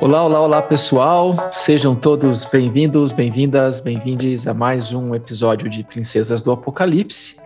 [0.00, 1.34] Olá, olá, olá, pessoal.
[1.50, 7.40] Sejam todos bem-vindos, bem-vindas, bem-vindes a mais um episódio de Princesas do Apocalipse.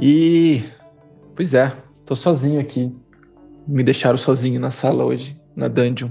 [0.00, 0.64] E,
[1.36, 1.70] pois é,
[2.06, 2.90] tô sozinho aqui.
[3.66, 6.08] Me deixaram sozinho na sala hoje, na dungeon.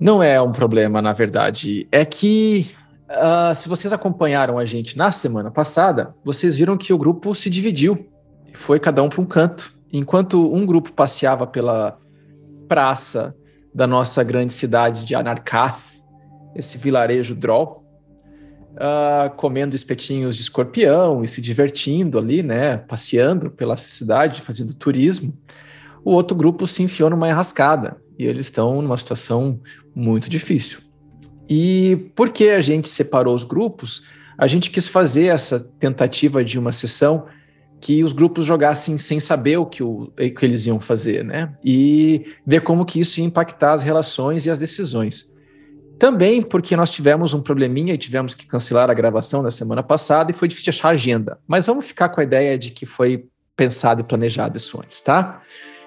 [0.00, 1.86] Não é um problema, na verdade.
[1.92, 2.70] É que,
[3.10, 7.50] uh, se vocês acompanharam a gente na semana passada, vocês viram que o grupo se
[7.50, 8.08] dividiu.
[8.54, 9.74] Foi cada um para um canto.
[9.92, 11.98] Enquanto um grupo passeava pela
[12.66, 13.36] praça
[13.74, 15.80] da nossa grande cidade de Anarkath,
[16.54, 17.84] esse vilarejo Droll,
[18.74, 25.36] uh, comendo espetinhos de escorpião e se divertindo ali, né, passeando pela cidade, fazendo turismo.
[26.04, 29.60] O outro grupo se enfiou numa enrascada e eles estão numa situação
[29.94, 30.78] muito difícil.
[31.48, 34.06] E por que a gente separou os grupos?
[34.38, 37.26] A gente quis fazer essa tentativa de uma sessão
[37.84, 41.54] que os grupos jogassem sem saber o que, o, que eles iam fazer, né?
[41.62, 45.34] E ver como que isso ia impactar as relações e as decisões.
[45.98, 50.30] Também porque nós tivemos um probleminha e tivemos que cancelar a gravação na semana passada
[50.30, 51.38] e foi difícil achar agenda.
[51.46, 55.42] Mas vamos ficar com a ideia de que foi pensado e planejado isso antes, tá?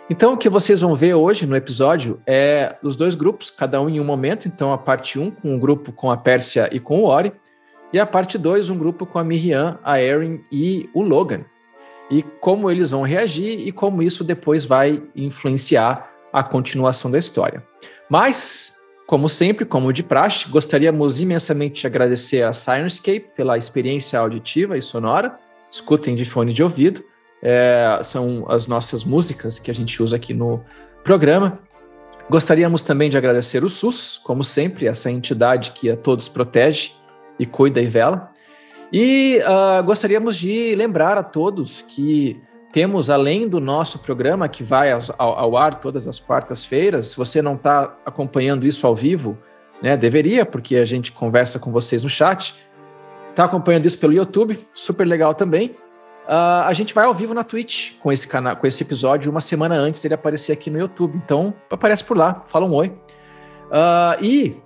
[0.08, 3.90] Então, o que vocês vão ver hoje no episódio é os dois grupos, cada um
[3.90, 4.48] em um momento.
[4.48, 7.34] Então, a parte 1 com o grupo com a Pérsia e com o Ori,
[7.92, 11.44] e a parte 2, um grupo com a Miriam, a Erin e o Logan
[12.09, 17.63] e como eles vão reagir e como isso depois vai influenciar a continuação da história.
[18.09, 24.78] Mas, como sempre, como de praxe, gostaríamos imensamente de agradecer a Sirenscape pela experiência auditiva
[24.78, 25.38] e sonora.
[25.72, 27.03] Escutem de fone de ouvido.
[27.41, 30.63] É, são as nossas músicas que a gente usa aqui no
[31.03, 31.59] programa.
[32.30, 36.91] Gostaríamos também de agradecer o SUS, como sempre, essa entidade que a todos protege
[37.39, 38.31] e cuida e vela.
[38.92, 44.92] E uh, gostaríamos de lembrar a todos que temos, além do nosso programa, que vai
[44.92, 49.38] ao, ao ar todas as quartas-feiras, se você não está acompanhando isso ao vivo,
[49.81, 52.56] né, deveria, porque a gente conversa com vocês no chat,
[53.30, 55.76] está acompanhando isso pelo YouTube, super legal também.
[56.28, 59.40] Uh, a gente vai ao vivo na Twitch com esse canal, com esse episódio uma
[59.40, 61.16] semana antes dele aparecer aqui no YouTube.
[61.24, 62.90] Então aparece por lá, fala um oi.
[62.90, 64.58] Uh, e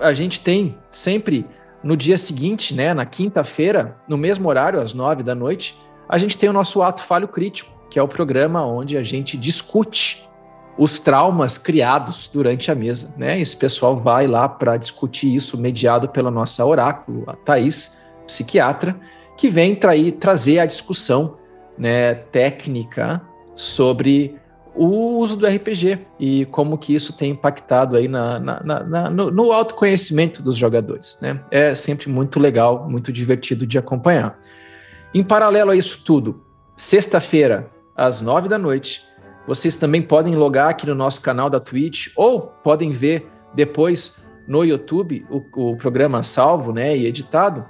[0.00, 1.46] a gente tem sempre
[1.84, 5.78] no dia seguinte, né, na quinta-feira, no mesmo horário, às nove da noite,
[6.08, 9.36] a gente tem o nosso ato falho crítico, que é o programa onde a gente
[9.36, 10.26] discute
[10.76, 13.38] os traumas criados durante a mesa, né?
[13.40, 18.98] Esse pessoal vai lá para discutir isso, mediado pela nossa oráculo, a Thaís, psiquiatra,
[19.36, 21.36] que vem trair, trazer a discussão
[21.78, 23.22] né, técnica
[23.54, 24.36] sobre
[24.74, 29.30] o uso do RPG e como que isso tem impactado aí na, na, na, no,
[29.30, 31.16] no, autoconhecimento dos jogadores.
[31.20, 31.40] Né?
[31.50, 34.38] É sempre muito legal, muito divertido de acompanhar.
[35.14, 36.42] Em paralelo a isso tudo,
[36.76, 39.02] sexta-feira, às nove da noite,
[39.46, 44.64] vocês também podem logar aqui no nosso canal da Twitch ou podem ver depois no
[44.64, 47.64] YouTube o, o programa salvo né, e editado,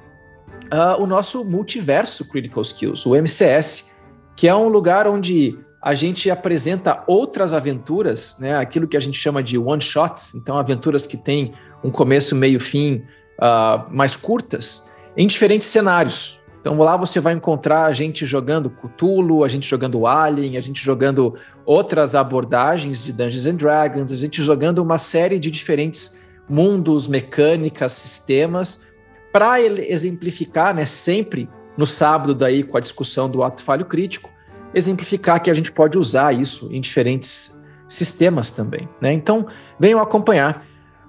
[0.73, 3.95] uh, o nosso Multiverso Critical Skills, o MCS,
[4.35, 9.19] que é um lugar onde a gente apresenta outras aventuras, né, aquilo que a gente
[9.19, 11.53] chama de one shots, então aventuras que têm
[11.85, 13.05] um começo, meio, fim,
[13.39, 16.41] uh, mais curtas, em diferentes cenários.
[16.59, 20.83] Então lá você vai encontrar a gente jogando Cthulhu, a gente jogando Alien, a gente
[20.83, 21.35] jogando
[21.67, 27.93] outras abordagens de Dungeons and Dragons, a gente jogando uma série de diferentes mundos, mecânicas,
[27.93, 28.87] sistemas,
[29.31, 31.47] para exemplificar, né, sempre
[31.77, 34.33] no sábado daí com a discussão do ato falho crítico,
[34.75, 38.89] exemplificar que a gente pode usar isso em diferentes sistemas também.
[39.01, 39.13] Né?
[39.13, 39.47] Então,
[39.79, 40.67] venham acompanhar.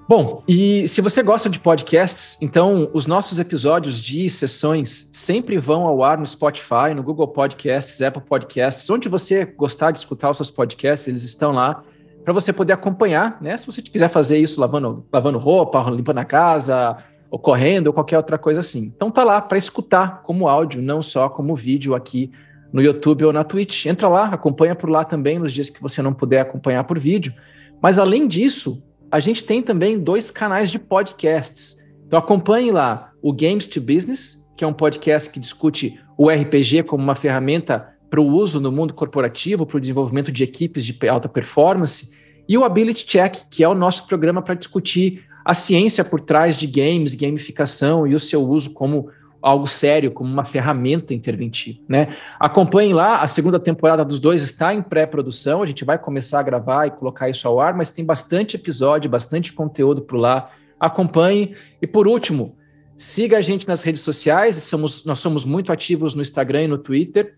[0.08, 5.88] Bom, e se você gosta de podcasts, então os nossos episódios de sessões sempre vão
[5.88, 10.38] ao ar no Spotify, no Google Podcasts, Apple Podcasts, onde você gostar de escutar os
[10.38, 11.84] seus podcasts, eles estão lá
[12.24, 13.58] para você poder acompanhar, né?
[13.58, 16.98] Se você quiser fazer isso lavando, lavando roupa, limpando a casa,
[17.32, 18.92] ou correndo, ou qualquer outra coisa assim.
[18.96, 22.32] Então tá lá para escutar como áudio, não só como vídeo aqui
[22.76, 23.86] no YouTube ou na Twitch.
[23.86, 27.34] Entra lá, acompanha por lá também nos dias que você não puder acompanhar por vídeo.
[27.82, 31.78] Mas além disso, a gente tem também dois canais de podcasts.
[32.06, 36.84] Então acompanhe lá o Games to Business, que é um podcast que discute o RPG
[36.84, 41.08] como uma ferramenta para o uso no mundo corporativo, para o desenvolvimento de equipes de
[41.08, 42.12] alta performance,
[42.48, 46.58] e o Ability Check, que é o nosso programa para discutir a ciência por trás
[46.58, 49.10] de games, gamificação e o seu uso como
[49.46, 51.80] algo sério, como uma ferramenta interventiva.
[51.88, 52.08] Né?
[52.40, 56.44] Acompanhem lá, a segunda temporada dos dois está em pré-produção, a gente vai começar a
[56.44, 60.50] gravar e colocar isso ao ar, mas tem bastante episódio, bastante conteúdo por lá.
[60.80, 61.56] Acompanhe.
[61.80, 62.58] E por último,
[62.98, 66.80] siga a gente nas redes sociais, somos, nós somos muito ativos no Instagram e no
[66.80, 67.38] Twitter.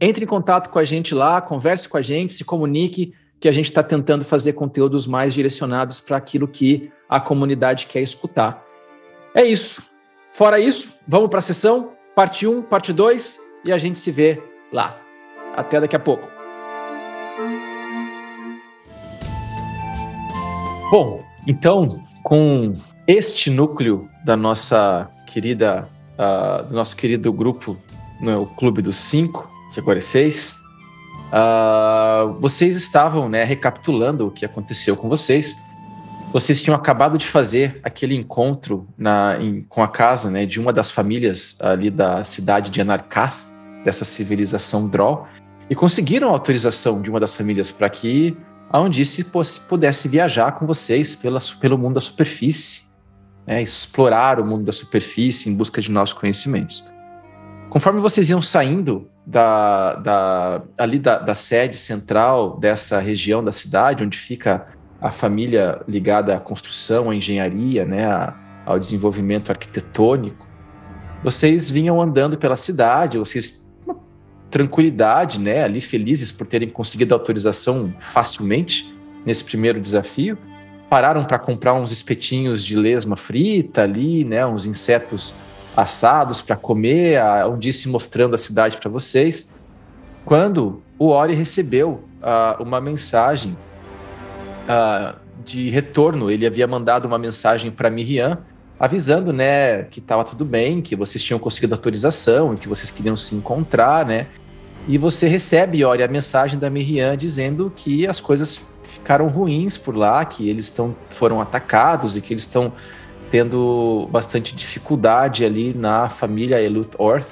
[0.00, 3.52] Entre em contato com a gente lá, converse com a gente, se comunique que a
[3.52, 8.64] gente está tentando fazer conteúdos mais direcionados para aquilo que a comunidade quer escutar.
[9.34, 9.93] É isso.
[10.34, 14.42] Fora isso, vamos para a sessão, parte 1, parte 2, e a gente se vê
[14.72, 14.98] lá.
[15.54, 16.28] Até daqui a pouco.
[20.90, 22.74] Bom, então, com
[23.06, 25.88] este núcleo da nossa querida,
[26.18, 27.76] uh, do nosso querido grupo,
[28.20, 30.52] né, Clube dos Cinco, que agora é seis,
[31.30, 35.54] uh, vocês estavam né, recapitulando o que aconteceu com vocês.
[36.34, 40.72] Vocês tinham acabado de fazer aquele encontro na, em, com a casa né, de uma
[40.72, 43.36] das famílias ali da cidade de Anarkath,
[43.84, 45.28] dessa civilização Droll,
[45.70, 48.36] e conseguiram a autorização de uma das famílias para que
[48.68, 49.24] a Undice
[49.68, 52.82] pudesse viajar com vocês pela, pelo mundo da superfície,
[53.46, 56.84] né, explorar o mundo da superfície em busca de novos conhecimentos.
[57.70, 64.02] Conforme vocês iam saindo da, da, ali da, da sede central dessa região da cidade,
[64.02, 64.73] onde fica
[65.04, 68.34] a família ligada à construção, à engenharia, né, a,
[68.64, 70.48] ao desenvolvimento arquitetônico,
[71.22, 73.62] vocês vinham andando pela cidade, vocês
[74.50, 78.96] tranquilidade, né, ali felizes por terem conseguido a autorização facilmente
[79.26, 80.38] nesse primeiro desafio.
[80.88, 85.34] Pararam para comprar uns espetinhos de lesma frita ali, né, uns insetos
[85.76, 89.52] assados para comer, um disse mostrando a cidade para vocês.
[90.24, 93.54] Quando o Ori recebeu uh, uma mensagem
[94.64, 98.38] uh, de retorno, ele havia mandado uma mensagem para Miriam
[98.78, 103.16] avisando, né, que estava tudo bem, que vocês tinham conseguido autorização e que vocês queriam
[103.16, 104.26] se encontrar, né?
[104.88, 109.96] E você recebe, olha, a mensagem da Miriam dizendo que as coisas ficaram ruins por
[109.96, 112.72] lá, que eles estão foram atacados e que eles estão
[113.30, 117.28] tendo bastante dificuldade ali na família Eluth Orth,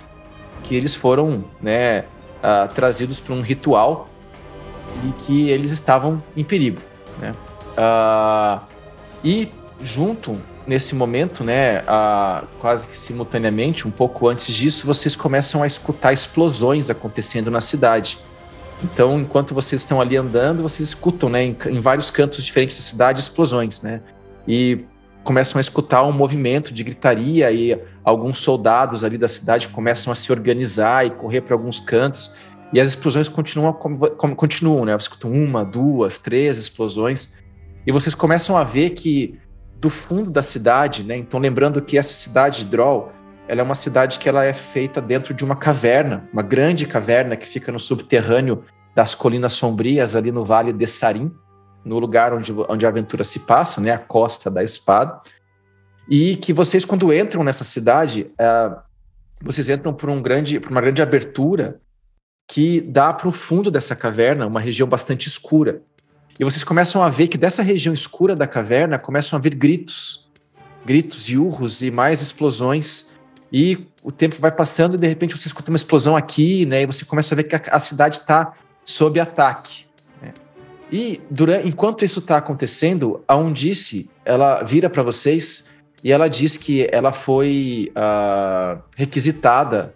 [0.63, 4.09] que eles foram, né, uh, trazidos para um ritual
[5.05, 6.81] e que eles estavam em perigo,
[7.23, 7.35] né?
[7.79, 8.61] Uh,
[9.25, 9.49] e
[9.81, 10.37] junto
[10.67, 16.13] nesse momento, né, a, quase que simultaneamente, um pouco antes disso, vocês começam a escutar
[16.13, 18.19] explosões acontecendo na cidade.
[18.83, 22.83] Então, enquanto vocês estão ali andando, vocês escutam, né, em, em vários cantos diferentes da
[22.83, 24.01] cidade, explosões, né?
[24.47, 24.85] E
[25.23, 30.17] começam a escutar um movimento de gritaria e alguns soldados ali da cidade começam a
[30.17, 32.35] se organizar e correr para alguns cantos.
[32.73, 34.93] E as explosões continuam, continuam, né?
[34.93, 37.35] Vocês escutam uma, duas, três explosões.
[37.87, 39.39] E vocês começam a ver que
[39.77, 41.17] do fundo da cidade, né?
[41.17, 43.13] Então lembrando que essa cidade de Droll,
[43.47, 47.37] ela é uma cidade que ela é feita dentro de uma caverna, uma grande caverna
[47.37, 48.65] que fica no subterrâneo
[48.95, 51.31] das Colinas Sombrias, ali no Vale de Sarim,
[51.85, 53.91] no lugar onde, onde a aventura se passa, né?
[53.91, 55.21] A Costa da Espada.
[56.09, 58.81] E que vocês, quando entram nessa cidade, uh,
[59.43, 61.82] vocês entram por, um grande, por uma grande abertura
[62.47, 65.83] que dá para o fundo dessa caverna, uma região bastante escura.
[66.39, 70.31] E vocês começam a ver que dessa região escura da caverna começam a vir gritos,
[70.85, 73.11] gritos e urros e mais explosões.
[73.53, 76.83] E o tempo vai passando e de repente você escuta uma explosão aqui, né?
[76.83, 78.55] E você começa a ver que a, a cidade está
[78.85, 79.85] sob ataque.
[80.21, 80.33] Né?
[80.91, 85.71] E durante, enquanto isso está acontecendo, a Undice ela vira para vocês
[86.03, 89.95] e ela diz que ela foi uh, requisitada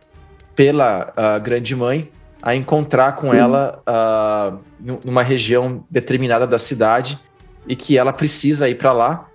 [0.54, 2.10] pela uh, grande mãe
[2.42, 3.34] a encontrar com uhum.
[3.34, 4.58] ela uh,
[5.04, 7.18] numa região determinada da cidade
[7.66, 9.28] e que ela precisa ir para lá,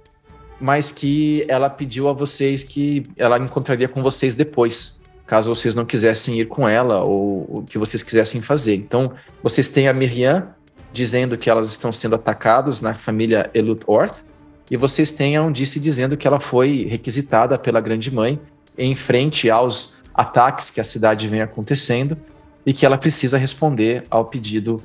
[0.60, 5.86] mas que ela pediu a vocês que ela encontraria com vocês depois, caso vocês não
[5.86, 8.76] quisessem ir com ela ou o que vocês quisessem fazer.
[8.76, 10.50] Então, vocês têm a Miriam
[10.94, 14.24] dizendo que elas estão sendo atacadas na família Elut Orth,
[14.70, 18.40] e vocês têm a Undice dizendo que ela foi requisitada pela Grande Mãe
[18.78, 22.18] em frente aos ataques que a cidade vem acontecendo
[22.66, 24.84] e que ela precisa responder ao pedido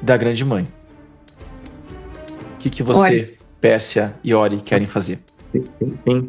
[0.00, 0.66] da grande mãe.
[2.54, 3.38] O que, que você, Ori.
[3.60, 5.20] Pérsia e Ori querem fazer?
[5.52, 6.28] Sim, sim.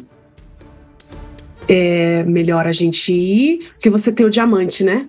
[1.68, 5.08] É melhor a gente ir, porque você tem o diamante, né?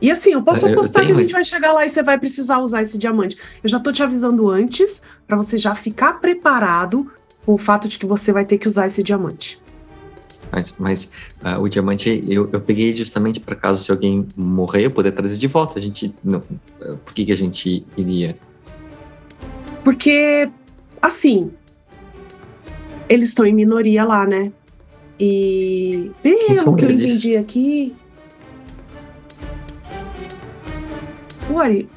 [0.00, 2.58] E assim, eu posso apostar que a gente vai chegar lá e você vai precisar
[2.58, 3.38] usar esse diamante.
[3.62, 7.10] Eu já tô te avisando antes, para você já ficar preparado
[7.46, 9.58] com o fato de que você vai ter que usar esse diamante.
[10.54, 11.10] Mas, mas
[11.42, 15.36] uh, o diamante eu, eu peguei justamente para caso se alguém morrer, eu poder trazer
[15.36, 15.80] de volta.
[15.80, 16.14] A gente.
[16.22, 16.40] Não,
[17.04, 18.38] por que, que a gente iria?
[19.82, 20.48] Porque,
[21.02, 21.50] assim.
[23.08, 24.52] Eles estão em minoria lá, né?
[25.18, 26.12] E.
[26.22, 27.94] Pelo que eu entendi aqui.
[31.50, 31.88] O Ari.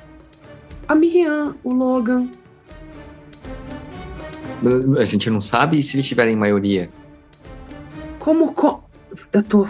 [0.87, 2.27] A Miriam, o Logan.
[4.99, 6.89] A gente não sabe se eles tiverem maioria.
[8.27, 8.51] Como.
[8.51, 8.83] Co...
[9.31, 9.65] Eu tô.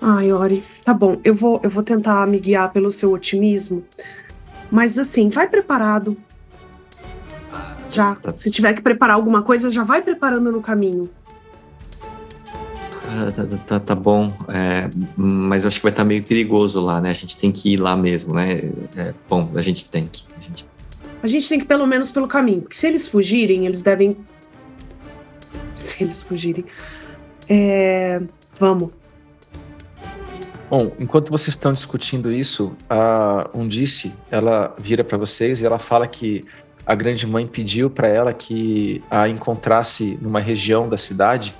[0.00, 1.20] Ai, Ori, tá bom.
[1.22, 3.84] Eu vou, eu vou tentar me guiar pelo seu otimismo.
[4.72, 6.16] Mas assim, vai preparado.
[7.88, 8.16] Já.
[8.16, 8.34] Tá.
[8.34, 11.08] Se tiver que preparar alguma coisa, já vai preparando no caminho.
[13.08, 16.80] Ah, tá, tá, tá, bom, é, mas eu acho que vai estar tá meio perigoso
[16.80, 17.10] lá, né?
[17.10, 18.62] A gente tem que ir lá mesmo, né?
[18.96, 20.24] É, bom, a gente tem que.
[20.36, 20.66] A gente...
[21.22, 24.16] a gente tem que pelo menos pelo caminho, porque se eles fugirem, eles devem.
[25.76, 26.64] Se eles fugirem.
[27.48, 28.20] É...
[28.58, 28.90] Vamos.
[30.68, 36.06] Bom, enquanto vocês estão discutindo isso, a Undice, ela vira para vocês e ela fala
[36.08, 36.44] que
[36.84, 41.54] a grande mãe pediu para ela que a encontrasse numa região da cidade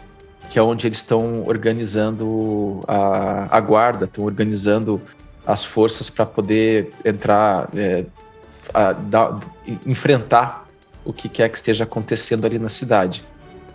[0.49, 5.01] que é onde eles estão organizando a, a guarda, estão organizando
[5.47, 8.05] as forças para poder entrar, é,
[8.73, 9.39] a, da,
[9.85, 10.67] enfrentar
[11.05, 13.25] o que quer que esteja acontecendo ali na cidade.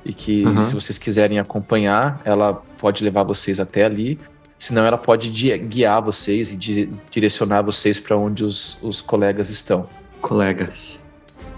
[0.03, 0.61] E que uhum.
[0.61, 4.19] se vocês quiserem acompanhar, ela pode levar vocês até ali,
[4.57, 9.87] senão ela pode guiar vocês e di direcionar vocês para onde os, os colegas estão.
[10.21, 10.99] Colegas.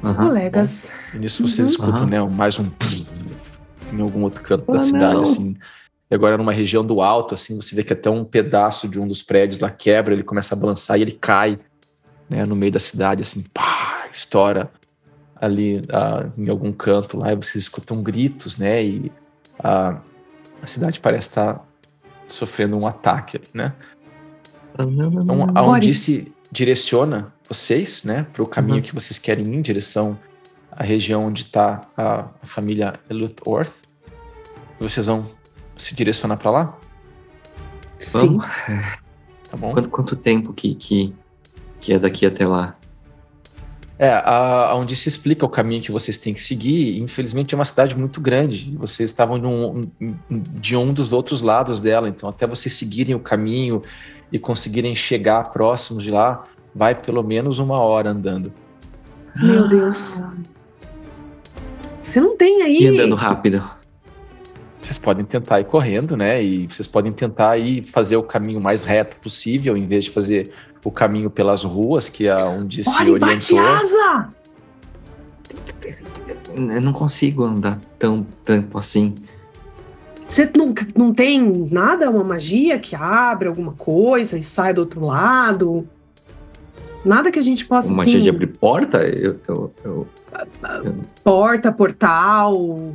[0.01, 0.13] Uhum.
[0.13, 0.91] Colegas.
[1.11, 1.73] Bom, e nisso vocês uhum.
[1.73, 2.21] escutam, né?
[2.21, 2.69] Mais um
[3.93, 5.21] em algum outro canto oh, da cidade, não.
[5.21, 5.55] assim.
[6.11, 9.07] E agora numa região do alto, assim, você vê que até um pedaço de um
[9.07, 11.57] dos prédios lá quebra, ele começa a balançar e ele cai,
[12.29, 14.69] né, no meio da cidade, assim, pá, estoura
[15.43, 19.11] ali uh, em algum canto lá, e vocês escutam gritos, né, e
[19.59, 19.99] uh,
[20.61, 21.67] a cidade parece estar
[22.27, 23.73] sofrendo um ataque, né.
[24.79, 28.83] Então, aonde se direciona vocês, né, para o caminho uhum.
[28.83, 30.17] que vocês querem ir em direção
[30.71, 33.73] à região onde está a, a família Eluthorth,
[34.79, 35.29] vocês vão
[35.77, 36.77] se direcionar para lá?
[37.99, 38.37] Sim.
[39.49, 39.73] Tá bom.
[39.73, 41.13] Quanto, quanto tempo que, que,
[41.79, 42.75] que é daqui até lá?
[43.97, 47.65] É, a, onde se explica o caminho que vocês têm que seguir, infelizmente é uma
[47.65, 48.75] cidade muito grande.
[48.77, 49.87] Vocês estavam num,
[50.29, 53.81] de um dos outros lados dela, então até vocês seguirem o caminho
[54.31, 58.51] e conseguirem chegar próximos de lá, vai pelo menos uma hora andando.
[59.35, 60.17] Meu Deus.
[62.01, 62.83] Você não tem aí.
[62.83, 63.63] E andando rápido.
[64.81, 66.43] Vocês podem tentar ir correndo, né?
[66.43, 70.51] E vocês podem tentar ir fazer o caminho mais reto possível, em vez de fazer
[70.83, 73.59] o caminho pelas ruas, que é onde Olha, se orientou.
[73.59, 74.29] asa!
[76.55, 79.15] Eu não consigo andar tão tempo assim.
[80.27, 85.05] Você não, não tem nada, uma magia que abre alguma coisa e sai do outro
[85.05, 85.87] lado?
[87.05, 87.89] Nada que a gente possa.
[87.89, 89.03] Uma magia assim, de abrir porta?
[89.03, 90.07] Eu, eu, eu,
[90.63, 90.95] eu...
[91.23, 92.93] Porta, portal.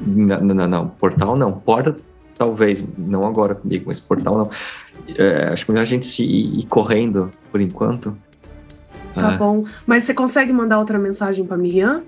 [0.00, 1.52] Não, não, não, portal não.
[1.52, 1.96] Porta,
[2.36, 4.50] talvez, não agora comigo, mas portal não.
[5.16, 8.16] É, acho melhor a gente ir, ir correndo por enquanto.
[9.14, 9.36] Tá é.
[9.36, 9.64] bom.
[9.86, 12.02] Mas você consegue mandar outra mensagem pra Miriam?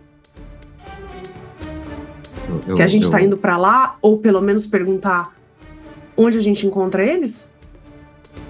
[2.67, 3.11] Eu, que a gente eu...
[3.11, 5.35] tá indo para lá, ou pelo menos perguntar
[6.17, 7.51] onde a gente encontra eles?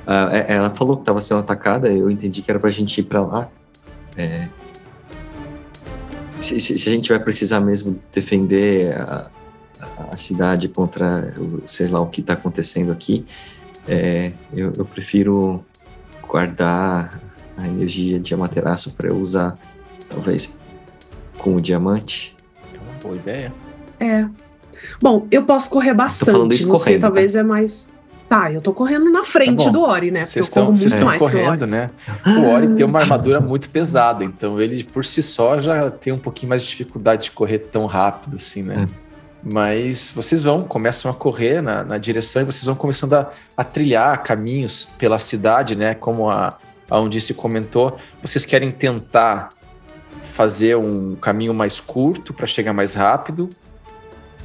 [0.06, 3.20] Uh, ela falou que estava sendo atacada, eu entendi que era pra gente ir para
[3.20, 3.48] lá.
[4.16, 4.48] É,
[6.40, 9.30] se, se, se, a gente vai precisar mesmo defender a,
[9.80, 11.34] a cidade contra,
[11.66, 13.26] sei lá, o que está acontecendo aqui,
[13.86, 15.64] é, eu, eu, prefiro
[16.26, 17.20] guardar
[17.56, 19.56] a energia de Amaterasu para eu usar,
[20.08, 20.52] talvez,
[21.38, 22.36] com o diamante.
[22.74, 23.52] É uma boa ideia.
[24.00, 24.26] É.
[25.00, 26.26] Bom, eu posso correr bastante.
[26.26, 27.40] Tô falando isso Você correndo, talvez tá?
[27.40, 27.88] é mais.
[28.28, 30.24] Tá, eu tô correndo na frente tá do Ori, né?
[30.24, 31.66] Porque eu corro muito estão mais correndo, que o Ori.
[31.66, 31.90] né?
[32.26, 36.18] O Ori tem uma armadura muito pesada, então ele por si só já tem um
[36.18, 38.78] pouquinho mais de dificuldade de correr tão rápido assim, né?
[38.78, 39.05] Hum.
[39.48, 43.62] Mas vocês vão, começam a correr na, na direção e vocês vão começando a, a,
[43.62, 45.94] trilhar caminhos pela cidade, né?
[45.94, 46.58] Como a,
[46.90, 49.50] a Undice comentou, vocês querem tentar
[50.32, 53.48] fazer um caminho mais curto para chegar mais rápido?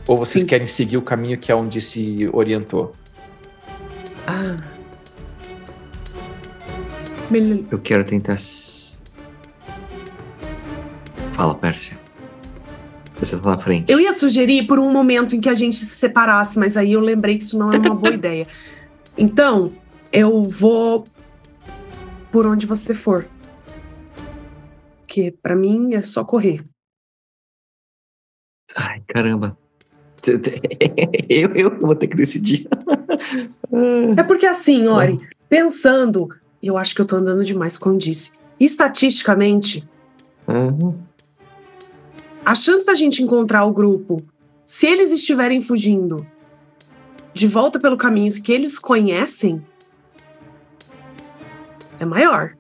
[0.05, 0.48] Ou vocês Sim.
[0.48, 2.93] querem seguir o caminho que a Undice orientou?
[4.27, 4.55] Ah.
[7.72, 8.36] Eu quero tentar.
[11.34, 12.00] Fala, Pérsia.
[13.22, 13.92] Você tá na frente.
[13.92, 17.00] Eu ia sugerir por um momento em que a gente se separasse, mas aí eu
[17.00, 18.48] lembrei que isso não é uma boa ideia.
[19.16, 19.72] Então,
[20.12, 21.08] eu vou
[22.32, 23.28] por onde você for.
[25.06, 26.63] Que para mim é só correr.
[28.75, 29.58] Ai, caramba.
[31.28, 32.68] Eu, eu vou ter que decidir.
[34.18, 36.28] É porque assim, Ori, pensando,
[36.62, 38.34] eu acho que eu tô andando demais, como disse.
[38.60, 39.88] Estatisticamente,
[40.46, 41.00] uhum.
[42.45, 44.24] A chance da gente encontrar o grupo,
[44.65, 46.25] se eles estiverem fugindo
[47.33, 49.63] de volta pelo caminho que eles conhecem,
[52.00, 52.53] é maior.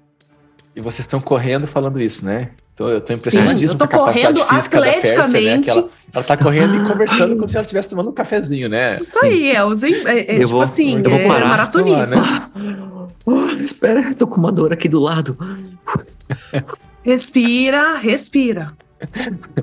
[0.75, 2.51] E vocês estão correndo falando isso, né?
[2.73, 5.01] Então eu tô impressionadíssimo Sim, eu tô correndo atleticamente.
[5.01, 5.63] Pérsia, né?
[5.67, 8.97] ela, ela tá correndo e conversando como se ela estivesse tomando um cafezinho, né?
[8.97, 9.27] Isso Sim.
[9.27, 12.15] aí, é, os, é, é tipo vou, assim, eu vou é parar, maratonista.
[12.15, 12.49] Né?
[13.25, 15.37] Oh, espera, tô com uma dor aqui do lado.
[17.03, 18.73] Respira, respira.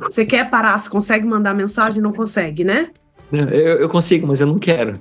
[0.02, 0.78] Você quer parar?
[0.78, 2.02] Você consegue mandar mensagem?
[2.02, 2.90] Não consegue, né?
[3.32, 4.94] Eu, eu consigo, mas eu não quero.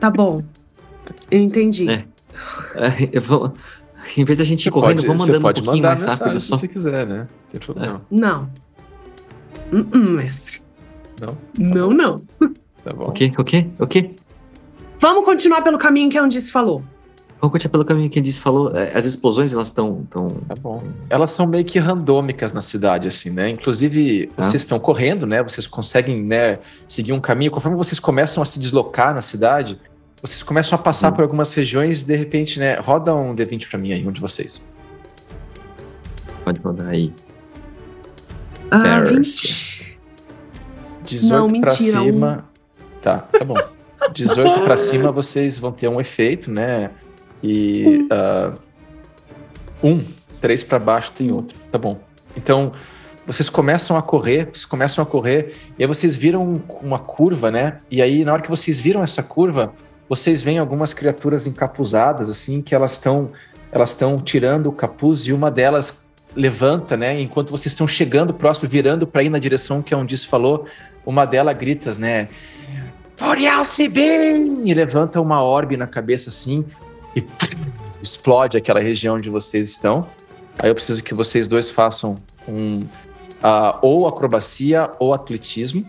[0.00, 0.42] Tá bom.
[1.30, 1.88] Eu entendi.
[1.88, 2.04] É.
[2.76, 3.52] É, eu vou,
[4.16, 6.54] em vez da gente ir correndo, vamos mandando um pouquinho mais rápido só.
[6.54, 7.26] Se você quiser, né?
[7.50, 8.02] Tem problema.
[8.10, 8.50] Não.
[9.72, 10.62] Uh -uh, mestre.
[11.20, 11.34] Não?
[11.34, 11.94] Tá não, bom.
[11.94, 12.22] não.
[12.84, 13.06] Tá bom.
[13.06, 13.32] O quê?
[13.36, 13.66] O quê?
[13.78, 14.10] O quê?
[15.00, 16.82] Vamos continuar pelo caminho que a Andice falou.
[17.40, 18.70] Continuar pelo caminho que a Andice falou.
[18.74, 20.04] É, As explosões, elas estão...
[20.10, 20.28] Tão...
[20.48, 20.82] Tá bom.
[21.08, 23.48] Elas são meio que randômicas na cidade, assim, né?
[23.50, 24.42] Inclusive, Ah.
[24.42, 25.42] vocês estão correndo, né?
[25.42, 27.50] Vocês conseguem, né, seguir um caminho.
[27.52, 29.78] Conforme vocês começam a se deslocar na cidade,
[30.20, 31.14] vocês começam a passar Hum.
[31.14, 32.74] por algumas regiões e, de repente, né?
[32.80, 34.60] Roda um D20 pra mim aí, um de vocês.
[36.44, 37.12] Pode rodar aí.
[38.70, 39.40] Ah, Paris.
[39.40, 39.98] 20.
[41.04, 42.44] 18 Não, pra mentira, cima.
[43.00, 43.54] Tá, tá bom.
[44.12, 46.90] 18 pra cima vocês vão ter um efeito, né?
[47.42, 48.06] E.
[48.10, 48.52] ah,
[49.82, 50.02] um.
[50.40, 51.58] Três pra baixo tem outro.
[51.72, 51.98] Tá bom.
[52.36, 52.72] Então,
[53.26, 57.50] vocês começam a correr, vocês começam a correr, e aí vocês viram um- uma curva,
[57.50, 57.78] né?
[57.90, 59.72] E aí, na hora que vocês viram essa curva,
[60.08, 63.30] vocês veem algumas criaturas encapuzadas, assim, que elas estão
[63.70, 66.02] elas estão tirando o capuz e uma delas
[66.34, 67.20] levanta, né?
[67.20, 70.66] Enquanto vocês estão chegando próximo, virando para ir na direção que a Undice falou,
[71.04, 72.28] uma delas grita, né?
[73.20, 74.66] Boreal-se bem!
[74.66, 76.64] E levanta uma orbe na cabeça assim
[77.14, 77.24] e
[78.02, 80.08] explode aquela região onde vocês estão.
[80.58, 82.84] Aí eu preciso que vocês dois façam um
[83.42, 85.88] ah, ou acrobacia ou atletismo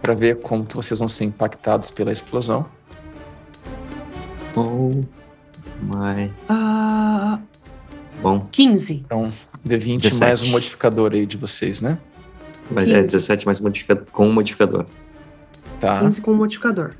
[0.00, 2.66] para ver como que vocês vão ser impactados pela explosão.
[4.54, 4.90] Oh
[5.82, 6.32] my...
[6.48, 7.38] Ah,
[8.22, 9.02] Bom, 15.
[9.04, 9.32] Então,
[9.66, 10.20] D20 17.
[10.20, 11.98] mais um modificador aí de vocês, né?
[12.70, 13.02] mas é 15.
[13.02, 14.86] 17 mais modificador, com um modificador.
[15.80, 16.00] Tá.
[16.00, 16.94] 15 com modificador.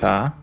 [0.00, 0.34] Tá.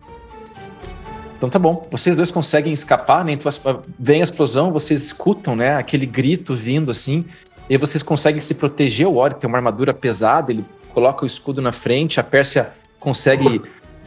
[1.36, 1.86] Então tá bom.
[1.90, 3.32] Vocês dois conseguem escapar, né?
[3.32, 3.50] Então,
[3.98, 5.76] vem a explosão, vocês escutam, né?
[5.76, 7.24] Aquele grito vindo assim.
[7.68, 9.06] E vocês conseguem se proteger.
[9.06, 12.18] O Ori tem uma armadura pesada, ele coloca o escudo na frente.
[12.18, 13.60] A Pérsia consegue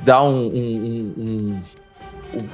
[0.03, 0.47] dar um.
[0.47, 1.61] um- um-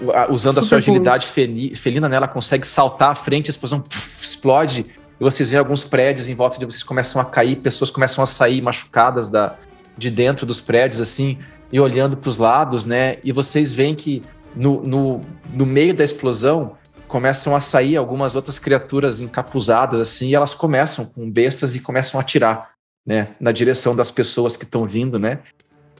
[0.03, 2.15] um- a- usando a sua Super agilidade feli- felina, né?
[2.17, 4.85] Ela consegue saltar à frente, a explosão puf, explode.
[5.19, 8.27] E vocês veem alguns prédios em volta de vocês começam a cair, pessoas começam a
[8.27, 9.55] sair machucadas da,
[9.97, 11.37] de dentro dos prédios, assim
[11.71, 13.17] e olhando para os lados, né?
[13.23, 14.21] E vocês veem que
[14.55, 15.21] no, no,
[15.53, 21.05] no meio da explosão começam a sair algumas outras criaturas encapuzadas, assim, e elas começam
[21.05, 22.71] com bestas e começam a atirar,
[23.05, 23.29] né?
[23.39, 25.39] Na direção das pessoas que estão vindo, né?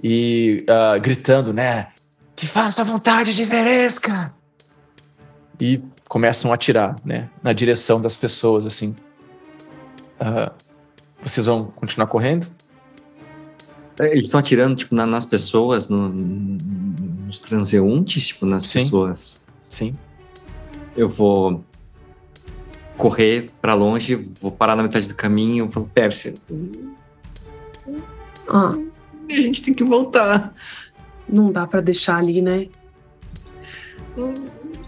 [0.04, 1.88] E ah, gritando, né?
[2.36, 4.34] Que faça a vontade de Veresca!
[5.60, 7.30] E começam a atirar, né?
[7.42, 8.96] Na direção das pessoas, assim.
[10.20, 10.52] Ah,
[11.24, 12.48] vocês vão continuar correndo?
[14.00, 18.80] É, Eles estão atirando, tipo, na- nas pessoas, no- nos transeuntes, tipo, nas Sim.
[18.80, 19.40] pessoas.
[19.70, 19.96] Sim.
[20.98, 21.64] Eu vou
[22.98, 26.36] correr pra longe, vou parar na metade do caminho, eu falo, Pérsia,
[28.48, 28.76] Ah,
[29.30, 30.54] a gente tem que voltar.
[31.28, 32.68] não dá pra deixar ali, né?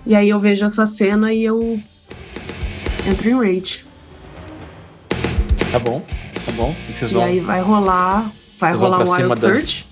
[0.06, 1.80] E aí eu vejo essa cena e eu
[3.10, 3.84] entro em rage.
[5.72, 6.00] Tá bom,
[6.46, 6.74] tá bom.
[6.90, 7.24] E vocês E vão.
[7.24, 9.86] aí vai rolar, vai vão rolar um Wild das- Search.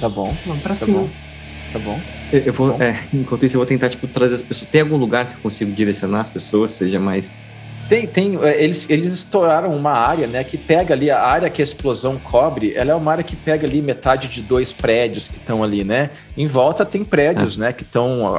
[0.00, 1.00] Tá bom, Vamos pra tá cima.
[1.00, 1.08] bom.
[1.72, 2.00] Tá bom.
[2.32, 2.82] Eu, eu vou, Bom.
[2.82, 4.68] é, enquanto isso, eu vou tentar, tipo, trazer as pessoas.
[4.70, 7.32] Tem algum lugar que eu consigo direcionar as pessoas, seja mais.
[7.88, 8.38] Tem, tem.
[8.42, 10.42] é, Eles, eles estouraram uma área, né?
[10.44, 13.66] Que pega ali, a área que a explosão cobre, ela é uma área que pega
[13.66, 16.10] ali metade de dois prédios que estão ali, né?
[16.36, 17.72] Em volta tem prédios, né?
[17.72, 18.32] Que estão.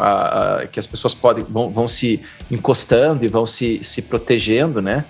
[0.71, 5.03] que as pessoas podem vão, vão se encostando e vão se, se protegendo, né?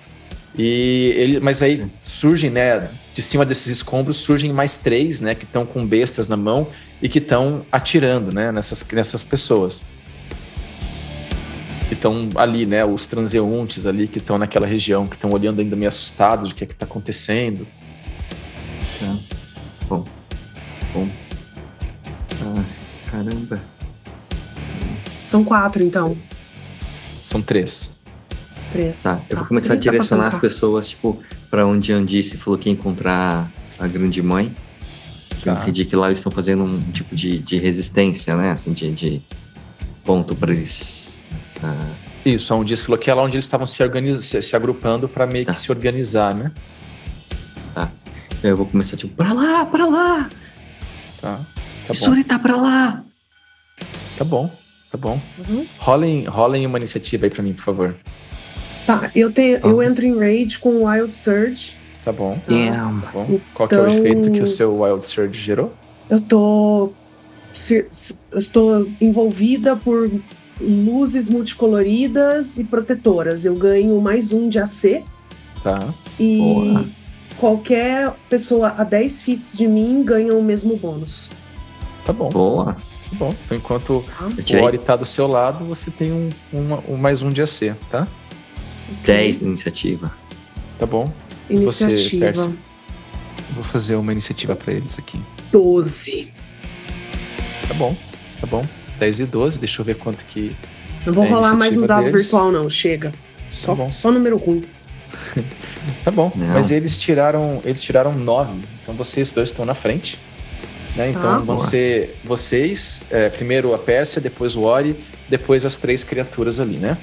[0.58, 2.88] E ele, mas aí surgem, né?
[3.14, 5.34] De cima desses escombros surgem mais três, né?
[5.34, 6.66] Que estão com bestas na mão
[7.00, 8.50] e que estão atirando, né?
[8.50, 9.82] Nessas, nessas pessoas.
[11.88, 12.84] Que estão ali, né?
[12.84, 16.64] Os transeuntes ali que estão naquela região, que estão olhando ainda meio assustados do que
[16.64, 17.66] é que tá acontecendo.
[18.98, 19.16] Tá.
[19.88, 20.06] Bom.
[20.94, 21.08] Bom.
[22.40, 22.64] Ah,
[23.10, 23.60] caramba.
[25.28, 26.16] São quatro, então.
[27.22, 27.90] São três.
[28.72, 29.02] Três.
[29.02, 31.22] Tá, eu vou começar a direcionar as pessoas, tipo,
[31.52, 34.50] pra onde a Andice falou que ia encontrar a grande mãe.
[35.42, 35.60] Que Eu Tá.
[35.60, 38.52] entendi que lá eles estão fazendo um tipo de, de resistência, né?
[38.52, 39.20] Assim, de, de
[40.02, 41.20] ponto pra eles.
[41.62, 41.90] ah,
[42.24, 43.76] Isso, onde falou que é lá onde eles estavam se,
[44.22, 45.52] se, se agrupando para meio Tá.
[45.52, 46.50] que se organizar, né?
[48.42, 50.28] eu vou começar, tipo, pra lá, pra lá!
[51.20, 51.38] Tá.
[51.86, 51.94] Tá.
[51.94, 53.04] Suri tá pra lá!
[54.16, 54.50] Tá bom.
[54.90, 55.20] Tá bom.
[55.48, 55.64] Uhum.
[55.78, 57.94] Rolem, rolem uma iniciativa aí pra mim, por favor.
[58.86, 59.82] Tá, eu, tenho, eu Uhum.
[59.82, 61.72] entro em rage com Wild Surge.
[62.04, 62.38] Tá bom.
[62.48, 63.00] Damn.
[63.02, 63.40] Tá bom.
[63.54, 65.72] Qual que é o Então- efeito que o seu Wild Surge gerou?
[66.10, 66.90] Eu tô.
[67.54, 70.10] se- se- Eu estou envolvida por
[70.58, 73.44] luzes multicoloridas e protetoras.
[73.44, 75.04] Eu ganho mais um de AC
[75.62, 75.78] Tá.
[76.18, 76.84] E Boa.
[77.38, 81.30] qualquer pessoa a 10 fits de mim ganha o mesmo bônus.
[82.04, 82.28] Tá bom.
[82.30, 82.64] Boa.
[82.74, 82.80] Tá
[83.12, 83.34] bom.
[83.44, 87.20] Então, enquanto ah, o Ori tá do seu lado, você tem um, uma, um mais
[87.22, 88.08] um de AC, tá?
[89.04, 90.12] 10 de iniciativa.
[90.78, 91.12] Tá bom.
[91.48, 92.32] Iniciativa.
[92.32, 92.50] Você,
[93.54, 95.20] Vou fazer uma iniciativa para eles aqui.
[95.50, 96.32] 12.
[97.68, 97.94] Tá bom,
[98.40, 98.64] tá bom.
[98.98, 100.54] 10 e 12, deixa eu ver quanto que.
[101.04, 102.22] Não vou é rolar mais um dado deles.
[102.22, 102.70] virtual, não.
[102.70, 103.10] Chega.
[103.10, 103.16] Tá
[103.50, 104.64] só, tá só número ruim.
[106.04, 106.32] tá bom.
[106.34, 106.54] Não.
[106.54, 107.60] Mas eles tiraram.
[107.64, 108.52] Eles tiraram 9.
[108.82, 110.18] Então vocês dois estão na frente.
[110.96, 111.10] Né?
[111.10, 111.66] Então ah, vão boa.
[111.66, 114.94] ser vocês, é, primeiro a Pérsia, depois o Ori,
[115.28, 116.98] depois as três criaturas ali, né?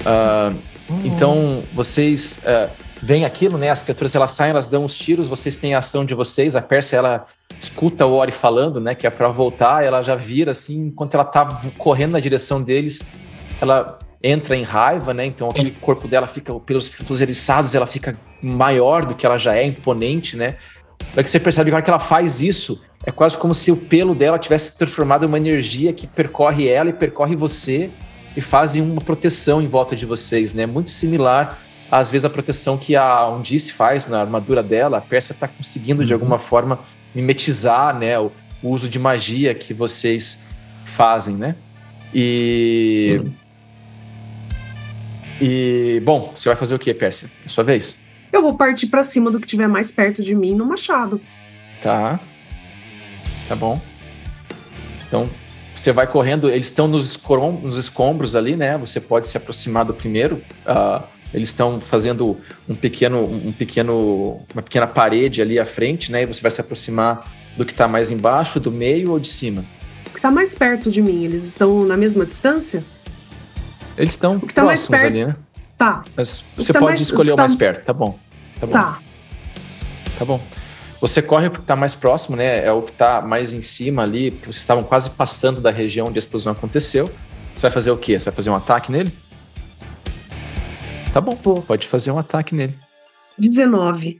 [0.00, 0.56] Uh,
[0.88, 1.02] uhum.
[1.04, 2.38] Então vocês.
[2.44, 3.68] Uh, vem aquilo, né?
[3.68, 6.56] As criaturas elas saem, elas dão os tiros, vocês têm a ação de vocês.
[6.56, 7.26] A Pérsia ela
[7.58, 8.94] escuta o Ori falando, né?
[8.94, 13.02] Que é para voltar, ela já vira assim, enquanto ela tá correndo na direção deles,
[13.60, 15.26] ela entra em raiva, né?
[15.26, 19.54] Então aquele corpo dela fica pelos fios eriçados, ela fica maior do que ela já
[19.54, 20.56] é, imponente, né?
[21.12, 23.70] Para que você percebe que a hora que ela faz isso, é quase como se
[23.70, 27.90] o pelo dela tivesse transformado em uma energia que percorre ela e percorre você
[28.36, 30.66] e fazem uma proteção em volta de vocês, né?
[30.66, 31.58] Muito similar
[31.90, 36.00] às vezes a proteção que a Undice faz na armadura dela, a Pérsia está conseguindo
[36.00, 36.06] uhum.
[36.06, 36.80] de alguma forma
[37.14, 40.40] mimetizar, né, o, o, uso de magia que vocês
[40.96, 41.54] fazem, né?
[42.12, 43.34] E Sim.
[45.40, 47.28] E bom, você vai fazer o que, Pérsia?
[47.44, 47.96] É sua vez.
[48.32, 51.20] Eu vou partir para cima do que tiver mais perto de mim no machado.
[51.82, 52.18] Tá.
[53.48, 53.80] Tá bom.
[55.06, 55.28] Então,
[55.84, 57.20] você vai correndo, eles estão nos,
[57.62, 58.78] nos escombros ali, né?
[58.78, 60.40] Você pode se aproximar do primeiro.
[60.66, 66.22] Uh, eles estão fazendo um pequeno, um pequeno, uma pequena parede ali à frente, né?
[66.22, 69.62] E você vai se aproximar do que está mais embaixo, do meio ou de cima?
[70.06, 72.82] O que está mais perto de mim, eles estão na mesma distância?
[73.98, 75.06] Eles estão tá próximos perto...
[75.06, 75.36] ali, né?
[75.76, 76.02] Tá.
[76.16, 77.00] Mas você tá pode mais...
[77.02, 77.42] escolher o, tá...
[77.42, 78.18] mais perto, tá bom.
[78.58, 78.72] Tá bom.
[78.72, 78.98] Tá.
[80.18, 80.40] Tá bom.
[81.04, 82.64] Você corre porque está mais próximo, né?
[82.64, 86.06] É o que está mais em cima ali, porque vocês estavam quase passando da região
[86.08, 87.04] onde a explosão aconteceu.
[87.54, 88.18] Você vai fazer o quê?
[88.18, 89.12] Você vai fazer um ataque nele?
[91.12, 91.36] Tá bom,
[91.66, 92.74] pode fazer um ataque nele.
[93.36, 94.18] 19.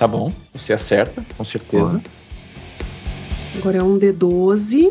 [0.00, 2.02] Tá bom, você acerta, com certeza.
[3.58, 4.90] Agora é um D12.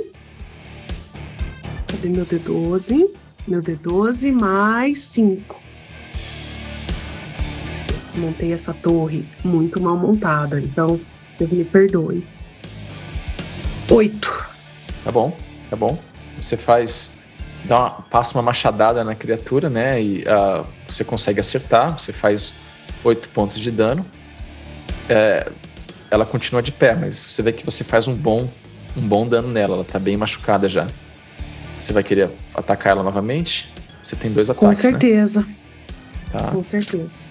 [1.86, 3.10] Cadê meu D12?
[3.46, 5.67] Meu D12 mais 5.
[8.18, 11.00] Montei essa torre muito mal montada, então
[11.34, 12.24] vocês me perdoem.
[13.90, 14.46] 8.
[15.04, 15.38] Tá bom,
[15.70, 15.98] tá bom.
[16.42, 17.12] Você faz
[17.66, 20.02] dá uma, passa uma machadada na criatura, né?
[20.02, 22.54] E uh, você consegue acertar, você faz
[23.04, 24.06] oito pontos de dano.
[25.10, 25.50] É,
[26.10, 28.50] ela continua de pé, mas você vê que você faz um bom,
[28.96, 29.76] um bom dano nela.
[29.76, 30.88] Ela tá bem machucada já.
[31.80, 33.72] Você vai querer atacar ela novamente?
[34.04, 34.82] Você tem dois ataques.
[34.82, 34.92] Com né?
[34.92, 35.42] certeza.
[35.42, 35.56] Né?
[36.32, 36.52] Tá.
[36.52, 37.27] Com certeza.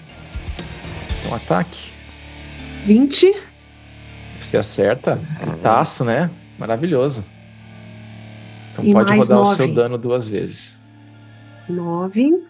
[1.29, 1.91] Um ataque.
[2.85, 3.33] 20.
[4.41, 5.19] Você acerta.
[5.41, 6.29] Gritaço, né?
[6.57, 7.23] Maravilhoso.
[8.71, 9.51] Então e pode rodar nove.
[9.51, 10.77] o seu dano duas vezes.
[11.67, 12.33] 9.
[12.33, 12.43] Uh,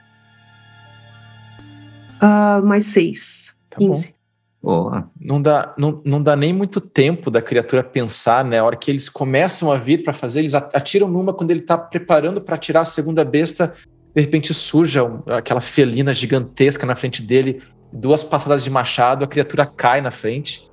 [2.22, 3.56] ah, mais 6.
[3.70, 4.16] Tá 15.
[4.62, 5.10] Boa.
[5.20, 8.60] Não dá, não, não dá nem muito tempo da criatura pensar, né?
[8.60, 11.78] A hora que eles começam a vir para fazer, eles atiram numa quando ele tá
[11.78, 13.74] preparando para atirar a segunda besta.
[14.14, 17.62] De repente surge aquela felina gigantesca na frente dele,
[17.92, 20.68] duas passadas de machado, a criatura cai na frente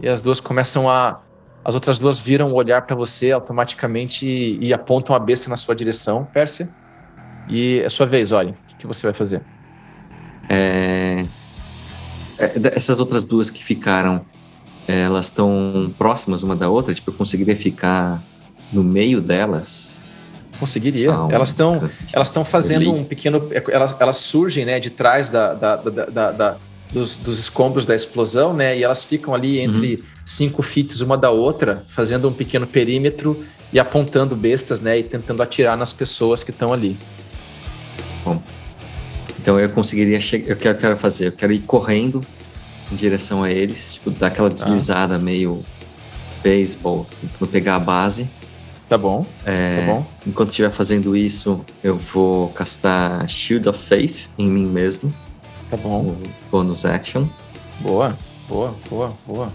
[0.00, 1.20] e as duas começam a
[1.64, 5.56] as outras duas viram o olhar para você automaticamente e, e, apontam a besta na
[5.56, 6.68] sua direção, Pérsia.
[7.48, 8.52] E é sua vez, olhem.
[8.52, 9.42] O que, que você vai fazer?
[10.48, 11.24] É...
[12.38, 14.24] É, essas outras duas que ficaram,
[14.88, 16.92] é, elas estão próximas uma da outra?
[16.92, 18.20] Tipo, eu conseguiria ficar
[18.72, 19.91] no meio delas?
[20.58, 21.12] Conseguiria.
[21.12, 23.48] Ah, elas estão elas estão fazendo um pequeno.
[23.70, 26.56] Elas, elas surgem né, de trás da, da, da, da
[26.92, 28.76] dos, dos, escombros da explosão, né?
[28.76, 29.96] E elas ficam ali entre.
[29.96, 34.98] Uhum cinco fits uma da outra, fazendo um pequeno perímetro e apontando bestas, né?
[34.98, 36.96] E tentando atirar nas pessoas que estão ali.
[38.24, 38.42] Bom,
[39.40, 40.54] então eu conseguiria chegar.
[40.54, 41.28] O que eu quero fazer?
[41.28, 42.20] Eu quero ir correndo
[42.90, 44.56] em direção a eles, tipo, dar aquela tá.
[44.56, 45.64] deslizada meio
[46.44, 48.28] baseball, tentando pegar a base.
[48.92, 49.24] Tá bom.
[49.46, 50.06] É, tá bom.
[50.26, 55.10] Enquanto estiver fazendo isso, eu vou castar Shield of Faith em mim mesmo.
[55.70, 56.14] Tá bom.
[56.50, 57.24] Bonus action.
[57.80, 58.14] Boa,
[58.46, 59.48] boa, boa, boa.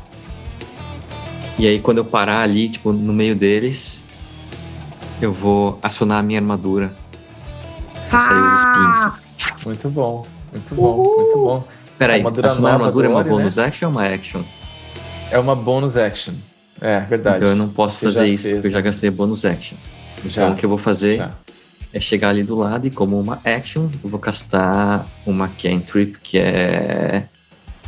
[1.60, 4.02] E aí, quando eu parar ali, tipo, no meio deles,
[5.21, 6.91] eu vou acionar a minha armadura.
[8.10, 9.63] Pra sair os espinhos.
[9.63, 11.15] Muito bom, muito bom, Uhul.
[11.15, 11.63] muito bom.
[11.95, 13.65] Peraí, acionar a armadura é uma bonus né?
[13.65, 14.41] action ou uma action?
[15.30, 16.34] É uma bonus action.
[16.82, 17.38] É, verdade.
[17.38, 19.78] Então eu não posso fazer isso, fez, porque eu já gastei bonus action.
[20.26, 20.44] Já.
[20.44, 21.32] Então o que eu vou fazer já.
[21.94, 26.38] é chegar ali do lado e como uma action, eu vou castar uma cantrip que
[26.38, 27.24] é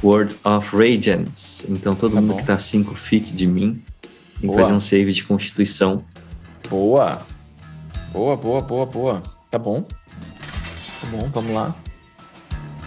[0.04, 1.65] Word of Radiance.
[1.69, 2.38] Então todo tá mundo bom.
[2.38, 3.82] que tá a 5 feet de mim
[4.39, 6.04] tem que fazer um save de constituição.
[6.69, 7.21] Boa.
[8.12, 9.23] Boa, boa, boa, boa.
[9.52, 9.82] Tá bom.
[9.84, 11.75] Tá bom, vamos lá.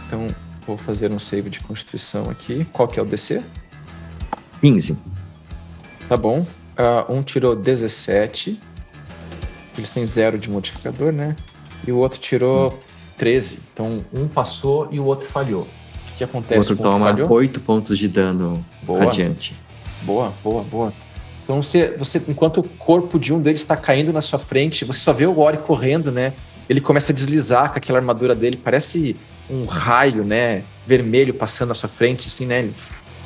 [0.07, 0.27] Então,
[0.67, 2.65] vou fazer um save de constituição aqui.
[2.73, 3.43] Qual que é o DC?
[4.61, 4.97] 15.
[6.09, 6.47] Tá bom.
[6.79, 8.61] Uh, um tirou 17.
[9.77, 11.37] Eles têm zero de modificador, né?
[11.87, 12.79] E o outro tirou hum.
[13.17, 13.61] 13.
[13.73, 15.62] Então, um passou e o outro falhou.
[15.62, 16.69] O que, acontece?
[16.69, 19.05] O outro toma 8 pontos de dano boa.
[19.05, 19.55] adiante.
[20.03, 20.93] Boa, boa, boa.
[21.45, 25.01] Então, você, você, enquanto o corpo de um deles está caindo na sua frente, você
[25.01, 26.33] só vê o Ori correndo, né?
[26.69, 29.17] Ele começa a deslizar com aquela armadura dele, parece
[29.51, 30.62] um raio, né?
[30.87, 32.61] Vermelho passando na sua frente, assim, né?
[32.61, 32.75] Ele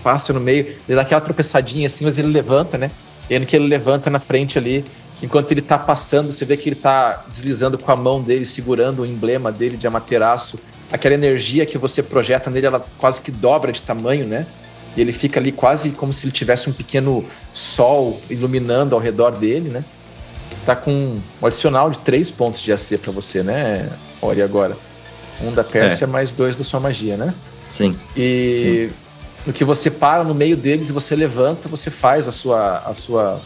[0.06, 2.92] passa no meio, ele dá aquela tropeçadinha assim, mas ele levanta, né?
[3.28, 4.84] E no que ele levanta na frente ali,
[5.20, 9.02] enquanto ele tá passando, você vê que ele tá deslizando com a mão dele, segurando
[9.02, 10.60] o emblema dele de Amaterasu.
[10.92, 14.46] Aquela energia que você projeta nele, ela quase que dobra de tamanho, né?
[14.96, 19.32] E ele fica ali quase como se ele tivesse um pequeno sol iluminando ao redor
[19.32, 19.84] dele, né?
[20.64, 23.90] Tá com um adicional de três pontos de AC para você, né?
[24.22, 24.76] Olha agora.
[25.42, 26.06] Um da Pérsia é.
[26.06, 27.34] mais dois da sua magia, né?
[27.68, 27.98] Sim.
[28.16, 29.05] E Sim
[29.46, 32.78] no que você para no meio deles e você levanta, você faz a sua.
[32.78, 33.40] A sua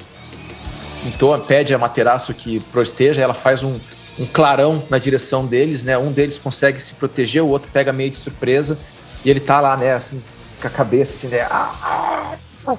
[1.07, 3.79] então pede a Materaço que proteja, ela faz um,
[4.19, 5.97] um clarão na direção deles, né?
[5.97, 8.79] Um deles consegue se proteger, o outro pega meio de surpresa
[9.25, 10.23] e ele tá lá, né, assim,
[10.61, 11.47] com a cabeça assim, né?
[11.51, 12.37] Ah,
[12.67, 12.77] ah,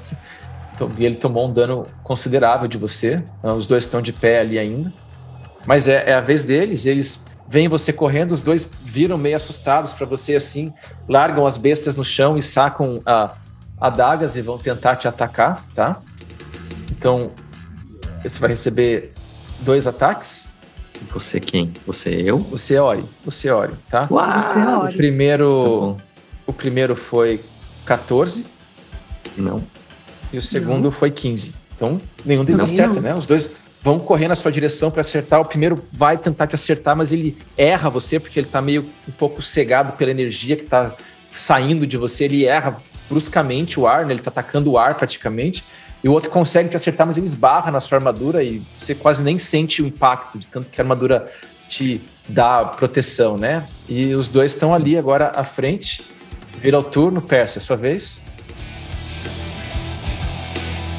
[0.74, 3.24] então, e ele tomou um dano considerável de você.
[3.44, 4.92] Os dois estão de pé ali ainda.
[5.66, 9.92] Mas é, é a vez deles, eles vem você correndo, os dois viram meio assustados
[9.92, 10.72] para você assim,
[11.06, 13.36] largam as bestas no chão e sacam a,
[13.78, 16.02] adagas e vão tentar te atacar, tá?
[16.92, 17.30] Então,
[18.24, 19.12] você vai receber
[19.60, 20.48] dois ataques.
[21.14, 21.74] Você quem?
[21.86, 22.38] Você eu?
[22.38, 23.04] Você é Ori.
[23.26, 24.08] Você é Ori, tá?
[24.10, 24.42] Uau!
[24.42, 24.94] Você é Ori.
[24.94, 26.04] O primeiro, tá
[26.48, 27.42] o primeiro foi
[27.86, 28.46] 14.
[29.36, 29.62] Não.
[30.32, 30.92] E o segundo não.
[30.92, 31.54] foi 15.
[31.76, 33.14] Então, nenhum deles não, acerta, né?
[33.14, 33.52] Os dois
[33.84, 35.42] vão correr na sua direção para acertar.
[35.42, 39.12] O primeiro vai tentar te acertar, mas ele erra você porque ele tá meio um
[39.12, 40.96] pouco cegado pela energia que tá
[41.36, 42.26] saindo de você.
[42.26, 42.78] Ele erra
[43.10, 44.14] bruscamente o ar, né?
[44.14, 45.64] ele tá atacando o ar praticamente.
[46.04, 49.22] E o outro consegue te acertar, mas ele esbarra na sua armadura e você quase
[49.22, 51.32] nem sente o impacto, de tanto que a armadura
[51.70, 53.64] te dá proteção, né?
[53.88, 56.04] E os dois estão ali agora à frente.
[56.58, 58.18] Vira o turno, Percy, é sua vez.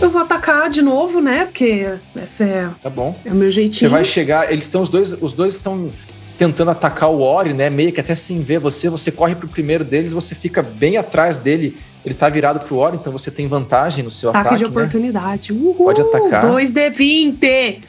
[0.03, 1.45] Eu vou atacar de novo, né?
[1.45, 3.17] Porque essa é, tá bom.
[3.25, 3.89] é o meu jeitinho.
[3.89, 5.91] Você vai chegar, eles estão, os dois, os dois estão
[6.37, 7.71] tentando atacar o Ori, né?
[7.71, 11.37] Meio que até sem ver você, você corre pro primeiro deles, você fica bem atrás
[11.37, 11.79] dele.
[12.05, 14.47] Ele tá virado pro Ori, então você tem vantagem no seu ataque.
[14.49, 14.71] Ataque de né?
[14.71, 15.53] oportunidade.
[15.53, 16.45] Uhul, Pode atacar.
[16.47, 17.85] 2D20.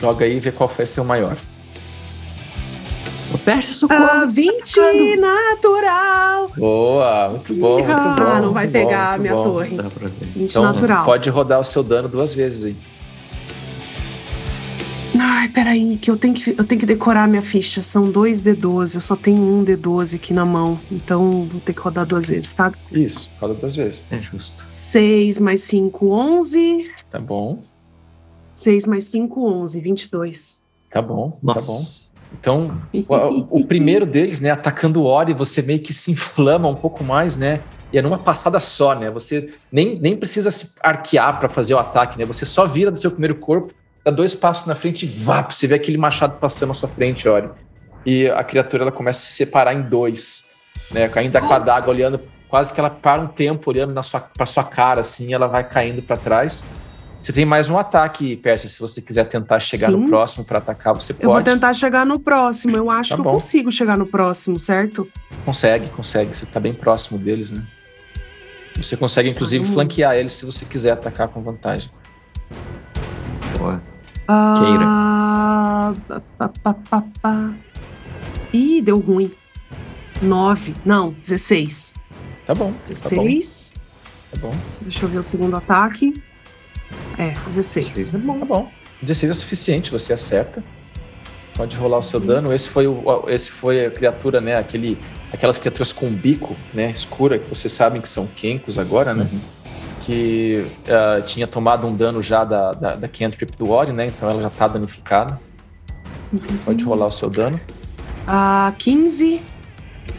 [0.00, 1.36] Joga aí e vê qual foi seu maior.
[3.38, 4.02] Percy socorro.
[4.02, 6.50] Ah, 20 tá natural.
[6.56, 8.22] Boa, muito bom, muito bom.
[8.26, 9.42] Ah, não vai pegar bom, a minha bom.
[9.42, 9.76] torre.
[10.20, 11.04] 20 então, natural.
[11.04, 12.76] Pode rodar o seu dano duas vezes aí.
[15.18, 17.82] Ai, peraí, que eu tenho que, eu tenho que decorar minha ficha.
[17.82, 20.78] São dois D12, eu só tenho um D12 aqui na mão.
[20.90, 22.72] Então vou ter que rodar duas vezes, tá?
[22.90, 24.04] Isso, roda duas vezes.
[24.10, 24.62] É justo.
[24.64, 26.90] 6 mais 5, 11.
[27.10, 27.62] Tá bom.
[28.54, 30.62] 6 mais 5, 11, 22.
[30.90, 31.60] Tá bom, Nossa.
[31.60, 32.04] tá bom.
[32.40, 36.74] Então, o, o, primeiro deles, né, atacando o Ori, você meio que se inflama um
[36.74, 37.60] pouco mais, né?
[37.92, 39.10] E é numa passada só, né?
[39.10, 42.24] Você nem, nem precisa se arquear para fazer o ataque, né?
[42.24, 43.72] Você só vira do seu primeiro corpo,
[44.04, 47.28] dá dois passos na frente e vá, você vê aquele machado passando à sua frente,
[47.28, 47.48] Ori.
[48.04, 50.46] E a criatura ela começa a se separar em dois,
[50.90, 51.10] né?
[51.14, 54.44] Ainda com a daga olhando, quase que ela para um tempo olhando na sua, pra
[54.44, 56.64] sua cara, assim, ela vai caindo para trás.
[57.24, 58.68] Você tem mais um ataque, Percy.
[58.68, 59.96] Se você quiser tentar chegar Sim.
[59.96, 61.24] no próximo para atacar, você pode.
[61.24, 62.76] Eu vou tentar chegar no próximo.
[62.76, 63.30] Eu acho tá que bom.
[63.30, 65.08] eu consigo chegar no próximo, certo?
[65.42, 66.36] Consegue, consegue.
[66.36, 67.62] Você tá bem próximo deles, né?
[68.76, 71.90] Você consegue, inclusive, ah, flanquear eles se você quiser atacar com vantagem.
[73.56, 73.82] Boa.
[74.28, 75.94] Ah,
[76.36, 77.54] Queira.
[78.52, 79.30] Ih, deu ruim.
[80.20, 80.74] 9.
[80.84, 81.94] Não, 16.
[82.46, 82.74] Tá bom.
[82.86, 83.72] 16.
[84.30, 84.50] Tá bom.
[84.50, 84.56] Tá bom.
[84.82, 86.12] Deixa eu ver o segundo ataque.
[87.18, 87.88] É, 16.
[87.88, 88.70] 16 é bom, tá bom.
[89.02, 90.62] 16 é suficiente, você acerta.
[91.54, 92.26] Pode rolar o seu uhum.
[92.26, 92.52] dano.
[92.52, 94.56] Esse foi, o, esse foi a criatura, né?
[94.56, 94.98] Aquele,
[95.32, 96.90] aquelas criaturas com bico, né?
[96.90, 99.28] Escura, que vocês sabem que são Kenkos agora, né?
[99.32, 99.40] Uhum.
[100.00, 104.06] Que uh, tinha tomado um dano já da, da, da Cantrip do Ori, né?
[104.06, 105.38] Então ela já tá danificada.
[106.32, 106.58] Uhum.
[106.64, 107.60] Pode rolar o seu dano.
[108.26, 109.40] Ah, 15.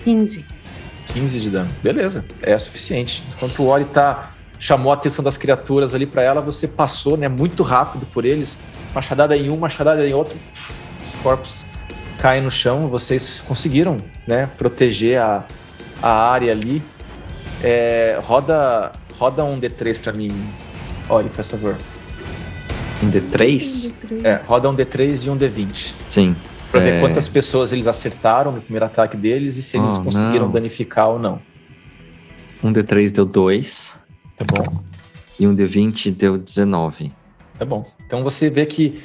[0.06, 0.46] 15.
[1.08, 1.70] 15 de dano.
[1.84, 3.24] Beleza, é suficiente.
[3.36, 7.28] Enquanto o Ori tá chamou a atenção das criaturas ali para ela, você passou, né,
[7.28, 8.58] muito rápido por eles,
[8.94, 11.66] machadada em um, machadada em outro, os corpos
[12.20, 15.44] caem no chão, vocês conseguiram, né, proteger a,
[16.02, 16.82] a área ali.
[17.64, 20.30] É, roda, roda um D3 pra mim,
[21.10, 21.76] Ori, por favor.
[23.04, 23.94] Um D3?
[24.24, 25.94] É, roda um D3 e um D20.
[26.10, 26.36] Sim.
[26.72, 26.92] Pra é...
[26.92, 30.52] ver quantas pessoas eles acertaram no primeiro ataque deles e se eles oh, conseguiram não.
[30.52, 31.40] danificar ou não.
[32.64, 33.94] Um D3 deu 2.
[34.38, 34.84] Tá bom.
[35.40, 37.12] E um D20 deu 19.
[37.58, 37.86] Tá bom.
[38.06, 39.02] Então você vê que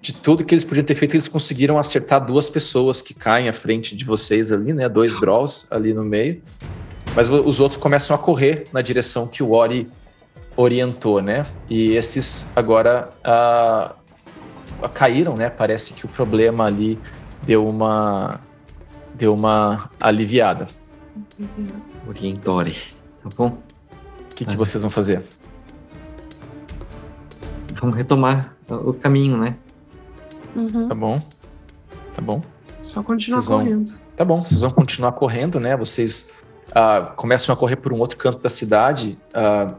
[0.00, 3.52] de tudo que eles podiam ter feito, eles conseguiram acertar duas pessoas que caem à
[3.52, 4.88] frente de vocês ali, né?
[4.88, 6.42] Dois draws ali no meio.
[7.14, 9.88] Mas os outros começam a correr na direção que o Ori
[10.56, 11.46] orientou, né?
[11.68, 15.48] E esses agora uh, caíram, né?
[15.48, 16.98] Parece que o problema ali
[17.42, 18.40] deu uma
[19.14, 20.66] deu uma aliviada.
[22.08, 22.76] Orientore,
[23.22, 23.58] tá bom?
[24.32, 24.56] O que, que ah.
[24.56, 25.22] vocês vão fazer?
[27.80, 29.56] Vamos retomar o caminho, né?
[30.56, 30.88] Uhum.
[30.88, 31.22] Tá bom.
[32.14, 32.40] Tá bom.
[32.80, 33.90] Só continuar vocês correndo.
[33.90, 33.98] Vão...
[34.16, 35.76] Tá bom, vocês vão continuar correndo, né?
[35.76, 36.30] Vocês
[36.70, 39.18] uh, começam a correr por um outro canto da cidade.
[39.28, 39.74] Uh,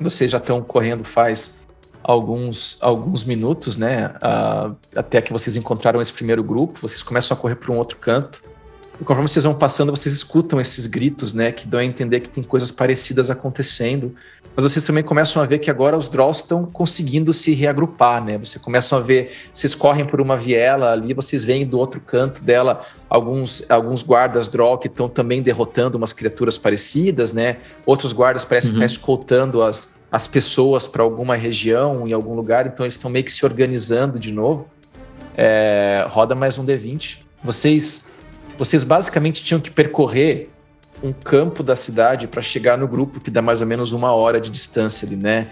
[0.00, 1.58] vocês já estão correndo faz
[2.02, 4.08] alguns, alguns minutos, né?
[4.16, 6.80] Uh, até que vocês encontraram esse primeiro grupo.
[6.80, 8.42] Vocês começam a correr por um outro canto.
[9.00, 11.50] E conforme vocês vão passando, vocês escutam esses gritos, né?
[11.50, 14.14] Que dão a entender que tem coisas parecidas acontecendo.
[14.56, 18.38] Mas vocês também começam a ver que agora os Drolls estão conseguindo se reagrupar, né?
[18.38, 22.40] Você começam a ver, vocês correm por uma viela ali, vocês veem do outro canto
[22.40, 27.56] dela alguns, alguns guardas Droll que estão também derrotando umas criaturas parecidas, né?
[27.84, 28.78] Outros guardas parecem uhum.
[28.78, 33.10] que estão escoltando as, as pessoas para alguma região, em algum lugar, então eles estão
[33.10, 34.68] meio que se organizando de novo.
[35.36, 37.16] É, roda mais um D20.
[37.42, 38.06] Vocês
[38.56, 40.50] vocês basicamente tinham que percorrer
[41.02, 44.40] um campo da cidade para chegar no grupo que dá mais ou menos uma hora
[44.40, 45.48] de distância ali, né?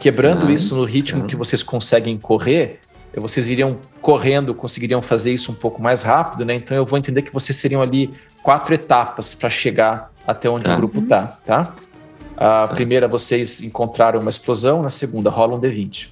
[0.00, 2.80] Quebrando ah, isso no ritmo que vocês conseguem correr,
[3.14, 6.54] vocês iriam correndo, conseguiriam fazer isso um pouco mais rápido, né?
[6.54, 8.12] Então eu vou entender que vocês seriam ali
[8.42, 10.74] quatro etapas para chegar até onde tá.
[10.74, 11.74] o grupo tá, tá?
[12.36, 12.74] A tá.
[12.74, 16.08] primeira vocês encontraram uma explosão, na segunda rola um D20.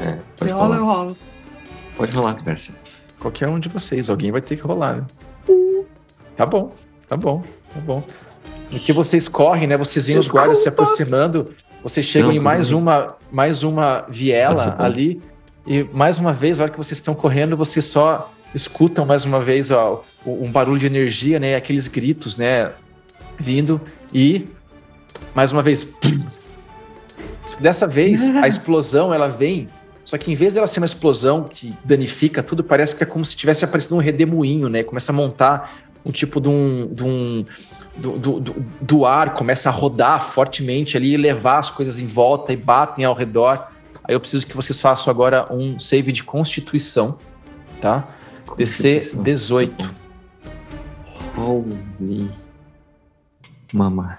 [0.00, 1.16] É, Você rola, eu rolo.
[1.96, 2.74] Pode rolar, Pérsia.
[3.20, 5.04] Qualquer um de vocês, alguém vai ter que rolar, né?
[6.36, 6.72] Tá bom,
[7.06, 8.02] tá bom, tá bom.
[8.70, 9.76] E que vocês correm, né?
[9.76, 10.38] Vocês veem Desculpa.
[10.38, 12.78] os guardas se aproximando, vocês chegam Não, em mais bem.
[12.78, 15.20] uma, mais uma viela ali,
[15.66, 19.40] e mais uma vez, a hora que vocês estão correndo, vocês só escutam mais uma
[19.40, 21.56] vez ó, um barulho de energia, né?
[21.56, 22.72] Aqueles gritos, né?
[23.38, 23.80] Vindo
[24.12, 24.48] e
[25.34, 25.86] mais uma vez.
[27.60, 29.68] Dessa vez, a explosão ela vem
[30.04, 33.24] só que em vez dela ser uma explosão que danifica tudo, parece que é como
[33.24, 34.82] se tivesse aparecido um redemoinho, né?
[34.82, 35.72] Começa a montar
[36.04, 36.92] um tipo de um.
[36.92, 37.44] De um
[37.96, 42.06] do, do, do, do ar começa a rodar fortemente ali e levar as coisas em
[42.06, 43.68] volta e batem ao redor.
[44.04, 47.18] Aí eu preciso que vocês façam agora um save de constituição,
[47.80, 48.08] tá?
[48.56, 49.94] DC 18.
[51.36, 52.30] Holy
[53.72, 54.18] mama.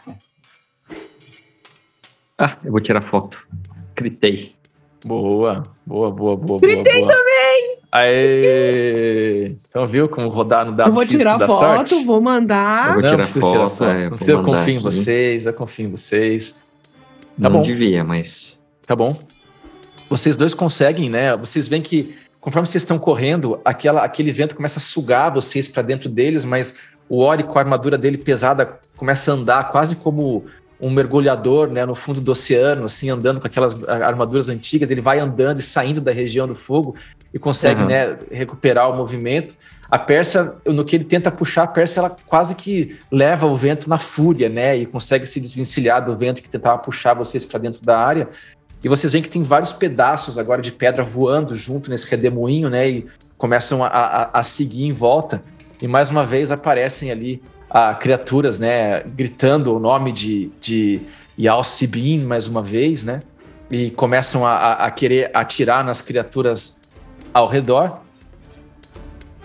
[2.37, 3.39] Ah, eu vou tirar foto.
[3.95, 4.55] Gritei.
[5.03, 6.59] Boa, boa, boa, boa.
[6.59, 7.77] Gritei boa, também!
[7.91, 9.55] Aê!
[9.69, 12.03] Então viu como rodar no dado Eu vou tirar foto, sorte?
[12.03, 12.89] vou mandar.
[12.89, 13.83] Eu vou tirar não foto, tirar foto.
[13.83, 16.51] É, não precisa, eu confio em vocês, eu confio em vocês.
[17.41, 17.61] Tá não bom.
[17.61, 18.59] devia, mas...
[18.85, 19.17] Tá bom.
[20.09, 21.35] Vocês dois conseguem, né?
[21.35, 25.83] Vocês veem que conforme vocês estão correndo, aquela, aquele vento começa a sugar vocês para
[25.83, 26.73] dentro deles, mas
[27.07, 30.45] o Ori com a armadura dele pesada começa a andar quase como
[30.81, 35.19] um mergulhador né, no fundo do oceano, assim, andando com aquelas armaduras antigas, ele vai
[35.19, 36.95] andando e saindo da região do fogo
[37.33, 37.87] e consegue uhum.
[37.87, 39.55] né, recuperar o movimento.
[39.89, 43.89] A Pérsia, no que ele tenta puxar, a Pérsia ela quase que leva o vento
[43.89, 44.77] na fúria, né?
[44.77, 48.29] E consegue se desvencilhar do vento que tentava puxar vocês para dentro da área.
[48.81, 52.89] E vocês veem que tem vários pedaços agora de pedra voando junto nesse redemoinho, né?
[52.89, 55.43] E começam a, a, a seguir em volta.
[55.81, 57.41] E mais uma vez aparecem ali
[57.73, 60.99] a criaturas, né, gritando o nome de, de
[61.39, 63.21] Yal Sibin mais uma vez, né,
[63.69, 66.81] e começam a, a, querer atirar nas criaturas
[67.33, 67.99] ao redor.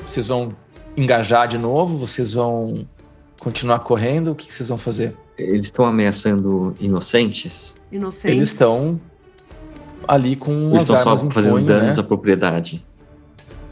[0.08, 0.48] Vocês vão
[0.96, 1.98] engajar de novo?
[1.98, 2.84] Vocês vão
[3.38, 4.32] continuar correndo?
[4.32, 5.16] O que, que vocês vão fazer?
[5.38, 7.76] Eles estão ameaçando inocentes?
[7.92, 8.36] Inocentes.
[8.36, 9.00] Eles estão
[10.08, 12.00] ali com Eles estão só fazendo punho, danos né?
[12.00, 12.84] à propriedade.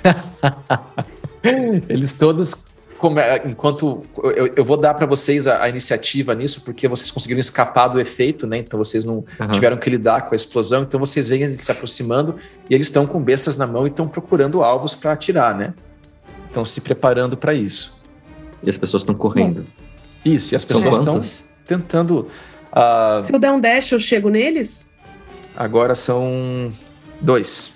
[1.88, 6.60] Eles todos como é, enquanto eu, eu, vou dar para vocês a, a, iniciativa nisso,
[6.62, 8.58] porque vocês conseguiram escapar do efeito, né?
[8.58, 9.48] Então vocês não uhum.
[9.52, 10.82] tiveram que lidar com a explosão.
[10.82, 12.36] Então vocês veem eles se aproximando
[12.68, 15.74] e eles estão com bestas na mão e estão procurando alvos para atirar, né?
[16.46, 18.00] Estão se preparando para isso.
[18.62, 19.66] E as pessoas estão correndo.
[20.24, 21.20] Isso, e as pessoas estão
[21.66, 22.28] tentando.
[22.72, 23.20] Uh...
[23.20, 24.88] Se eu der um dash, eu chego neles?
[25.56, 26.72] Agora são
[27.20, 27.72] dois.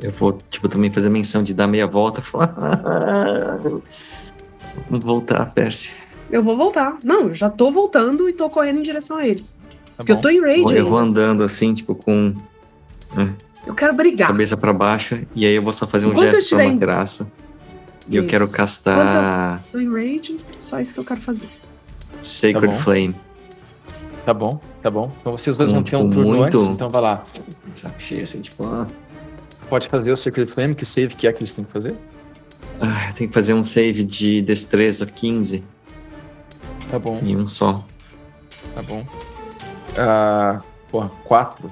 [0.00, 2.54] Eu vou, tipo, também fazer menção de dar meia volta e falar.
[4.88, 5.92] Vamos voltar, Pérsia.
[6.30, 6.96] Eu vou voltar.
[7.04, 9.58] Não, eu já tô voltando e tô correndo em direção a eles.
[9.96, 10.18] Tá porque bom.
[10.18, 10.76] eu tô em rage.
[10.76, 12.34] Eu vou andando assim, tipo, com.
[13.14, 13.34] Né,
[13.66, 14.28] eu quero brigar.
[14.28, 17.30] Cabeça para baixo, e aí eu vou só fazer um Enquanto gesto pra materaça.
[18.08, 19.62] E eu quero castar.
[19.70, 21.46] Tô em rage, só isso que eu quero fazer.
[22.20, 23.14] Sacred tá Flame.
[24.24, 25.12] Tá bom, tá bom.
[25.20, 26.58] Então vocês dois um, vão ter tipo, um turno muito...
[26.58, 27.24] antes, então vai lá.
[27.74, 28.64] Saco cheio, assim, tipo.
[28.64, 28.86] Ah.
[29.68, 31.94] Pode fazer o Sacred Flame, que save que é que eles têm que fazer?
[33.16, 35.64] Tem que fazer um save de destreza 15.
[36.90, 37.20] Tá bom.
[37.22, 37.84] E um só.
[38.74, 39.06] Tá bom.
[39.96, 40.60] Ah,
[40.90, 41.70] porra, 4.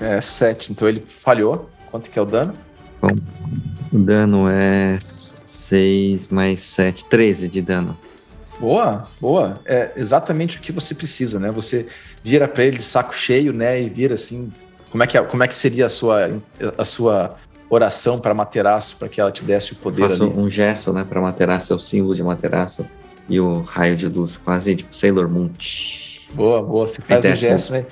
[0.00, 0.72] É 7.
[0.72, 1.68] Então ele falhou.
[1.90, 2.54] Quanto que é o dano?
[3.00, 3.16] Bom,
[3.92, 7.04] o dano é 6 mais 7.
[7.06, 7.96] 13 de dano.
[8.60, 9.60] Boa, boa.
[9.64, 11.50] É exatamente o que você precisa, né?
[11.50, 11.86] Você
[12.24, 13.80] vira para ele de saco cheio, né?
[13.80, 14.52] E vira assim.
[14.90, 16.40] Como é que, é, como é que seria a sua,
[16.76, 17.36] a sua
[17.70, 20.32] oração para Materaço, para que ela te desse o poder Faço ali?
[20.32, 21.04] um gesto, né?
[21.04, 22.86] Para Materaço, é o símbolo de Materaço.
[23.28, 25.50] E o raio de luz, quase tipo Sailor Moon.
[26.32, 26.86] Boa, boa.
[26.86, 27.86] Você faz o um gesto, né?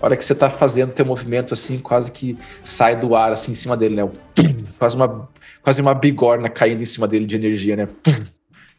[0.00, 3.52] A hora que você tá fazendo teu movimento assim, quase que sai do ar assim
[3.52, 4.10] em cima dele, né?
[4.78, 5.28] Quase uma,
[5.62, 7.88] quase uma bigorna caindo em cima dele de energia, né?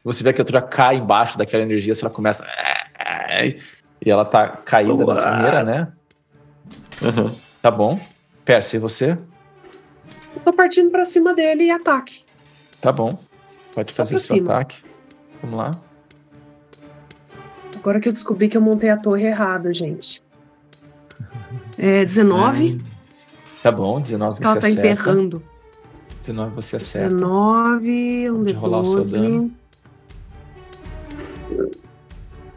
[0.03, 2.43] Você vê que a criatura cai embaixo daquela energia, se ela começa.
[4.03, 5.13] E ela tá caída Boa.
[5.13, 5.87] na primeira, né?
[7.01, 7.35] Uhum.
[7.61, 7.99] Tá bom.
[8.45, 9.17] Percy, e você?
[10.35, 12.23] Eu tô partindo pra cima dele e ataque.
[12.81, 13.17] Tá bom.
[13.73, 14.53] Pode fazer seu cima.
[14.53, 14.83] ataque.
[15.41, 15.71] Vamos lá.
[17.75, 20.21] Agora que eu descobri que eu montei a torre errada, gente.
[21.77, 22.81] É 19.
[23.63, 24.79] Tá bom, 19 você ela tá acerta.
[24.79, 25.43] emperrando.
[26.21, 27.09] 19 você acerta.
[27.09, 29.51] 19, um de rolar o seu dano.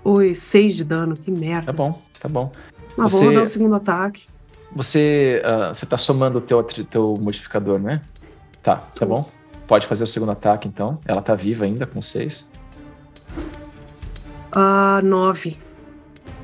[0.05, 1.67] Oi, 6 de dano, que merda.
[1.67, 2.51] Tá bom, tá bom.
[2.97, 4.27] Mas você, vou dar o segundo ataque.
[4.75, 8.01] Você, uh, você tá somando o teu, teu modificador, né?
[8.63, 9.29] Tá, tá bom.
[9.67, 10.99] Pode fazer o segundo ataque, então.
[11.07, 12.47] Ela tá viva ainda, com 6.
[14.53, 15.57] Ah, 9.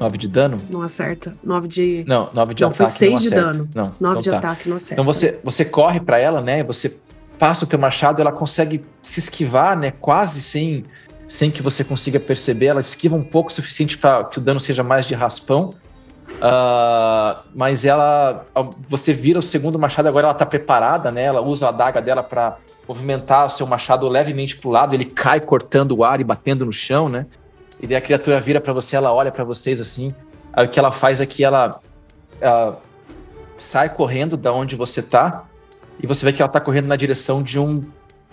[0.00, 0.60] 9 de dano?
[0.70, 1.36] Não acerta.
[1.42, 2.04] 9 de.
[2.06, 2.90] Não, 9 de não, ataque.
[2.90, 3.68] Foi 6 de dano.
[3.74, 4.38] Não, 9 então de tá.
[4.38, 4.94] ataque, não acerta.
[4.94, 6.62] Então você, você corre para ela, né?
[6.64, 6.96] Você
[7.38, 9.92] passa o teu machado, ela consegue se esquivar, né?
[10.00, 10.84] Quase sem
[11.28, 12.66] sem que você consiga perceber.
[12.66, 15.74] Ela esquiva um pouco o suficiente para que o dano seja mais de raspão.
[16.36, 18.44] Uh, mas ela,
[18.88, 21.24] você vira o segundo machado, agora ela está preparada, né?
[21.24, 25.04] Ela usa a adaga dela para movimentar o seu machado levemente para o lado, ele
[25.04, 27.26] cai cortando o ar e batendo no chão, né?
[27.80, 30.14] E daí a criatura vira para você, ela olha para vocês assim.
[30.52, 31.80] Aí o que ela faz é que ela,
[32.40, 32.80] ela
[33.56, 35.44] sai correndo da onde você tá
[36.02, 37.84] e você vê que ela tá correndo na direção de um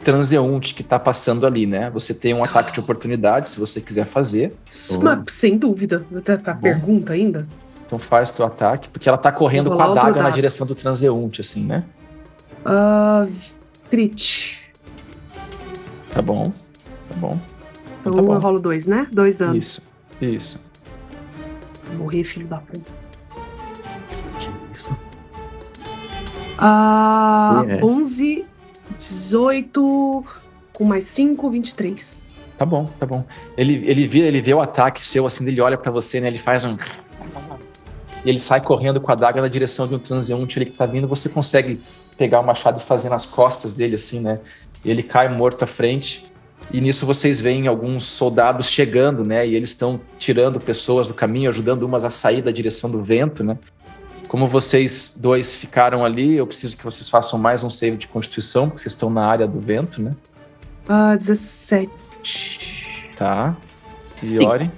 [0.04, 1.89] transeunte que está passando ali, né?
[1.89, 4.54] Você tem um ataque de oportunidade, se você quiser fazer.
[5.02, 6.06] Mas, sem dúvida.
[6.46, 7.48] A pergunta ainda.
[7.86, 11.41] Então faz teu ataque, porque ela tá correndo com a daga na direção do transeunte,
[11.41, 11.83] assim, né?
[12.65, 13.31] Uh,
[13.89, 14.59] crit.
[16.11, 16.51] Tá bom,
[17.09, 17.39] tá bom.
[18.01, 18.33] Então, então tá bom.
[18.33, 19.07] eu rolo dois, né?
[19.11, 19.57] Dois danos.
[19.57, 19.83] Isso,
[20.19, 20.65] isso.
[21.97, 22.91] Morrer, filho da puta.
[24.39, 24.89] Que isso?
[26.57, 27.83] Ah, uh, yes.
[27.83, 28.45] 11
[28.97, 30.25] 18
[30.73, 32.25] com mais 5, 23.
[32.57, 33.25] Tá bom, tá bom.
[33.57, 36.27] Ele, ele, vê, ele vê o ataque seu, assim, ele olha para você, né?
[36.27, 36.75] Ele faz um.
[38.26, 40.88] E ele sai correndo com a daga na direção de um transeunte ele que tá
[40.88, 41.07] vindo.
[41.07, 41.80] Você consegue
[42.17, 44.39] pegar o machado e fazer nas costas dele, assim, né?
[44.84, 46.26] Ele cai morto à frente.
[46.73, 49.47] E nisso vocês veem alguns soldados chegando, né?
[49.47, 53.43] E eles estão tirando pessoas do caminho, ajudando umas a sair da direção do vento,
[53.43, 53.59] né?
[54.28, 58.67] Como vocês dois ficaram ali, eu preciso que vocês façam mais um save de constituição,
[58.67, 60.15] porque vocês estão na área do vento, né?
[60.89, 61.91] Ah, uh, 17.
[63.15, 63.55] Tá.
[64.23, 64.71] E Ori?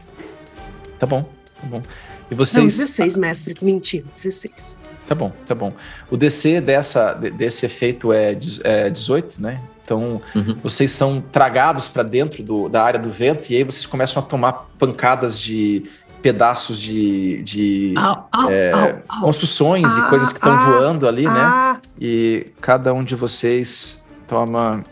[0.99, 1.23] Tá bom,
[1.61, 1.81] tá bom.
[2.30, 2.57] E vocês.
[2.57, 3.55] Não, 16, mestre.
[3.61, 4.78] Mentira, 16.
[5.07, 5.73] Tá bom, tá bom.
[6.11, 9.61] O DC dessa, desse efeito é, é 18, né?
[9.84, 10.57] Então, uhum.
[10.61, 14.25] vocês são tragados para dentro do, da área do vento e aí vocês começam a
[14.25, 15.89] tomar pancadas de
[16.21, 21.23] pedaços de, de au, au, é, au, construções e coisas que estão ah, voando ali,
[21.23, 21.32] né?
[21.32, 21.89] ah, né?
[22.01, 24.84] E cada um de vocês toma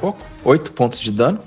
[0.00, 1.40] pouco, oito pontos de dano.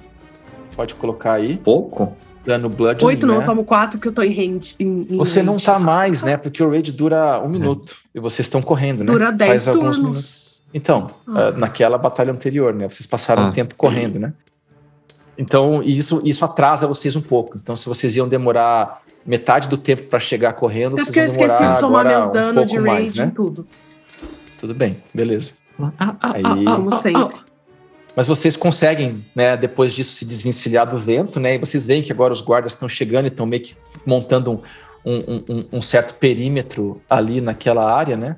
[0.75, 1.55] Pode colocar aí.
[1.55, 2.17] Pouco?
[2.45, 3.03] Dano blood.
[3.03, 3.43] Oito não, né?
[3.43, 4.75] eu tomo quatro que eu tô em range.
[4.79, 5.43] Em, em Você range.
[5.43, 6.37] não tá mais, né?
[6.37, 9.11] Porque o raid dura um minuto e vocês estão correndo, né?
[9.11, 9.97] Dura dez Faz turnos.
[9.97, 10.61] alguns minutos.
[10.73, 11.51] Então, ah.
[11.53, 12.87] uh, naquela batalha anterior, né?
[12.87, 13.51] Vocês passaram ah.
[13.51, 14.33] tempo correndo, né?
[15.37, 17.57] Então, isso, isso atrasa vocês um pouco.
[17.57, 21.41] Então, se vocês iam demorar metade do tempo para chegar correndo, é vocês vão demorar
[21.41, 23.31] eu esqueci de somar meus danos um de rage mais, né?
[23.35, 23.67] tudo.
[24.57, 25.53] Tudo bem, beleza.
[25.79, 26.65] Ah, ah, ah Aí...
[26.65, 27.35] Como sempre.
[28.15, 31.55] Mas vocês conseguem, né, depois disso, se desvencilhar do vento, né?
[31.55, 34.63] E vocês veem que agora os guardas estão chegando e estão meio que montando
[35.05, 38.37] um, um, um, um, certo perímetro ali naquela área, né?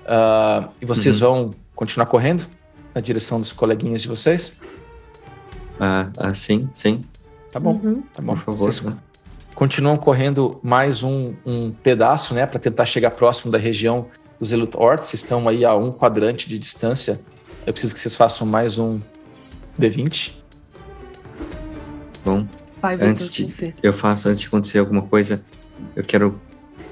[0.00, 1.28] Uh, e vocês uhum.
[1.28, 2.46] vão continuar correndo
[2.94, 4.56] na direção dos coleguinhas de vocês?
[5.78, 7.04] Ah, ah sim, sim.
[7.52, 8.02] Tá bom, uhum.
[8.14, 8.34] tá bom.
[8.34, 8.72] Por favor.
[8.72, 8.96] Vocês
[9.54, 14.06] continuam correndo mais um, um pedaço, né, para tentar chegar próximo da região
[14.38, 15.02] dos Elutort.
[15.02, 17.20] Vocês estão aí a um quadrante de distância.
[17.70, 19.00] Eu preciso que vocês façam mais um
[19.80, 20.32] D20.
[22.24, 22.44] Bom,
[22.82, 25.40] antes de, eu faço antes de acontecer alguma coisa,
[25.94, 26.40] eu quero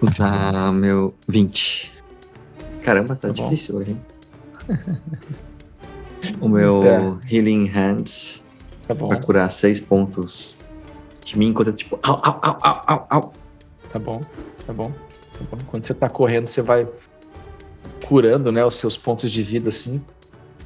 [0.00, 1.92] usar meu 20.
[2.80, 3.80] Caramba, tá, tá difícil bom.
[3.80, 4.00] hoje, hein?
[6.40, 7.18] o meu é.
[7.28, 8.40] Healing Hands
[8.86, 9.08] tá bom.
[9.08, 10.56] pra curar 6 pontos
[11.24, 13.32] de mim enquanto eu, tipo, au, au, au, au, au, au.
[13.92, 14.20] Tá bom,
[14.64, 15.58] tá bom, tá bom.
[15.66, 16.86] Quando você tá correndo, você vai
[18.06, 20.00] curando, né, os seus pontos de vida, assim.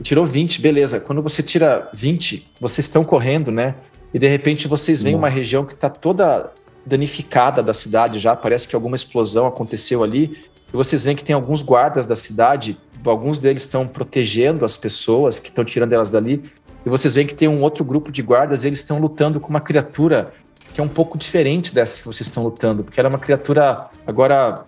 [0.02, 1.00] Tirou 20, beleza.
[1.00, 3.74] Quando você tira 20, vocês estão correndo, né?
[4.14, 6.52] E de repente vocês veem uma região que está toda
[6.84, 10.44] danificada da cidade já, parece que alguma explosão aconteceu ali.
[10.72, 15.38] E vocês veem que tem alguns guardas da cidade, alguns deles estão protegendo as pessoas
[15.38, 16.42] que estão tirando elas dali.
[16.84, 19.60] E vocês veem que tem um outro grupo de guardas, eles estão lutando com uma
[19.60, 20.32] criatura
[20.74, 23.88] que é um pouco diferente dessa que vocês estão lutando, porque ela é uma criatura
[24.06, 24.64] agora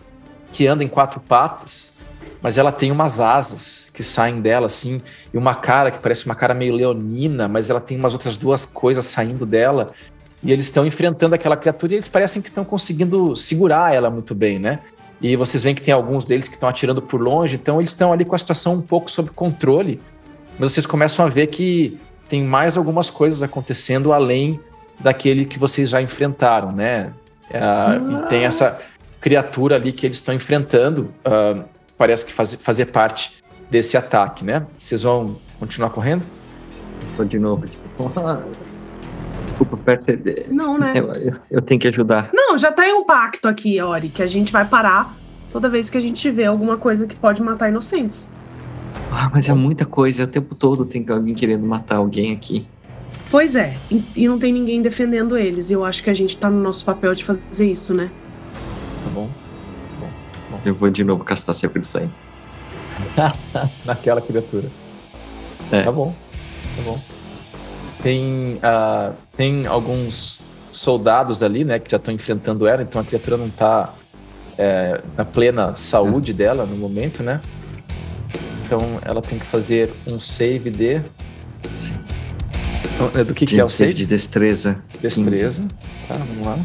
[0.53, 1.93] que anda em quatro patas,
[2.45, 5.01] mas ela tem umas asas que saem dela, assim,
[5.33, 8.67] e uma cara que parece uma cara meio leonina, mas ela tem umas outras duas
[8.67, 9.93] coisas saindo dela.
[10.43, 14.35] E eles estão enfrentando aquela criatura e eles parecem que estão conseguindo segurar ela muito
[14.35, 14.81] bem, né?
[15.23, 18.13] E vocês veem que tem alguns deles que estão atirando por longe, então eles estão
[18.13, 19.99] ali com a situação um pouco sob controle.
[20.59, 24.61] Mas vocês começam a ver que tem mais algumas coisas acontecendo além
[25.01, 27.11] daquele que vocês já enfrentaram, né?
[27.49, 28.77] Uh, e tem essa
[29.19, 31.11] criatura ali que eles estão enfrentando.
[31.27, 33.33] Uh, parece que faz, fazer parte
[33.71, 34.67] desse ataque, né?
[34.79, 36.25] Vocês vão continuar correndo?
[37.17, 38.11] Vou de novo, tipo,
[39.47, 40.47] desculpa perceber.
[40.51, 40.93] Não, né?
[40.95, 42.31] Eu, eu, eu, tenho que ajudar.
[42.33, 45.15] Não, já tem um pacto aqui, Ori, que a gente vai parar
[45.51, 48.29] toda vez que a gente vê alguma coisa que pode matar inocentes.
[49.11, 52.67] Ah, mas é muita coisa, o tempo todo tem alguém querendo matar alguém aqui.
[53.31, 53.75] Pois é,
[54.17, 55.71] e não tem ninguém defendendo eles.
[55.71, 58.11] E eu acho que a gente tá no nosso papel de fazer isso, né?
[59.05, 59.29] Tá bom.
[60.65, 62.11] Eu vou de novo castar Sacred Flame.
[63.85, 64.71] Naquela criatura.
[65.71, 65.83] É.
[65.83, 66.15] Tá bom,
[66.77, 67.01] tá bom.
[68.03, 73.37] Tem, uh, tem alguns soldados ali, né, que já estão enfrentando ela, então a criatura
[73.37, 73.95] não tá
[74.59, 76.35] é, na plena saúde é.
[76.35, 77.41] dela no momento, né?
[78.65, 81.01] Então ela tem que fazer um save de.
[81.75, 81.95] Sim.
[82.95, 83.93] Então, é do que, que é o save?
[83.93, 84.79] De destreza.
[85.01, 85.63] Destreza.
[85.63, 85.69] 15.
[86.09, 86.59] Tá, vamos lá.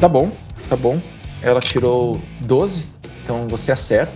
[0.00, 0.30] Tá bom,
[0.68, 1.00] tá bom.
[1.44, 2.86] Ela tirou 12,
[3.22, 4.12] então você acerta.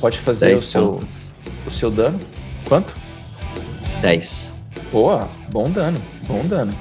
[0.00, 1.00] Pode fazer o seu,
[1.66, 2.18] o seu dano.
[2.66, 2.96] Quanto?
[4.00, 4.52] 10.
[4.90, 6.74] Boa, bom dano, bom dano.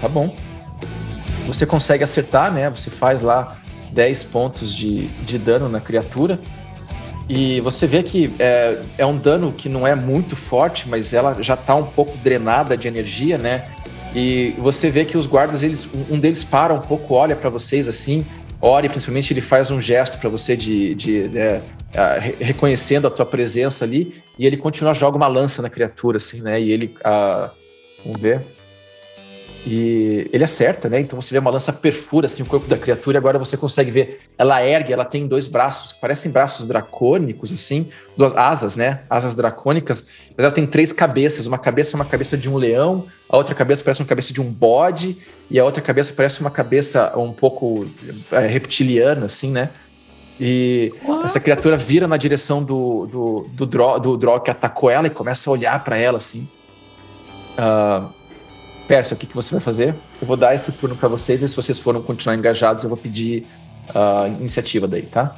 [0.00, 0.34] Tá bom.
[1.46, 2.68] Você consegue acertar, né?
[2.68, 3.56] Você faz lá
[3.92, 6.38] 10 pontos de, de dano na criatura.
[7.28, 11.42] E você vê que é, é um dano que não é muito forte, mas ela
[11.42, 13.70] já tá um pouco drenada de energia, né?
[14.14, 17.88] E você vê que os guardas, eles, um deles para um pouco, olha para vocês
[17.88, 18.26] assim,
[18.62, 21.60] Ori, principalmente, ele faz um gesto para você de, de, de é,
[22.40, 26.60] reconhecendo a tua presença ali, e ele continua joga uma lança na criatura, assim, né?
[26.60, 27.50] E ele, uh,
[28.04, 28.40] vamos ver,
[29.64, 31.00] e ele acerta, né?
[31.00, 33.16] Então você vê uma lança perfura assim o corpo da criatura.
[33.16, 37.52] E agora você consegue ver, ela ergue, ela tem dois braços que parecem braços dracônicos,
[37.52, 39.02] assim, duas asas, né?
[39.08, 40.04] Asas dracônicas.
[40.36, 41.46] Mas ela tem três cabeças.
[41.46, 44.40] Uma cabeça é uma cabeça de um leão, a outra cabeça parece uma cabeça de
[44.40, 47.86] um bode e a outra cabeça parece uma cabeça um pouco
[48.32, 49.70] é, reptiliana, assim, né?
[50.40, 51.24] E What?
[51.24, 55.10] essa criatura vira na direção do do do, Dro, do Dro que atacou ela e
[55.10, 56.48] começa a olhar para ela assim.
[57.52, 58.21] Uh,
[58.86, 59.94] Pérsia, o que, que você vai fazer?
[60.20, 62.98] Eu vou dar esse turno para vocês e se vocês forem continuar engajados, eu vou
[62.98, 63.46] pedir
[63.94, 65.36] a uh, iniciativa daí, tá?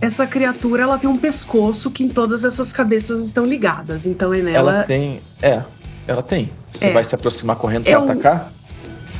[0.00, 4.40] Essa criatura, ela tem um pescoço que em todas essas cabeças estão ligadas, então é
[4.40, 4.72] nela...
[4.72, 5.20] Ela tem...
[5.42, 5.62] É,
[6.06, 6.50] ela tem.
[6.72, 6.92] Você é.
[6.92, 8.52] vai se aproximar correndo pra eu, atacar?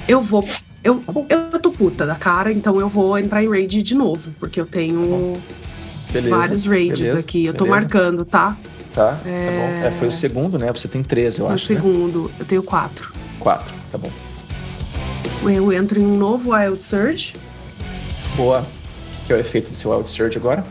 [0.06, 0.48] Eu vou...
[0.84, 4.60] Eu, eu tô puta da cara, então eu vou entrar em raid de novo, porque
[4.60, 5.34] eu tenho
[6.12, 7.44] beleza, vários raids beleza, aqui.
[7.44, 7.82] Eu tô beleza.
[7.82, 8.56] marcando, tá?
[8.94, 9.46] Tá, é...
[9.46, 9.86] tá bom.
[9.86, 10.72] É, foi o segundo, né?
[10.72, 11.72] Você tem 13, eu acho.
[11.72, 11.80] O né?
[11.80, 12.30] segundo, né?
[12.40, 12.62] eu tenho
[13.38, 13.64] 4.
[13.64, 14.10] Quatro, tá bom.
[15.42, 17.34] Eu entro em um novo Wild Surge.
[18.36, 18.64] Boa.
[19.26, 20.64] Que é o efeito do seu Wild Surge agora?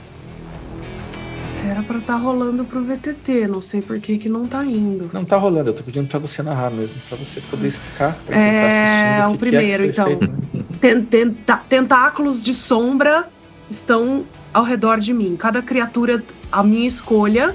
[1.65, 5.09] Era pra estar tá rolando pro VTT, não sei por que que não tá indo.
[5.11, 8.15] Não tá rolando, eu tô pedindo pra você narrar mesmo, pra você poder explicar.
[8.25, 10.09] Pra tá é, tá o, o primeiro, que é então.
[10.09, 11.59] Né?
[11.67, 13.27] tentáculos de sombra
[13.69, 15.35] estão ao redor de mim.
[15.35, 17.53] Cada criatura, a minha escolha,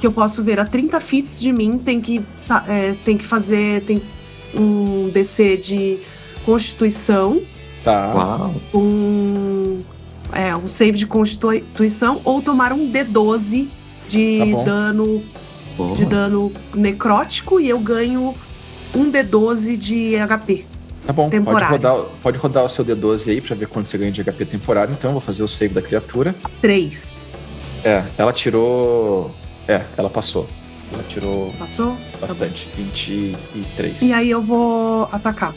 [0.00, 2.22] que eu posso ver a 30 feet de mim, tem que,
[2.68, 3.82] é, tem que fazer.
[3.82, 4.00] Tem
[4.54, 5.98] um DC de
[6.44, 7.40] Constituição.
[7.84, 8.12] Tá.
[8.14, 8.54] Uau.
[8.74, 9.82] Um,
[10.32, 13.68] é, um save de Constituição ou tomar um D12
[14.08, 15.22] de tá dano
[15.96, 18.34] de dano necrótico e eu ganho
[18.94, 20.66] um D12 de HP.
[21.06, 24.12] Tá bom, pode rodar, pode rodar o seu D12 aí pra ver quanto você ganha
[24.12, 24.92] de HP temporário.
[24.92, 26.34] Então eu vou fazer o save da criatura.
[26.60, 27.34] 3.
[27.82, 29.34] É, ela tirou.
[29.66, 30.46] É, ela passou.
[30.92, 31.52] Ela tirou.
[31.58, 31.96] Passou?
[32.20, 32.66] Bastante.
[32.66, 34.02] Tá 23.
[34.02, 35.54] E aí eu vou atacar.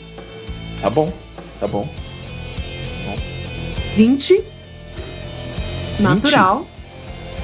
[0.80, 1.12] Tá bom,
[1.58, 1.88] tá bom.
[3.96, 4.42] 20.
[6.00, 6.66] Natural.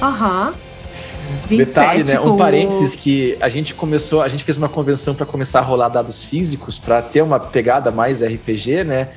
[0.02, 0.48] Aham.
[0.48, 1.56] Uhum.
[1.56, 2.20] Detalhe, né?
[2.20, 5.88] Um parênteses que a gente começou, a gente fez uma convenção para começar a rolar
[5.88, 9.08] dados físicos para ter uma pegada mais RPG, né?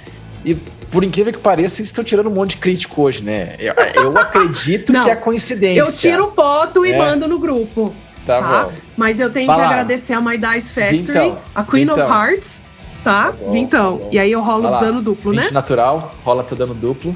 [0.45, 0.53] E
[0.91, 3.55] por incrível que pareça, eles estão tirando um monte de crítico hoje, né?
[3.57, 5.80] Eu, eu acredito que é coincidência.
[5.80, 6.97] Eu tiro foto e é.
[6.97, 7.93] mando no grupo.
[8.26, 8.63] Tá, tá?
[8.65, 8.74] bom.
[8.95, 11.95] Mas eu tenho que agradecer a My Dice Factory, então, a Queen então.
[11.95, 12.61] of Hearts,
[13.03, 13.26] tá?
[13.26, 13.97] tá bom, então.
[13.97, 15.51] Tá e aí eu rolo dano duplo, 20 né?
[15.51, 17.13] natural, rola teu dano duplo.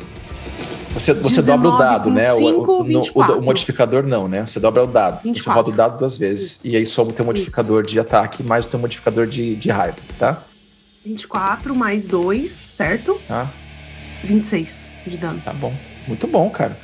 [0.93, 2.33] Você, você dobra o dado, né?
[2.33, 4.45] 5, o, no, o, o, modificador não, né?
[4.45, 5.21] Você dobra o dado.
[5.21, 5.43] 24.
[5.43, 6.55] Você roda o dado duas vezes.
[6.55, 6.67] Isso.
[6.67, 7.91] E aí soma o teu modificador Isso.
[7.91, 10.41] de ataque mais o teu modificador de, de raiva, tá?
[11.05, 13.19] 24 mais 2, certo?
[13.27, 13.47] Tá.
[14.23, 15.39] 26 de dano.
[15.45, 15.73] Tá bom.
[16.07, 16.77] Muito bom, cara.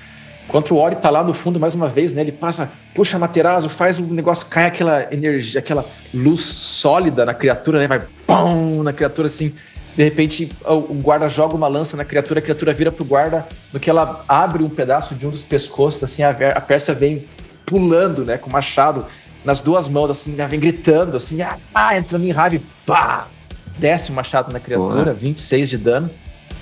[0.53, 2.21] Enquanto o Ori tá lá no fundo mais uma vez, né?
[2.21, 5.83] Ele passa, puxa Materazo, faz o negócio, cai aquela energia, aquela
[6.13, 7.87] luz sólida na criatura, né?
[7.87, 9.51] Vai pão na criatura assim
[9.95, 13.79] de repente o guarda joga uma lança na criatura, a criatura vira pro guarda, no
[13.79, 17.25] que ela abre um pedaço de um dos pescoços, assim, a, a Pérsia vem
[17.65, 19.05] pulando, né, com o machado
[19.45, 23.27] nas duas mãos, assim, vem gritando, assim, ah, ah entrando em raiva, pá!
[23.77, 25.13] Desce o machado na criatura, Boa.
[25.13, 26.09] 26 de dano.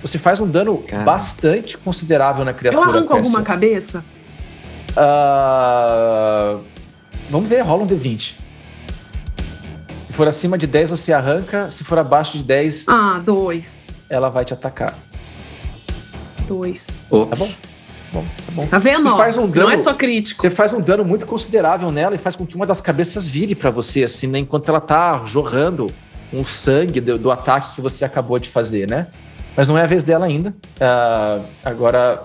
[0.02, 2.84] Você faz um dano bastante considerável na criatura.
[2.84, 4.04] Eu arranco alguma cabeça?
[4.91, 6.60] Uh...
[7.30, 8.34] Vamos ver, rola um D20.
[10.08, 11.72] Se for acima de 10, você arranca.
[11.72, 12.86] Se for abaixo de 10.
[12.89, 13.89] Ah, 2.
[14.10, 14.93] Ela vai te atacar.
[16.47, 17.04] 2.
[17.10, 17.49] Tá bom?
[18.12, 18.68] Bom, tá bom.
[18.68, 19.10] Tá vendo?
[19.10, 20.41] Você faz um dano, não é só crítico.
[20.41, 23.56] Você faz um dano muito considerável nela e faz com que uma das cabeças vire
[23.56, 24.39] para você, assim, né?
[24.39, 25.88] Enquanto ela tá jorrando
[26.34, 29.08] um sangue do, do, ataque que você acabou de fazer, né?
[29.56, 30.49] Mas não é a vez dela ainda.
[30.49, 32.24] Uh, agora.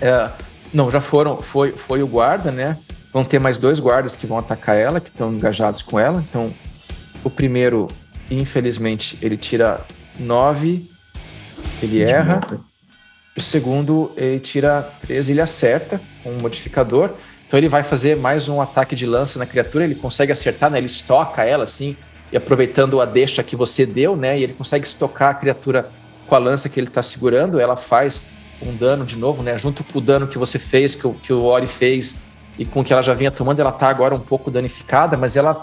[0.00, 0.30] Uh,
[0.72, 1.36] não, já foram.
[1.38, 2.76] Foi, foi o guarda, né?
[3.12, 6.24] Vão ter mais dois guardas que vão atacar ela, que estão engajados com ela.
[6.28, 6.52] Então,
[7.22, 7.88] o primeiro,
[8.30, 9.80] infelizmente, ele tira
[10.18, 10.88] 9,
[11.82, 12.40] ele erra.
[13.36, 17.10] O segundo, ele tira 13, ele acerta com um modificador.
[17.46, 20.78] Então ele vai fazer mais um ataque de lança na criatura, ele consegue acertar, né?
[20.78, 21.94] Ele estoca ela assim,
[22.32, 24.38] e aproveitando a deixa que você deu, né?
[24.38, 25.90] E ele consegue estocar a criatura
[26.32, 28.24] com a lança que ele está segurando, ela faz
[28.62, 29.58] um dano de novo, né?
[29.58, 32.16] Junto com o dano que você fez, que o, que o Ori fez,
[32.58, 35.62] e com que ela já vinha tomando, ela tá agora um pouco danificada, mas ela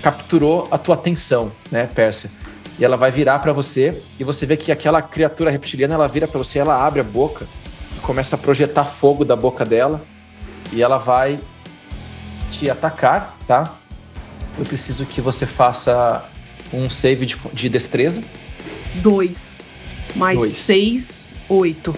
[0.00, 2.30] capturou a tua atenção, né, Pérsia?
[2.78, 6.26] E ela vai virar para você e você vê que aquela criatura reptiliana ela vira
[6.26, 7.46] para você, ela abre a boca,
[8.00, 10.00] começa a projetar fogo da boca dela
[10.72, 11.38] e ela vai
[12.50, 13.74] te atacar, tá?
[14.58, 16.24] Eu preciso que você faça
[16.72, 18.22] um save de, de destreza.
[19.02, 19.47] Dois.
[20.16, 20.52] Mais Dois.
[20.52, 21.94] seis, oito.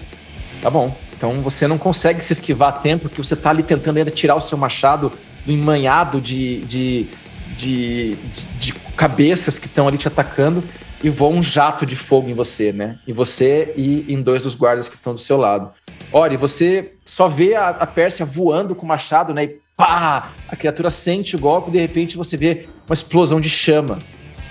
[0.61, 0.95] Tá bom.
[1.15, 4.35] Então você não consegue se esquivar a tempo, porque você tá ali tentando ainda tirar
[4.35, 5.11] o seu machado
[5.45, 7.09] do emmanhado de, de
[7.57, 10.63] de, de, de cabeças que estão ali te atacando
[11.03, 12.97] e voa um jato de fogo em você, né?
[13.07, 15.71] Em você e em dois dos guardas que estão do seu lado.
[16.11, 19.45] Olha, você só vê a, a Pérsia voando com o machado, né?
[19.45, 20.31] E pá!
[20.47, 23.99] A criatura sente o golpe e de repente você vê uma explosão de chama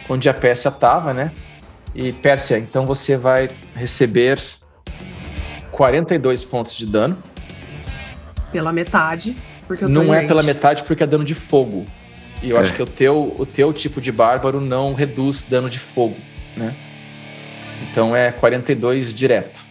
[0.09, 1.31] onde a Pérsia estava, né?
[1.95, 4.41] E Pérsia, então você vai receber
[5.73, 7.21] 42 pontos de dano.
[8.53, 9.37] Pela metade,
[9.67, 11.85] porque eu tô Não é pela metade porque é dano de fogo.
[12.43, 12.61] E eu é.
[12.61, 16.17] acho que o teu, o teu tipo de bárbaro não reduz dano de fogo,
[16.57, 16.75] né?
[17.83, 19.65] Então é 42 direto.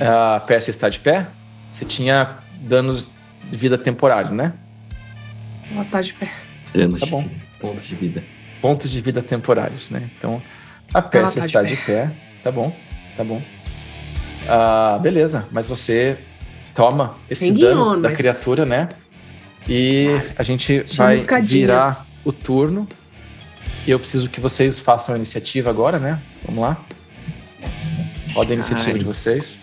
[0.00, 1.26] A peça está de pé?
[1.72, 3.08] Você tinha danos
[3.50, 4.52] de vida temporário, né?
[5.72, 6.30] Ela está de pé.
[6.74, 7.28] Danos tá bom.
[7.60, 8.22] Pontos de vida.
[8.64, 10.08] Pontos de vida temporários, né?
[10.16, 10.40] Então
[10.94, 11.82] a peça tá está de pé.
[11.82, 12.10] de pé.
[12.42, 12.74] Tá bom,
[13.14, 13.42] tá bom.
[14.48, 16.16] Ah, beleza, mas você
[16.74, 18.16] toma esse Tem dano guion, da mas...
[18.16, 18.88] criatura, né?
[19.68, 20.06] E
[20.38, 22.88] a gente vai virar o turno.
[23.86, 26.18] E eu preciso que vocês façam a iniciativa agora, né?
[26.46, 26.82] Vamos lá.
[28.32, 28.98] Roda a iniciativa Ai.
[28.98, 29.58] de vocês.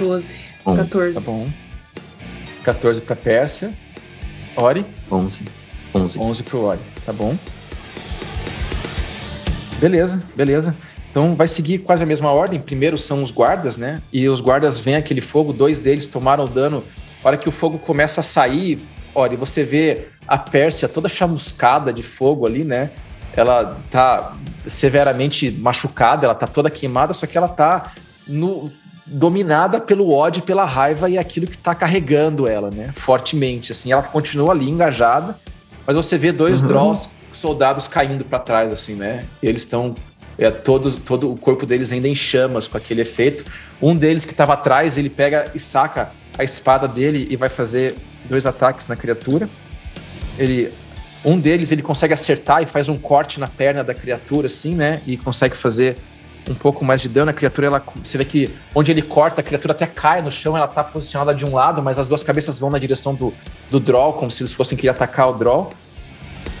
[0.00, 0.40] 12.
[0.64, 1.14] 14.
[1.14, 1.48] Tá bom.
[2.64, 3.72] 14 pra Pérsia.
[4.56, 4.84] Ori?
[5.08, 5.59] 11.
[5.94, 6.18] 11.
[6.18, 6.80] 11 pro Ori.
[7.04, 7.36] Tá bom.
[9.78, 10.74] Beleza, beleza.
[11.10, 12.60] Então vai seguir quase a mesma ordem.
[12.60, 14.00] Primeiro são os guardas, né?
[14.12, 16.84] E os guardas veem aquele fogo, dois deles tomaram dano.
[17.24, 18.78] A hora que o fogo começa a sair,
[19.14, 22.90] olha, você vê a Pérsia toda chamuscada de fogo ali, né?
[23.36, 24.34] Ela tá
[24.66, 27.92] severamente machucada, ela tá toda queimada, só que ela tá
[28.26, 28.70] no,
[29.06, 32.92] dominada pelo ódio, pela raiva e aquilo que tá carregando ela, né?
[32.94, 33.92] Fortemente, assim.
[33.92, 35.36] Ela continua ali engajada,
[35.90, 36.68] mas você vê dois uhum.
[36.68, 39.24] Drolls soldados caindo para trás, assim, né?
[39.42, 39.96] E eles estão
[40.38, 43.44] é, todos, todo o corpo deles ainda em chamas com aquele efeito.
[43.82, 47.96] Um deles que estava atrás, ele pega e saca a espada dele e vai fazer
[48.28, 49.48] dois ataques na criatura.
[50.38, 50.72] Ele,
[51.24, 55.00] um deles ele consegue acertar e faz um corte na perna da criatura, assim, né?
[55.08, 55.96] E consegue fazer
[56.48, 57.32] um pouco mais de dano.
[57.32, 60.56] A criatura, ela, você vê que onde ele corta, a criatura até cai no chão,
[60.56, 63.34] ela tá posicionada de um lado, mas as duas cabeças vão na direção do,
[63.70, 65.70] do Droll, como se eles fossem querer atacar o Droll.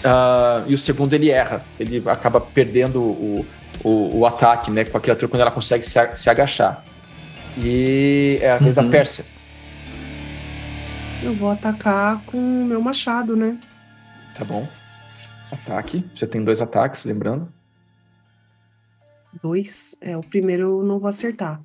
[0.00, 3.46] Uh, e o segundo ele erra, ele acaba perdendo o,
[3.84, 6.84] o, o, ataque né, com a criatura quando ela consegue se, se agachar.
[7.58, 8.84] E é a vez uhum.
[8.84, 9.24] da Pérsia.
[11.22, 13.58] Eu vou atacar com o meu machado, né?
[14.38, 14.66] Tá bom.
[15.52, 16.02] Ataque.
[16.14, 17.52] Você tem dois ataques, lembrando.
[19.42, 19.94] Dois?
[20.00, 21.62] É, o primeiro eu não vou acertar.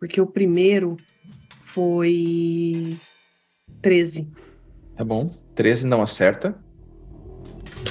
[0.00, 0.96] Porque o primeiro
[1.66, 2.98] foi
[3.80, 4.28] 13.
[4.96, 5.30] Tá bom.
[5.54, 6.65] 13 não acerta.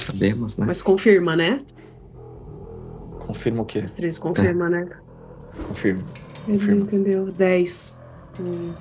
[0.00, 0.66] Sabemos, né?
[0.66, 1.60] Mas confirma, né?
[3.26, 3.82] Confirma o quê?
[3.82, 4.70] 13 confirma, é.
[4.70, 4.88] né?
[5.68, 6.04] Confirma.
[6.46, 6.82] Ele confirma.
[6.82, 7.32] entendeu.
[7.32, 8.00] 10.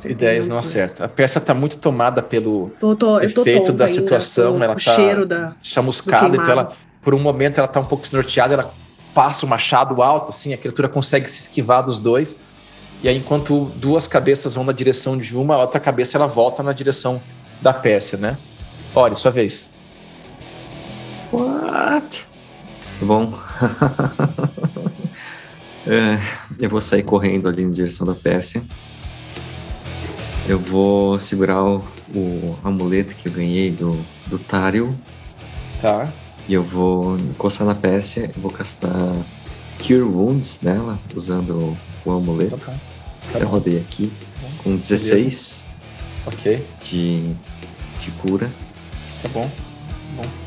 [0.04, 1.06] E 10 não acerta.
[1.06, 4.62] A peça está muito tomada pelo tô, tô, efeito da situação.
[4.62, 8.54] ela está cheiro da, chamuscada, então ela, por um momento ela está um pouco desnorteada,
[8.54, 8.74] ela
[9.14, 12.38] passa o machado alto, assim, a criatura consegue se esquivar dos dois.
[13.02, 16.62] E aí, enquanto duas cabeças vão na direção de uma, a outra cabeça ela volta
[16.62, 17.22] na direção
[17.62, 18.38] da Pérsia, né?
[18.94, 19.70] Olha, sua vez.
[21.76, 22.26] What?
[23.02, 23.34] Bom.
[25.86, 26.18] é,
[26.58, 28.64] eu vou sair correndo ali na direção da Pérsia.
[30.48, 31.84] Eu vou segurar o,
[32.16, 34.98] o amuleto que eu ganhei do, do Tário.
[35.82, 36.10] Tá.
[36.48, 39.14] E eu vou encostar na Pérsia e vou castar
[39.78, 42.58] Cure Wounds nela, usando o, amuleto.
[42.58, 42.74] Tá,
[43.34, 44.10] tá eu rodei aqui
[44.42, 45.66] tá com 16
[46.26, 47.34] ok de,
[48.00, 48.50] de cura.
[49.22, 49.52] Tá bom.
[50.16, 50.45] bom.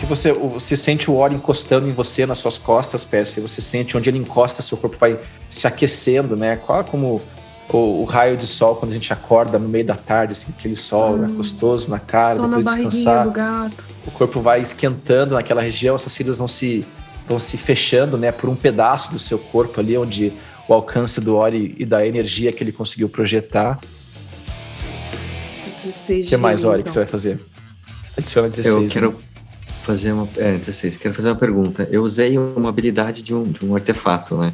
[0.00, 3.40] Que você, você sente o Ori encostando em você nas suas costas, Pérsia.
[3.40, 5.18] Você sente onde ele encosta, seu corpo vai
[5.48, 6.56] se aquecendo, né?
[6.56, 7.22] Qual como
[7.72, 10.76] o, o, raio de sol quando a gente acorda no meio da tarde, assim, aquele
[10.76, 13.24] sol né, hum, gostoso na cara, depois na descansar.
[13.24, 13.84] Do gato.
[14.06, 16.84] O corpo vai esquentando naquela região, as suas feridas vão se,
[17.28, 20.32] vão se fechando, né, por um pedaço do seu corpo ali, onde
[20.68, 23.78] o alcance do Ori e da energia que ele conseguiu projetar.
[25.84, 26.84] O que mais, Ori, então.
[26.84, 27.40] que você vai fazer?
[28.16, 28.74] Adiciona 16.
[28.74, 29.16] Eu quero né?
[29.86, 30.28] Fazer uma.
[30.36, 30.96] É, 16.
[30.96, 31.88] Quero fazer uma pergunta.
[31.90, 34.52] Eu usei uma habilidade de um, de um artefato, né?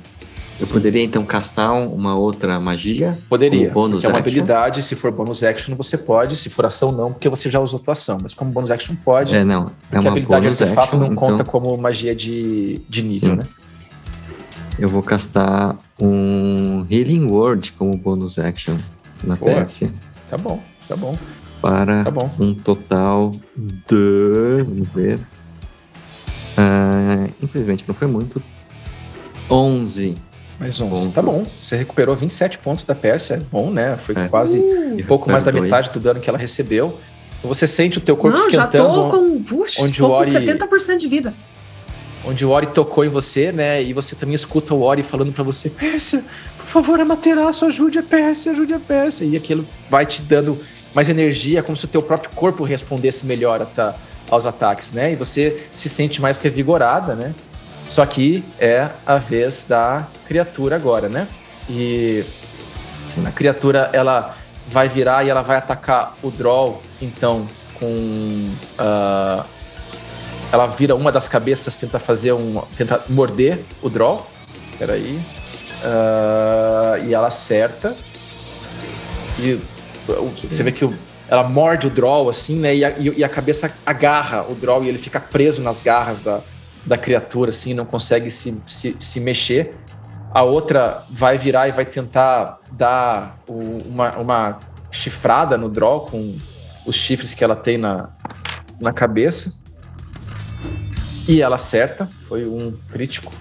[0.61, 3.19] Eu poderia então castar uma outra magia?
[3.29, 3.71] Poderia.
[3.71, 7.29] Bônus é uma habilidade, se for bônus action você pode, se for ação não, porque
[7.29, 8.19] você já usou tua ação.
[8.23, 9.35] Mas como bônus action pode.
[9.35, 9.73] É, não.
[9.91, 11.47] É uma habilidade bônus de action, não conta então...
[11.47, 13.37] como magia de, de nível, Sim.
[13.37, 13.45] né?
[14.79, 18.77] Eu vou castar um Healing Word como bônus action
[19.25, 19.63] na Boa.
[19.63, 19.93] PS.
[20.31, 21.17] Tá bom, tá bom.
[21.63, 22.31] Para tá bom.
[22.39, 24.63] um total de.
[24.65, 25.19] Vamos ver.
[26.59, 28.43] Uh, infelizmente não foi muito.
[29.49, 30.17] 11
[30.63, 30.91] mais 11.
[30.91, 31.15] Pontos.
[31.15, 31.45] Tá bom.
[31.45, 33.35] Você recuperou 27 pontos da peça.
[33.35, 33.97] É bom, né?
[33.97, 34.29] Foi é.
[34.29, 36.99] quase uh, um pouco mais da metade do dano que ela recebeu.
[37.43, 38.71] Você sente o teu corpo Não, esquentando.
[38.71, 41.35] Já tô com, Puxa, onde tô o Ori, com 70% de vida.
[42.25, 43.83] Onde o Ori tocou em você, né?
[43.83, 46.23] E você também escuta o Ori falando para você: Pérsia,
[46.57, 49.25] por favor, Amaterasu, ajude a Pérsia, ajude a Pérsia.
[49.25, 50.61] E aquilo vai te dando
[50.95, 53.95] mais energia, como se o teu próprio corpo respondesse melhor a,
[54.31, 55.13] aos ataques, né?
[55.13, 57.35] E você se sente mais revigorada, né?
[57.89, 61.29] Só que é a vez da criatura agora, né?
[61.69, 62.25] E
[63.05, 64.37] assim, a criatura ela
[64.69, 67.47] vai virar e ela vai atacar o Droll, então,
[67.79, 67.87] com.
[68.79, 69.45] Uh,
[70.51, 72.63] ela vira uma das cabeças, tenta fazer um.
[72.77, 74.27] tenta morder o Droll.
[74.79, 75.21] Peraí.
[75.83, 77.97] Uh, e ela acerta.
[79.39, 79.59] E
[80.07, 80.95] você vê que o,
[81.29, 82.75] ela morde o Droll, assim, né?
[82.75, 86.41] E a, e a cabeça agarra o Droll e ele fica preso nas garras da,
[86.85, 89.75] da criatura, assim, não consegue se, se, se mexer.
[90.33, 96.37] A outra vai virar e vai tentar dar o, uma, uma chifrada no draw com
[96.87, 98.11] os chifres que ela tem na,
[98.81, 99.53] na cabeça.
[101.29, 103.33] E ela acerta, foi um crítico.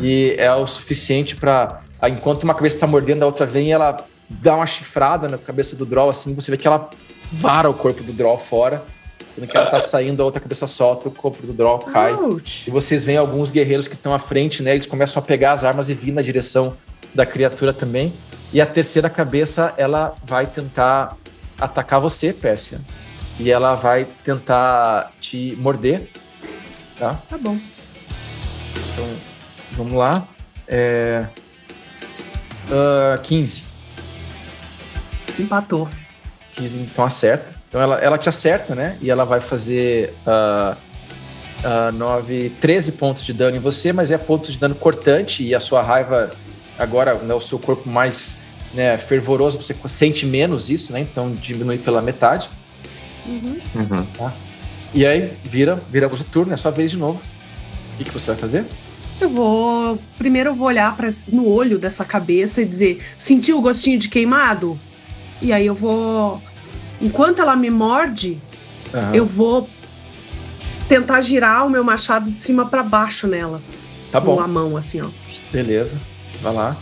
[0.00, 3.96] E é o suficiente para enquanto uma cabeça está mordendo, a outra vem e ela
[4.28, 6.90] dá uma chifrada na cabeça do Draw, assim, você vê que ela
[7.32, 8.82] vara o corpo do Draw fora
[9.36, 12.14] quando que ela tá saindo, a outra cabeça solta, o corpo do Droll cai.
[12.14, 12.66] Ouch.
[12.66, 14.72] E vocês veem alguns guerreiros que estão à frente, né?
[14.72, 16.74] Eles começam a pegar as armas e vir na direção
[17.14, 18.12] da criatura também.
[18.52, 21.16] E a terceira cabeça, ela vai tentar
[21.60, 22.80] atacar você, Pérsia.
[23.38, 26.08] E ela vai tentar te morder.
[26.98, 27.14] Tá?
[27.28, 27.58] Tá bom.
[28.92, 29.08] Então,
[29.72, 30.26] vamos lá.
[30.66, 31.26] É...
[32.68, 33.65] Uh, 15.
[35.38, 35.88] Empatou.
[36.54, 37.46] 15, então acerta.
[37.68, 38.96] Então ela, ela te acerta, né?
[39.02, 40.76] E ela vai fazer uh,
[41.90, 45.54] uh, 9, 13 pontos de dano em você, mas é pontos de dano cortante e
[45.54, 46.30] a sua raiva
[46.78, 48.38] agora, né, o seu corpo mais
[48.74, 51.00] né, fervoroso, você sente menos isso, né?
[51.00, 52.48] Então diminui pela metade.
[53.26, 53.58] Uhum.
[53.74, 54.06] Uhum.
[54.16, 54.32] Tá?
[54.94, 57.20] E aí vira, vira o turno, é sua vez de novo.
[57.94, 58.64] O que, que você vai fazer?
[59.20, 59.98] Eu vou.
[60.18, 64.08] Primeiro eu vou olhar pra, no olho dessa cabeça e dizer: sentiu o gostinho de
[64.08, 64.78] queimado?
[65.40, 66.40] E aí eu vou.
[67.00, 68.40] Enquanto ela me morde,
[68.94, 69.14] Aham.
[69.14, 69.68] eu vou
[70.88, 73.60] tentar girar o meu machado de cima pra baixo nela.
[74.10, 75.06] Tá Com bom, a mão, assim, ó.
[75.52, 75.98] beleza.
[76.40, 76.76] Vai lá.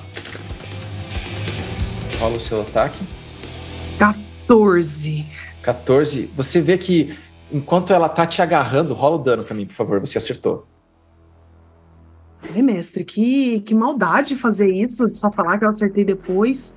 [2.20, 2.98] Rola o seu ataque.
[3.98, 5.26] 14.
[5.62, 6.30] 14.
[6.36, 7.16] Você vê que
[7.52, 10.00] enquanto ela tá te agarrando, rola o dano pra mim, por favor.
[10.00, 10.66] Você acertou.
[12.42, 16.76] Falei, mestre, que, que maldade fazer isso, de só falar que eu acertei depois.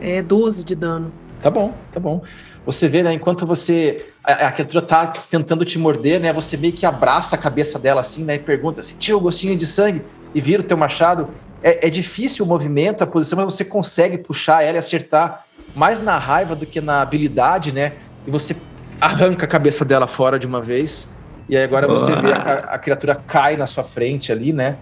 [0.00, 1.12] É 12 de dano.
[1.42, 2.22] Tá bom, tá bom.
[2.66, 4.08] Você vê, né, enquanto você.
[4.22, 6.32] A, a criatura tá tentando te morder, né?
[6.32, 8.34] Você meio que abraça a cabeça dela assim, né?
[8.34, 10.02] E pergunta: sentiu o gostinho de sangue?
[10.34, 11.28] E vira o teu machado.
[11.62, 16.02] É, é difícil o movimento, a posição, mas você consegue puxar ela e acertar mais
[16.02, 17.94] na raiva do que na habilidade, né?
[18.26, 18.54] E você
[19.00, 21.08] arranca a cabeça dela fora de uma vez.
[21.48, 24.76] E aí agora você vê a, a criatura cai na sua frente ali, né?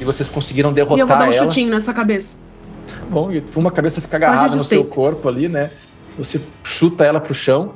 [0.00, 1.32] E vocês conseguiram derrotar e eu vou dar um ela.
[1.32, 2.36] chutinho nessa cabeça.
[3.12, 5.70] Bom, e uma cabeça fica agarrada no seu corpo ali, né?
[6.18, 7.74] Você chuta ela pro chão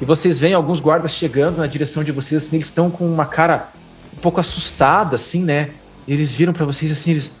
[0.00, 3.26] e vocês veem alguns guardas chegando na direção de vocês, assim, eles estão com uma
[3.26, 3.68] cara
[4.16, 5.70] um pouco assustada, assim, né?
[6.06, 7.40] Eles viram pra vocês assim, eles.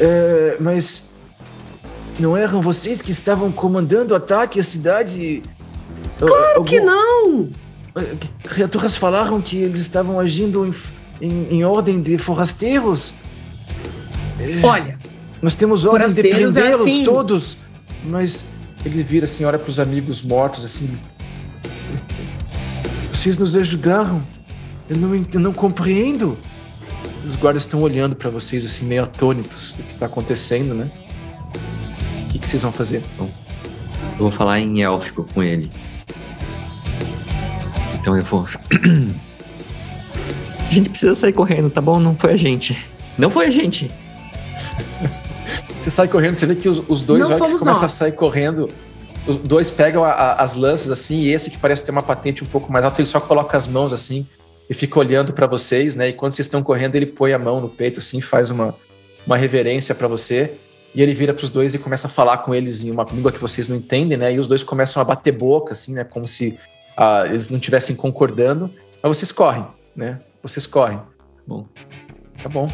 [0.00, 1.10] "É, mas
[2.18, 5.42] não eram vocês que estavam comandando o ataque à cidade?
[6.18, 7.48] Claro Que não!
[8.42, 10.66] Criaturas falaram que eles estavam agindo
[11.20, 13.12] em, em- em ordem de forasteiros.
[14.62, 14.98] Olha,
[15.44, 17.04] Nós temos ordem de é prendê-los assim.
[17.04, 17.58] todos.
[18.02, 18.42] Mas
[18.82, 20.88] ele vira assim, olha pros amigos mortos assim.
[23.12, 24.22] Vocês nos ajudaram.
[24.88, 26.38] Eu não, eu não compreendo.
[27.26, 30.90] Os guardas estão olhando pra vocês assim, meio atônitos do que tá acontecendo, né?
[32.24, 33.02] O que, que vocês vão fazer?
[33.18, 33.28] Eu
[34.18, 35.70] vou falar em élfico com ele.
[38.00, 38.48] Então eu vou.
[40.70, 42.00] a gente precisa sair correndo, tá bom?
[42.00, 42.82] Não foi a gente.
[43.18, 43.90] Não foi a gente.
[45.84, 47.82] Você sai correndo, você vê que os, os dois olhos começam nós.
[47.82, 48.68] a sair correndo.
[49.26, 52.42] Os dois pegam a- a- as lanças assim, e esse que parece ter uma patente
[52.42, 54.26] um pouco mais alta, ele só coloca as mãos assim
[54.68, 56.08] e fica olhando pra vocês, né?
[56.08, 58.74] E quando vocês estão correndo, ele põe a mão no peito assim, faz uma,
[59.26, 60.54] uma reverência pra você.
[60.94, 63.38] E ele vira pros dois e começa a falar com eles em uma língua que
[63.38, 64.32] vocês não entendem, né?
[64.32, 66.02] E os dois começam a bater boca, assim, né?
[66.04, 66.58] Como se
[66.96, 68.70] ah, eles não estivessem concordando.
[69.02, 70.20] Mas vocês correm, né?
[70.42, 70.98] Vocês correm.
[71.46, 71.66] Bom.
[72.42, 72.70] Tá bom.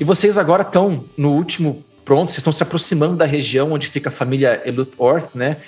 [0.00, 4.08] E vocês agora estão no último pronto, vocês estão se aproximando da região onde fica
[4.08, 5.58] a família Eluthorth, né?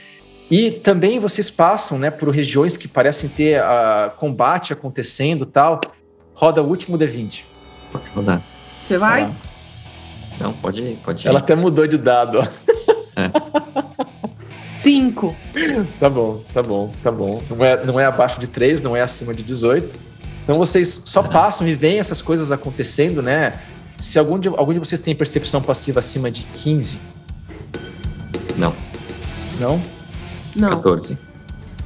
[0.50, 5.80] E também vocês passam, né, por regiões que parecem ter ah, combate acontecendo, tal.
[6.34, 7.44] Roda o último D20.
[7.90, 8.42] Pode rodar.
[8.86, 9.22] você vai?
[9.22, 9.30] Lá.
[10.40, 11.28] Não, pode ir, pode ir.
[11.28, 12.40] Ela até mudou de dado.
[12.40, 12.44] ó.
[14.82, 15.34] Cinco.
[15.98, 17.42] Tá bom, tá bom, tá bom.
[17.48, 19.98] Não é, não é abaixo de 3, não é acima de 18.
[20.42, 23.58] Então vocês só passam e veem essas coisas acontecendo, né?
[24.04, 26.98] Se algum de, algum de vocês tem percepção passiva acima de 15,
[28.58, 28.74] Não,
[29.58, 29.80] não?
[30.54, 30.68] Não.
[30.70, 31.16] 14.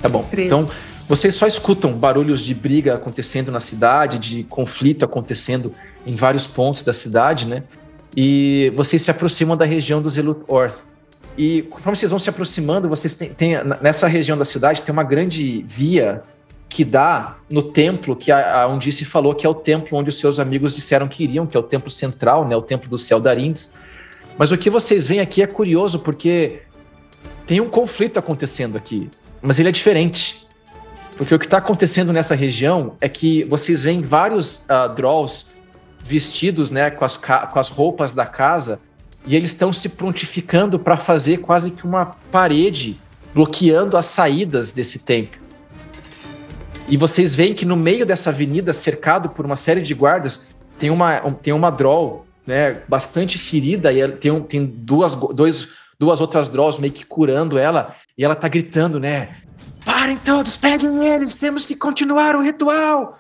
[0.03, 0.25] Tá bom.
[0.25, 0.47] 13.
[0.47, 0.69] Então,
[1.09, 5.73] vocês só escutam barulhos de briga acontecendo na cidade, de conflito acontecendo
[6.05, 7.63] em vários pontos da cidade, né?
[8.17, 10.75] E vocês se aproximam da região dos Eluthorth.
[11.37, 15.05] E conforme vocês vão se aproximando, vocês têm, têm- nessa região da cidade tem uma
[15.05, 16.23] grande via
[16.69, 20.19] que dá no templo que a, a Undice falou que é o templo onde os
[20.19, 22.55] seus amigos disseram que iriam, que é o templo central, né?
[22.57, 23.73] O templo do céu Darindes.
[24.37, 26.63] Mas o que vocês veem aqui é curioso porque
[27.47, 29.11] tem um conflito acontecendo aqui,
[29.41, 30.47] mas ele é diferente.
[31.17, 35.47] Porque o que está acontecendo nessa região é que vocês veem vários uh, Drolls
[36.05, 38.81] vestidos né, com, as com as roupas da casa
[39.27, 42.97] e eles estão se prontificando para fazer quase que uma parede
[43.35, 45.48] bloqueando as saídas desse templo.
[46.89, 50.47] E vocês veem que no meio dessa avenida, cercado por uma série de guardas,
[50.79, 55.69] tem uma, um- tem uma Droll né, bastante ferida e tem, tem duas, dois,
[55.99, 59.37] duas outras Drolls meio que curando ela e ela tá gritando, né?
[59.85, 63.19] Parem todos, peguem eles, temos que continuar o ritual!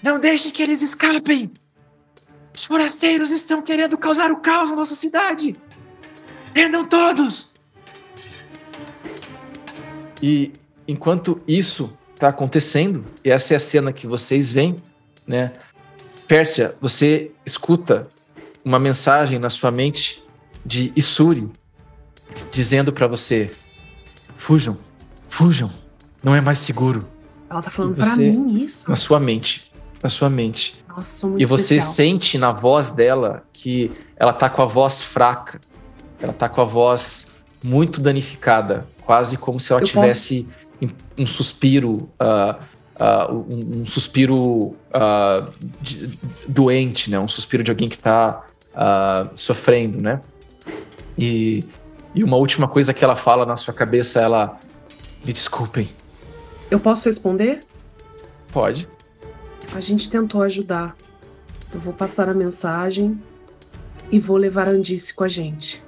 [0.00, 1.50] Não deixem que eles escapem!
[2.54, 5.56] Os forasteiros estão querendo causar o caos na nossa cidade!
[6.52, 7.48] Prendam todos!
[10.22, 10.52] E
[10.86, 14.82] enquanto isso tá acontecendo, e essa é a cena que vocês veem,
[15.26, 15.52] né?
[16.26, 18.08] Pérsia, você escuta
[18.64, 20.22] uma mensagem na sua mente
[20.64, 21.48] de Isuri
[22.52, 23.50] dizendo para você:
[24.36, 24.76] fujam,
[25.28, 25.70] fujam.
[26.22, 27.06] Não é mais seguro.
[27.48, 28.90] Ela tá falando pra mim isso?
[28.90, 29.70] Na sua mente.
[30.02, 30.82] Na sua mente.
[30.88, 31.94] Nossa, sou muito E você especial.
[31.94, 35.60] sente na voz dela que ela tá com a voz fraca.
[36.20, 37.28] Ela tá com a voz
[37.62, 38.86] muito danificada.
[39.06, 40.46] Quase como se ela Eu tivesse
[41.16, 42.08] um suspiro.
[42.20, 42.58] Uh,
[42.98, 45.50] uh, um, um, suspiro uh,
[45.80, 47.18] de, doente, né?
[47.18, 48.44] Um suspiro de alguém que tá
[49.34, 50.20] sofrendo, né?
[51.18, 51.64] E,
[52.14, 54.60] e uma última coisa que ela fala na sua cabeça, ela.
[55.24, 55.88] Me desculpem.
[56.70, 57.64] Eu posso responder?
[58.52, 58.88] Pode.
[59.74, 60.96] A gente tentou ajudar.
[61.74, 63.20] Eu vou passar a mensagem
[64.12, 65.82] e vou levar a Andice com a gente.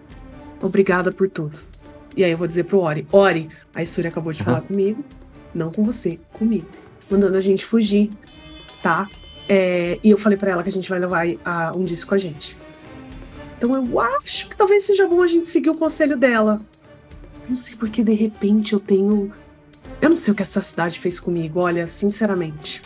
[0.61, 1.70] Obrigada por tudo.
[2.17, 4.45] E aí eu vou dizer pro Ori: Ori, a Isuri acabou de uhum.
[4.45, 5.05] falar comigo.
[5.55, 6.67] Não com você, comigo.
[7.11, 8.11] Mandando a gente fugir,
[8.83, 9.09] tá?
[9.49, 12.19] É, e eu falei para ela que a gente vai levar a Undice com a
[12.19, 12.57] gente.
[13.59, 16.61] Então eu acho que talvez seja bom a gente seguir o conselho dela.
[17.49, 19.33] Não sei porque de repente eu tenho.
[20.01, 22.81] Eu não sei o que essa cidade fez comigo, olha, sinceramente.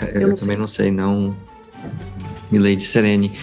[0.00, 0.56] É, eu, eu não também sei.
[0.56, 1.36] não sei, não.
[2.50, 3.38] Milady Serene.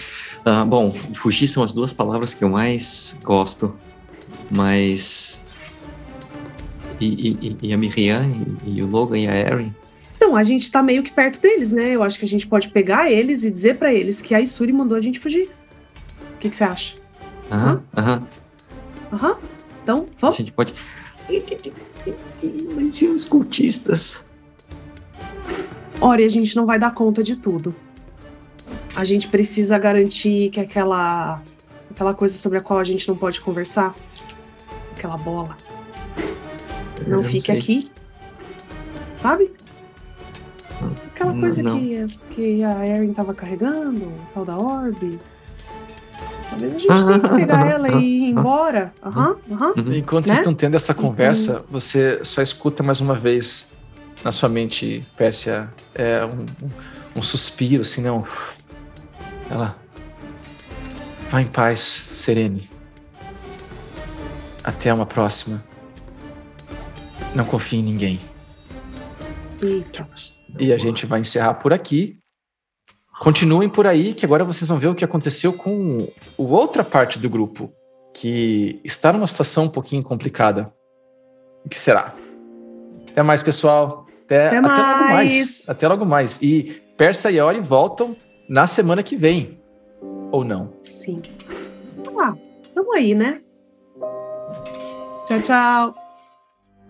[0.48, 3.74] Uh, bom, fugir são as duas palavras que eu mais gosto,
[4.50, 5.40] mas.
[7.00, 8.26] E, e, e a Miriam,
[8.64, 9.72] e, e, o Logan e a Erin
[10.18, 11.94] então, a gente tá meio que perto deles, né?
[11.94, 14.72] Eu acho que a gente pode pegar eles e dizer para eles que a Isuri
[14.72, 15.48] mandou a gente fugir.
[16.34, 16.96] O que, você acha?
[17.50, 18.26] Aham, aham.
[19.12, 19.38] Aham.
[19.82, 20.34] Então, vamos.
[20.34, 20.74] A gente pode.
[22.74, 24.24] Mas e os cultistas?
[26.00, 27.74] Ora, a gente não vai dar conta de tudo.
[28.98, 31.40] A gente precisa garantir que aquela.
[31.88, 33.94] aquela coisa sobre a qual a gente não pode conversar,
[34.90, 35.56] aquela bola,
[37.06, 37.88] não fique não aqui.
[39.14, 39.52] Sabe?
[41.14, 41.78] Aquela coisa não.
[41.78, 45.20] Que, que a Erin tava carregando, o tal da Orb.
[46.50, 48.92] Talvez a gente tenha que pegar ela e ir embora.
[49.04, 50.34] Uhum, uhum, Enquanto né?
[50.34, 51.64] vocês estão tendo essa conversa, uhum.
[51.70, 53.68] você só escuta mais uma vez
[54.24, 56.46] na sua mente, Pérsia, é um,
[57.14, 58.26] um suspiro, assim, não.
[59.50, 59.76] Ela.
[61.30, 62.70] Vá em paz, Serene.
[64.62, 65.62] Até uma próxima.
[67.34, 68.20] Não confie em ninguém.
[69.62, 70.08] Eita.
[70.58, 72.18] E a gente vai encerrar por aqui.
[73.20, 75.98] Continuem por aí, que agora vocês vão ver o que aconteceu com
[76.38, 77.70] a outra parte do grupo,
[78.14, 80.72] que está numa situação um pouquinho complicada.
[81.64, 82.14] O que será?
[83.10, 84.06] Até mais, pessoal.
[84.24, 84.78] Até, até, até mais.
[84.78, 85.64] logo mais.
[85.68, 86.42] Até logo mais.
[86.42, 88.16] E Persa e Ori voltam
[88.48, 89.60] na semana que vem.
[90.32, 90.72] Ou não?
[90.82, 91.20] Sim.
[92.20, 92.34] Ah,
[92.74, 93.40] tamo aí, né?
[95.26, 95.94] Tchau, tchau.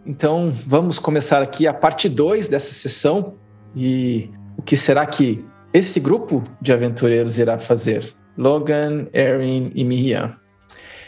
[0.06, 3.34] Então, vamos começar aqui a parte 2 dessa sessão.
[3.74, 8.14] E o que será que esse grupo de aventureiros irá fazer?
[8.36, 10.36] Logan, Erin e Miriam.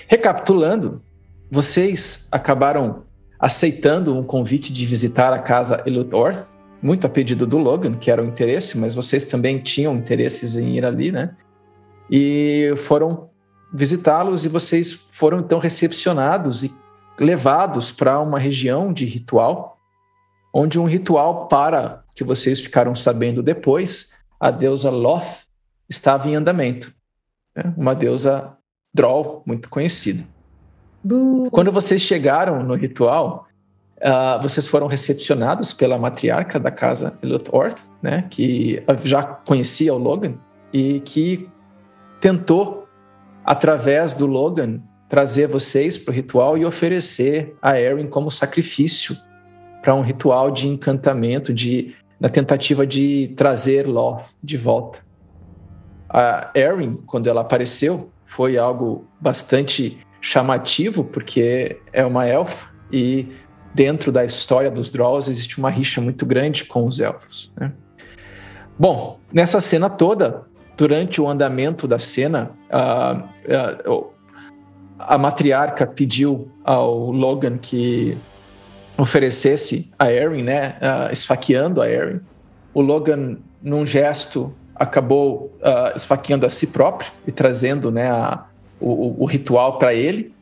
[0.07, 1.03] Recapitulando,
[1.51, 3.05] vocês acabaram
[3.39, 6.45] aceitando um convite de visitar a casa Eluthorth,
[6.83, 10.77] muito a pedido do Logan, que era o interesse, mas vocês também tinham interesses em
[10.77, 11.37] ir ali, né?
[12.11, 13.29] E foram
[13.73, 16.73] visitá-los e vocês foram então recepcionados e
[17.19, 19.79] levados para uma região de ritual,
[20.53, 25.45] onde um ritual para, que vocês ficaram sabendo depois, a deusa Loth
[25.89, 26.93] estava em andamento.
[27.55, 27.73] Né?
[27.77, 28.57] Uma deusa
[28.93, 30.25] Droll, muito conhecida.
[31.51, 33.47] Quando vocês chegaram no ritual,
[34.03, 40.35] uh, vocês foram recepcionados pela matriarca da casa Eluthorth, né, que já conhecia o Logan
[40.73, 41.49] e que
[42.21, 42.87] tentou,
[43.45, 49.17] através do Logan, trazer vocês para o ritual e oferecer a Erin como sacrifício
[49.83, 55.01] para um ritual de encantamento, de na tentativa de trazer Loth de volta.
[56.09, 63.27] A Erin, quando ela apareceu, foi algo bastante chamativo, porque é uma elfa e
[63.75, 67.53] dentro da história dos Drolls existe uma rixa muito grande com os elfos.
[67.59, 67.73] Né?
[68.79, 70.43] Bom, nessa cena toda,
[70.77, 73.13] durante o andamento da cena, a,
[74.99, 78.17] a, a matriarca pediu ao Logan que
[78.97, 80.77] oferecesse a Erin, né,
[81.11, 82.21] esfaqueando a Erin.
[82.75, 88.45] O Logan, num gesto, acabou uh, esfaqueando a si próprio e trazendo né, a,
[88.81, 90.33] o, o ritual para ele,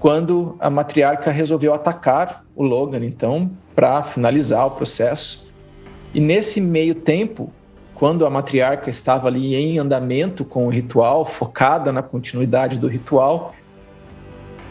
[0.00, 5.52] quando a matriarca resolveu atacar o Logan, então, para finalizar o processo.
[6.14, 7.52] E nesse meio tempo,
[7.94, 13.54] quando a matriarca estava ali em andamento com o ritual, focada na continuidade do ritual,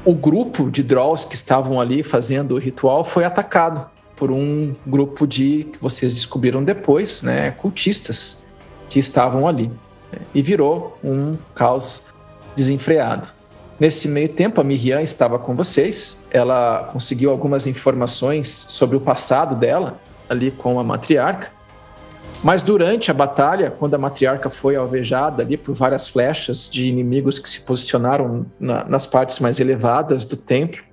[0.04, 5.28] o grupo de Drolls que estavam ali fazendo o ritual foi atacado por um grupo
[5.28, 8.48] de, que vocês descobriram depois, né, cultistas
[8.90, 9.68] que estavam ali.
[10.12, 12.08] Né, e virou um caos
[12.56, 13.39] desenfreado.
[13.80, 16.26] Nesse meio tempo, a Miriam estava com vocês.
[16.32, 21.52] Ela conseguiu algumas informações sobre o passado dela, ali com a matriarca.
[22.44, 27.40] Mas durante a batalha, quando a matriarca foi alvejada ali por várias flechas de inimigos
[27.40, 30.84] que se posicionaram na, nas partes mais elevadas do templo,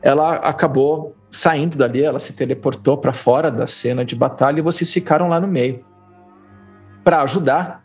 [0.00, 4.92] ela acabou saindo dali, ela se teleportou para fora da cena de batalha e vocês
[4.92, 5.84] ficaram lá no meio.
[7.04, 7.84] Para ajudar,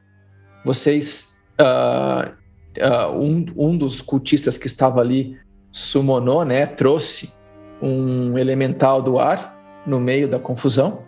[0.63, 1.43] vocês.
[1.59, 2.42] Uh,
[2.77, 5.37] uh, um, um dos cultistas que estava ali
[5.71, 7.31] summonou, né, trouxe
[7.81, 10.99] um elemental do ar no meio da confusão.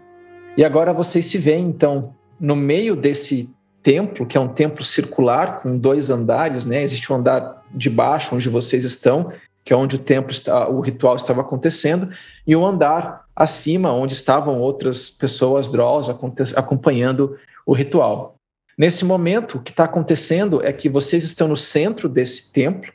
[0.58, 3.54] E agora vocês se veem, então, no meio desse
[3.84, 6.82] templo, que é um templo circular com dois andares, né?
[6.82, 9.32] Existe um andar de baixo onde vocês estão
[9.66, 12.12] que é onde o templo está, o ritual estava acontecendo,
[12.46, 16.08] e um andar acima, onde estavam outras pessoas draws
[16.56, 17.36] acompanhando
[17.66, 18.35] o ritual.
[18.78, 22.92] Nesse momento, o que está acontecendo é que vocês estão no centro desse templo,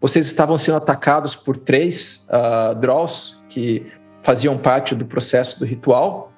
[0.00, 3.86] vocês estavam sendo atacados por três uh, draws que
[4.22, 6.32] faziam parte do processo do ritual,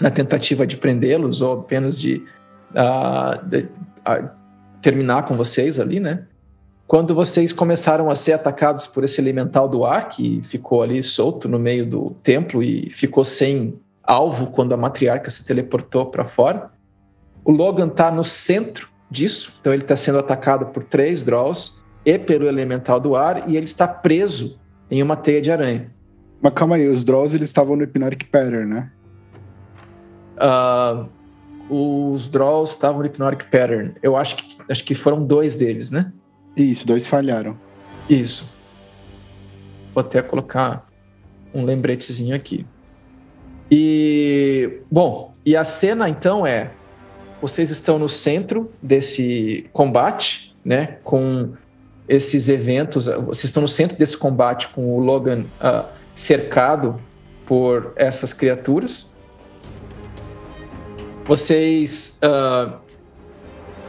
[0.00, 2.24] na tentativa de prendê-los ou apenas de,
[2.70, 3.68] uh, de
[4.08, 4.30] uh,
[4.80, 6.24] terminar com vocês ali, né?
[6.86, 11.48] Quando vocês começaram a ser atacados por esse elemental do ar, que ficou ali solto
[11.48, 16.70] no meio do templo e ficou sem alvo quando a matriarca se teleportou para fora,
[17.44, 22.18] o Logan está no centro disso, então ele está sendo atacado por três Draws e
[22.18, 24.58] pelo elemental do ar, e ele está preso
[24.90, 25.92] em uma teia de aranha.
[26.40, 28.90] Mas calma aí, os Draws eles estavam no Hypnotic Pattern, né?
[30.38, 31.08] Uh,
[32.14, 33.94] os Draws estavam no Hypnotic Pattern.
[34.02, 36.12] Eu acho que, acho que foram dois deles, né?
[36.56, 37.56] Isso, dois falharam.
[38.10, 38.48] Isso.
[39.94, 40.86] Vou até colocar
[41.54, 42.66] um lembretezinho aqui.
[43.70, 46.70] E, bom, e a cena então é:
[47.42, 50.98] vocês estão no centro desse combate, né?
[51.02, 51.52] Com
[52.08, 57.00] esses eventos, vocês estão no centro desse combate com o Logan uh, cercado
[57.44, 59.10] por essas criaturas.
[61.24, 62.80] Vocês uh,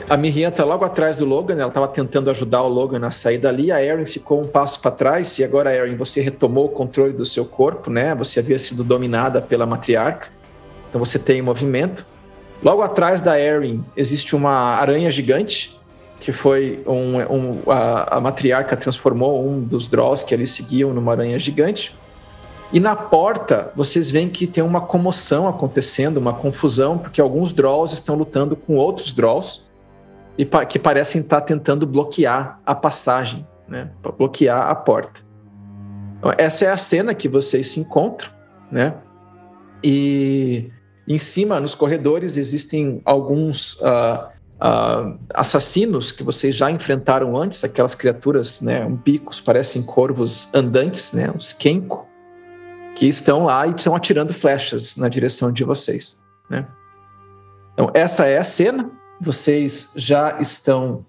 [0.10, 3.38] a Miriam tá logo atrás do Logan, ela estava tentando ajudar o Logan a sair
[3.38, 3.72] dali.
[3.72, 7.26] A Erin ficou um passo para trás e agora, Erin, você retomou o controle do
[7.26, 8.16] seu corpo, né?
[8.16, 10.30] Você havia sido dominada pela matriarca,
[10.90, 12.13] então você tem movimento.
[12.64, 15.78] Logo atrás da Erin existe uma aranha gigante
[16.24, 21.12] que foi um, um a, a, matriarca transformou um dos Draws que ali seguiam numa
[21.12, 21.94] aranha gigante.
[22.72, 27.92] E na porta, vocês veem que tem uma comoção acontecendo, uma confusão, porque alguns Draws
[27.92, 29.70] estão lutando com outros Draws
[30.38, 33.92] e pa que parecem estar tentando bloquear a passagem, né?
[34.18, 35.20] bloquear a porta.
[36.20, 38.32] Então, essa é a cena que vocês se encontram,
[38.72, 38.94] né?
[39.84, 40.72] E
[41.08, 44.30] em cima, nos corredores, existem alguns uh,
[44.62, 48.86] uh, assassinos que vocês já enfrentaram antes, aquelas criaturas, né?
[48.86, 51.32] Um bicos, parecem corvos andantes, né?
[51.36, 52.08] Os Kenko,
[52.96, 56.18] que estão lá e estão atirando flechas na direção de vocês,
[56.50, 56.66] né?
[57.74, 58.90] Então, essa é a cena,
[59.20, 61.06] vocês já estão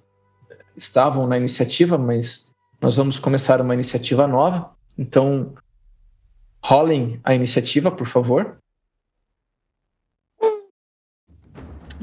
[0.77, 4.71] estavam na iniciativa, mas nós vamos começar uma iniciativa nova.
[4.99, 5.55] Então,
[6.63, 8.57] rolem a iniciativa, por favor.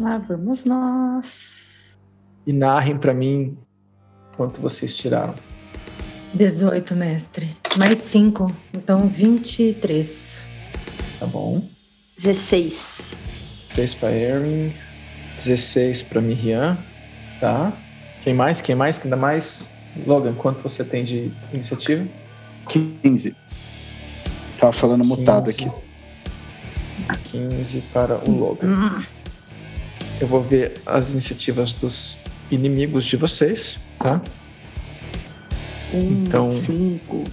[0.01, 1.95] Lá vamos nós.
[2.47, 3.55] E narrem para mim
[4.35, 5.35] quanto vocês tiraram.
[6.33, 7.55] 18, mestre.
[7.77, 8.51] Mais 5.
[8.73, 10.39] Então, 23.
[11.19, 11.63] Tá bom.
[12.17, 13.11] 16.
[13.75, 14.73] 3 para Erin.
[15.37, 16.77] 16 para Miriam,
[17.39, 17.71] tá?
[18.23, 18.59] Quem mais?
[18.59, 18.99] Quem mais?
[19.03, 19.71] Ainda mais?
[20.07, 22.07] Logan, quanto você tem de iniciativa?
[22.69, 23.35] 15.
[24.59, 25.71] Tava falando 15, mutado aqui.
[27.31, 28.99] 15 para o Logan.
[30.21, 32.15] Eu vou ver as iniciativas dos
[32.51, 34.21] inimigos de vocês, tá?
[35.91, 36.51] Um, então...
[36.51, 37.23] cinco,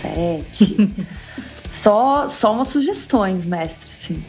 [0.00, 0.90] sete.
[1.70, 4.24] só, só umas sugestões, mestre, sim.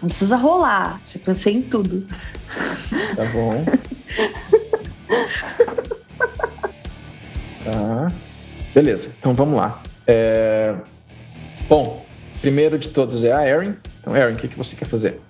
[0.00, 0.98] Não precisa rolar.
[1.12, 2.06] Já pensei em tudo.
[3.14, 3.64] Tá bom.
[7.64, 8.12] tá.
[8.74, 9.80] Beleza, então vamos lá.
[10.08, 10.74] É...
[11.68, 12.04] Bom,
[12.40, 13.76] primeiro de todos é a Erin.
[14.00, 15.20] Então, Erin, o que, que você quer fazer?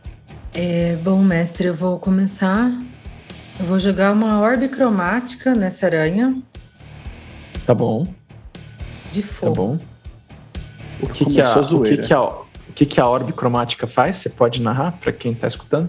[0.52, 2.70] É, bom, mestre, eu vou começar.
[3.58, 6.42] Eu vou jogar uma orbe cromática nessa aranha.
[7.64, 8.06] Tá bom.
[9.12, 9.52] De fogo.
[9.52, 9.78] Tá bom.
[11.02, 14.16] O que, que, a, o que, que a, o que, que a orbe cromática faz?
[14.16, 15.88] Você pode narrar para quem está escutando?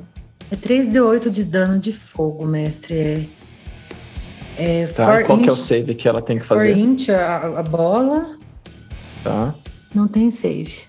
[0.51, 3.29] É 3d8 de dano de fogo, mestre.
[4.57, 6.77] É, é tá, e qual que é o save que ela tem que fazer?
[6.77, 8.37] int, a, a bola.
[9.23, 9.55] Tá.
[9.93, 10.81] Não tem save.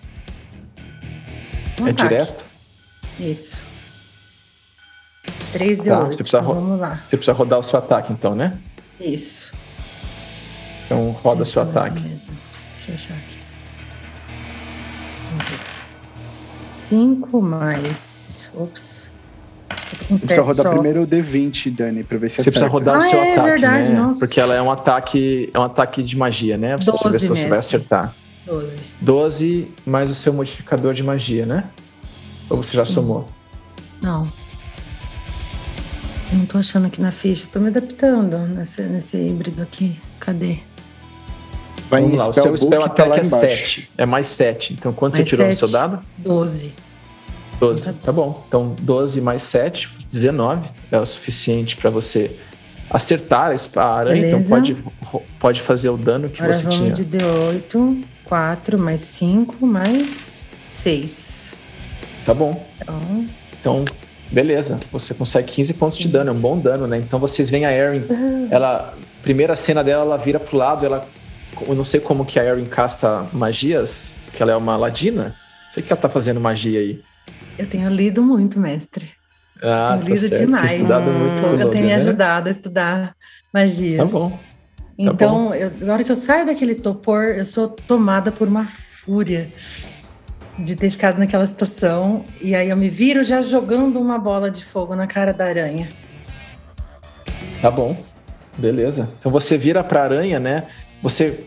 [1.81, 2.09] Um é ataque.
[2.09, 2.45] direto?
[3.19, 3.62] Isso.
[5.53, 5.83] 3d8.
[5.85, 6.95] Tá, você precisa então, vamos lá.
[7.09, 8.57] Você precisa rodar o seu ataque, então, né?
[8.99, 9.51] Isso.
[10.85, 12.01] Então roda seu ataque.
[12.01, 12.19] Mesmo.
[12.85, 13.37] Deixa eu achar aqui.
[15.31, 15.59] Vamos ver.
[16.69, 18.49] Cinco mais.
[18.55, 19.07] Ops.
[19.69, 20.73] Eu tô com Você precisa rodar só.
[20.73, 22.71] primeiro o D20, Dani, pra ver se Você precisa acerta.
[22.73, 23.99] rodar o Ah, seu é ataque, verdade, né?
[23.99, 24.19] nossa.
[24.19, 26.75] Porque ela é um ataque, é um ataque de magia, né?
[26.75, 28.13] Pra você ver se 12 você vai acertar.
[28.45, 28.81] Doze.
[29.01, 31.63] 12 mais o seu modificador de magia, né?
[32.49, 32.93] Ou você já Sim.
[32.93, 33.29] somou?
[34.01, 34.27] Não.
[36.33, 37.45] Eu não tô achando aqui na ficha.
[37.51, 39.99] Tô me adaptando nesse, nesse híbrido aqui.
[40.19, 40.57] Cadê?
[41.89, 43.47] Vai Vamos lá, o seu spell tá attack lá é embaixo.
[43.47, 43.89] 7.
[43.99, 44.73] É mais 7.
[44.73, 45.59] Então quanto Mais você tirou no sete.
[45.59, 45.99] seu dado?
[46.17, 46.73] Doze.
[47.59, 47.85] 12.
[47.85, 48.43] Tá Tá bom.
[48.47, 52.31] Então 12 mais 7, 19 é o suficiente pra você
[52.89, 54.17] acertar a aranha.
[54.27, 54.49] Então Beleza.
[54.49, 54.77] pode,
[55.39, 56.91] pode fazer o dano que Agora você vamos tinha.
[56.93, 58.03] de D8.
[58.25, 61.51] 4 mais 5 mais 6.
[62.25, 62.65] Tá bom.
[62.81, 63.25] Então,
[63.59, 63.85] Então,
[64.33, 64.79] beleza.
[64.91, 66.97] Você consegue 15 pontos de dano, é um bom dano, né?
[66.97, 68.03] Então vocês veem a Erin,
[68.51, 68.93] ela.
[69.21, 71.07] Primeira cena dela, ela vira pro lado, ela.
[71.65, 75.33] Eu não sei como que a Erin casta magias, que ela é uma ladina.
[75.73, 77.01] Sei que ela tá fazendo magia aí.
[77.57, 79.09] eu tenho lido muito, mestre.
[79.61, 80.45] Ah, tenho lido tá certo.
[80.45, 80.71] demais.
[80.71, 81.61] Tem estudado Hum, muito.
[81.61, 81.95] eu tenho me né?
[81.95, 83.15] ajudado a estudar
[83.53, 83.97] magias.
[83.97, 84.37] Tá bom.
[84.97, 88.67] Então, eu, na hora que eu saio daquele topor, eu sou tomada por uma
[89.05, 89.49] fúria
[90.57, 92.23] de ter ficado naquela situação.
[92.41, 95.89] E aí eu me viro já jogando uma bola de fogo na cara da aranha.
[97.61, 97.95] Tá bom.
[98.57, 99.09] Beleza.
[99.19, 100.67] Então você vira pra aranha, né?
[101.01, 101.45] Você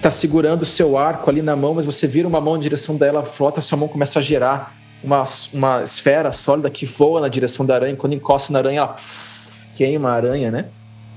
[0.00, 2.96] tá segurando o seu arco ali na mão, mas você vira uma mão em direção
[2.96, 7.66] dela, flota, sua mão começa a gerar uma, uma esfera sólida que voa na direção
[7.66, 7.96] da aranha.
[7.96, 10.66] Quando encosta na aranha, ela pff, queima a aranha, né?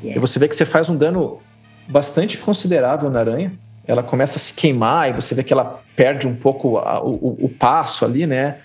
[0.02, 0.18] Yeah.
[0.18, 1.40] E você vê que você faz um dano
[1.88, 3.52] bastante considerável na aranha.
[3.90, 7.38] Ela começa a se queimar e você vê que ela perde um pouco a- o,
[7.45, 8.57] o- passo ali, né?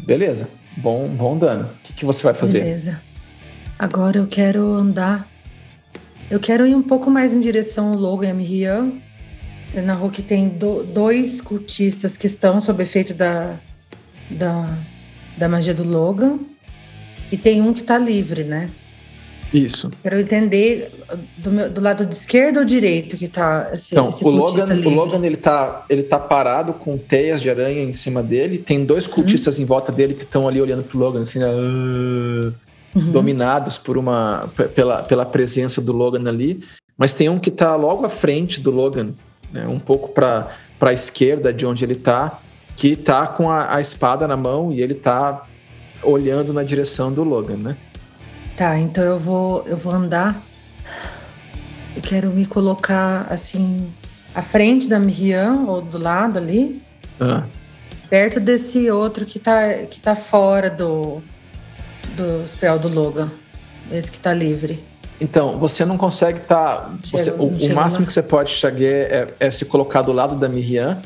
[0.00, 0.48] Beleza.
[0.76, 1.66] Bom, bom dano.
[1.68, 2.58] O que, que você vai fazer?
[2.64, 3.00] Beleza.
[3.78, 5.28] Agora eu quero andar.
[6.28, 8.92] Eu quero ir um pouco mais em direção ao Logan e a Miriam.
[9.62, 13.54] Você narrou que tem do- dois cultistas que estão sob efeito da,
[14.28, 14.68] da,
[15.36, 16.40] da magia do Logan.
[17.30, 18.68] E tem um que tá livre, né?
[19.54, 19.90] Isso.
[20.02, 20.90] Quero entender
[21.38, 24.64] do, meu- do lado de esquerdo ou direito que tá esse, Então, esse o Logan,
[24.64, 24.94] o livre.
[24.94, 28.58] Logan ele, tá, ele tá parado com teias de aranha em cima dele.
[28.58, 32.52] Tem dois cultistas em volta dele que estão ali olhando pro Logan, assim, ah,
[32.94, 33.10] Uhum.
[33.12, 36.60] dominados por uma pela, pela presença do Logan ali.
[36.96, 39.10] Mas tem um que tá logo à frente do Logan,
[39.52, 40.48] né, um pouco para
[40.80, 42.40] a esquerda de onde ele tá,
[42.74, 45.44] que tá com a, a espada na mão e ele tá
[46.02, 47.76] olhando na direção do Logan, né?
[48.56, 50.40] Tá, então eu vou, eu vou andar.
[51.94, 53.88] Eu quero me colocar assim
[54.34, 56.82] à frente da Miriam ou do lado ali,
[57.20, 57.44] Ah,
[58.10, 61.22] perto desse outro que tá, que tá fora do,
[62.16, 63.30] do spell do Logan.
[63.90, 64.82] Esse que tá livre.
[65.20, 66.94] Então, você não consegue estar.
[67.04, 68.06] Chega- o, o máximo lá.
[68.06, 71.00] que você pode chegar é, é se colocar do lado da Miriam.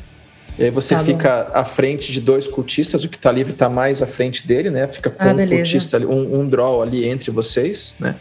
[0.59, 1.05] E aí você Tá bom.
[1.05, 4.69] fica à frente de dois cultistas, o que tá livre tá mais à frente dele,
[4.69, 4.87] né?
[4.87, 5.55] Fica com Ah, um beleza.
[5.63, 8.15] cultista ali, um, um draw ali entre vocês, né?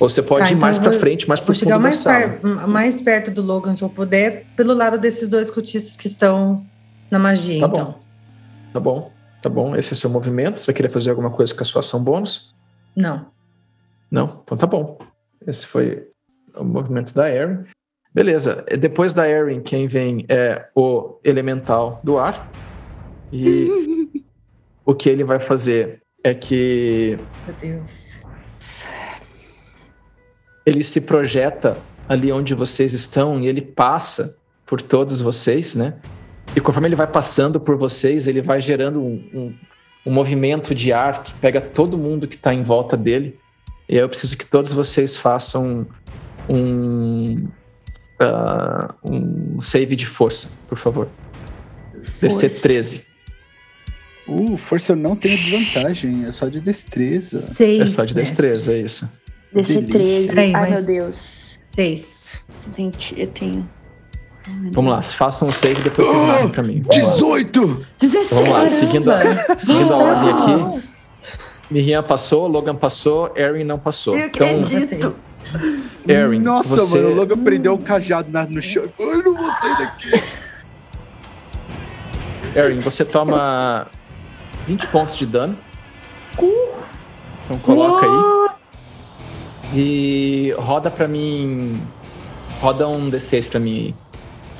[0.00, 1.82] Ou você pode Tá, ir então mais vou- frente, mais pro Vou fundo chegar da
[1.82, 2.38] mais, sala.
[2.66, 6.64] mais perto do Logan que eu puder, pelo lado desses dois cultistas que estão
[7.10, 7.84] na magia, Tá então.
[7.84, 8.00] bom.
[8.72, 9.76] Tá bom, tá bom.
[9.76, 10.58] Esse é o seu movimento.
[10.58, 12.52] Você vai querer fazer alguma coisa com a sua ação bônus?
[12.96, 13.26] Não.
[14.10, 14.40] Não?
[14.42, 14.98] Então tá bom.
[15.46, 16.08] Esse foi
[16.56, 17.64] o movimento da Erin.
[18.14, 18.64] Beleza.
[18.70, 22.48] E Depois da Erin, quem vem é o elemental do ar.
[23.32, 24.22] E
[24.86, 27.90] o que ele vai fazer é que Meu Deus.
[30.64, 31.76] ele se projeta
[32.08, 35.94] ali onde vocês estão e ele passa por todos vocês, né?
[36.54, 39.54] E conforme ele vai passando por vocês, ele vai gerando um, um-
[40.06, 43.38] um movimento de ar que pega todo mundo que está em volta dele.
[43.88, 45.86] E aí eu preciso que todos vocês façam
[46.48, 47.48] um,
[48.20, 51.08] ah, um save de força, por favor.
[52.20, 53.04] DC 13.
[54.26, 57.38] Uh, força eu não tenho desvantagem, é só de destreza.
[57.38, 57.80] Seis.
[57.82, 58.48] É só de mestre.
[58.48, 59.08] destreza, é isso.
[59.52, 59.92] DC Delícia.
[59.92, 60.26] 13.
[60.28, 61.58] Peraí, Ai, mas- meu Deus.
[61.66, 62.40] Seis.
[62.76, 63.68] Gente, eu tenho.
[64.46, 66.82] Ai, Vamos lá, façam um save e depois vocês marcam pra mim.
[66.82, 67.12] Vamos lá.
[67.12, 67.86] 18!
[68.00, 68.30] 16.
[68.30, 70.30] Vamos lá, seguindo a, seguindo a ordem
[70.64, 70.82] aqui.
[71.70, 74.14] Miriam passou, Logan passou, Erin não passou.
[74.16, 75.16] Eu Então, acredito.
[76.06, 76.96] Erin, Nossa, você...
[76.96, 78.84] mano, o Logan prendeu o cajado na- no chão.
[78.98, 80.10] Eu não vou sair daqui.
[82.56, 83.86] Erin, você toma
[84.66, 85.56] 20 pontos de dano.
[87.44, 88.50] Então coloca aí.
[89.78, 91.82] E roda pra mim.
[92.60, 93.94] Roda um D6 pra mim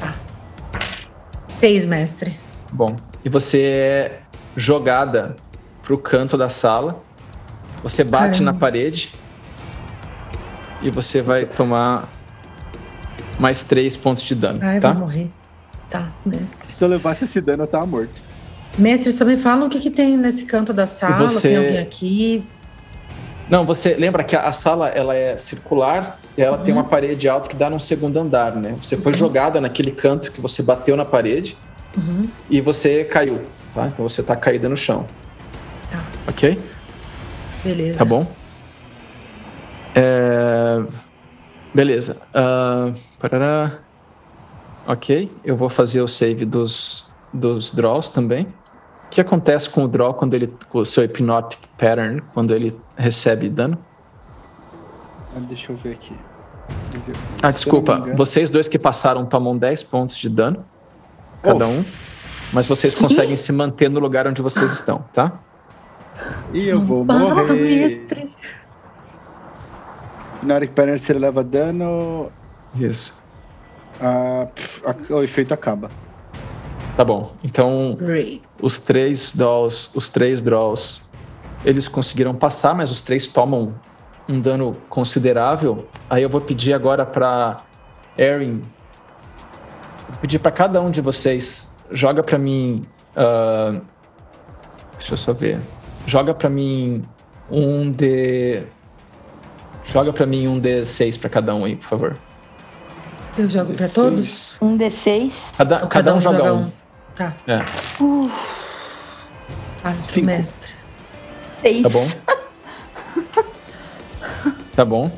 [0.00, 0.14] aí.
[1.60, 2.36] Seis, mestre.
[2.72, 2.96] Bom.
[3.24, 4.20] E você é
[4.56, 5.36] jogada
[5.82, 7.02] pro canto da sala.
[7.82, 8.52] Você bate Caramba.
[8.52, 9.12] na parede.
[10.84, 12.08] E você vai tomar
[13.38, 14.60] mais 3 pontos de dano.
[14.62, 14.92] Ai, tá?
[14.92, 15.30] vou morrer.
[15.90, 16.58] Tá, mestre.
[16.72, 18.20] Se eu levasse esse dano, eu tava morto.
[18.78, 21.78] Mestre, só me fala o que, que tem nesse canto da sala, você- tem alguém
[21.78, 22.44] aqui.
[23.48, 26.80] Não, você lembra que a, a sala ela é circular e ela tem Uhum.
[26.80, 28.74] uma parede alta que dá num segundo andar, né?
[28.80, 31.56] Você foi jogada naquele canto que você bateu na parede
[31.96, 32.26] Uhum.
[32.50, 33.42] e você caiu,
[33.74, 33.86] tá?
[33.86, 35.06] Então você tá caída no chão.
[35.90, 36.02] Tá.
[36.26, 36.58] Ok?
[37.62, 37.98] Beleza.
[37.98, 38.26] Tá bom?
[39.94, 40.63] É,
[41.74, 42.22] Beleza.
[42.32, 43.78] Ah, parará.
[44.86, 48.44] Ok, eu vou fazer o save dos, dos draws também.
[49.06, 50.52] O que acontece com o draw quando ele.
[50.68, 53.78] com o seu Hypnotic Pattern, quando ele recebe dano?
[55.34, 56.14] Ah, Deixa eu ver aqui.
[57.08, 57.96] Eu- Ah, desculpa.
[58.16, 60.64] Vocês dois que passaram tomam 10 pontos de dano,
[61.42, 61.70] cada Oh.
[61.70, 61.84] um.
[62.52, 65.32] Mas vocês conseguem se manter no lugar onde vocês estão, tá?
[66.52, 67.52] E eu vou morrer.
[67.52, 68.33] mestre.
[70.44, 70.80] Na hora que
[71.10, 72.30] ele leva dano,
[72.74, 73.22] Isso.
[74.00, 75.90] ah, pff, a- o efeito acaba.
[76.96, 77.32] Tá bom.
[77.42, 78.42] Então, Great.
[78.62, 81.02] os três draws, os três draws,
[81.64, 83.74] eles conseguiram passar, mas os três tomam
[84.28, 85.88] um dano considerável.
[86.08, 87.62] Aí eu vou pedir agora para
[88.16, 88.62] Erin,
[90.08, 93.80] vou pedir para cada um de vocês joga para mim, ah,
[94.98, 95.60] deixa eu só ver,
[96.06, 97.04] joga para mim
[97.50, 98.62] um d,
[99.92, 102.16] joga para mim um d6 para cada um aí, por favor.
[103.36, 103.92] Eu jogo pra Dezesseis.
[103.94, 104.54] todos?
[104.62, 105.32] Um D6.
[105.58, 106.70] Cada, Ou cada, um joga, um.
[107.16, 107.34] Tá.
[107.48, 107.58] É,
[108.00, 108.30] Uh,
[109.82, 110.26] Ah, eu sou Cinco.
[110.26, 110.70] mestre.
[111.60, 111.82] seis.
[111.82, 112.06] tá bom?
[114.76, 115.10] Tá bom.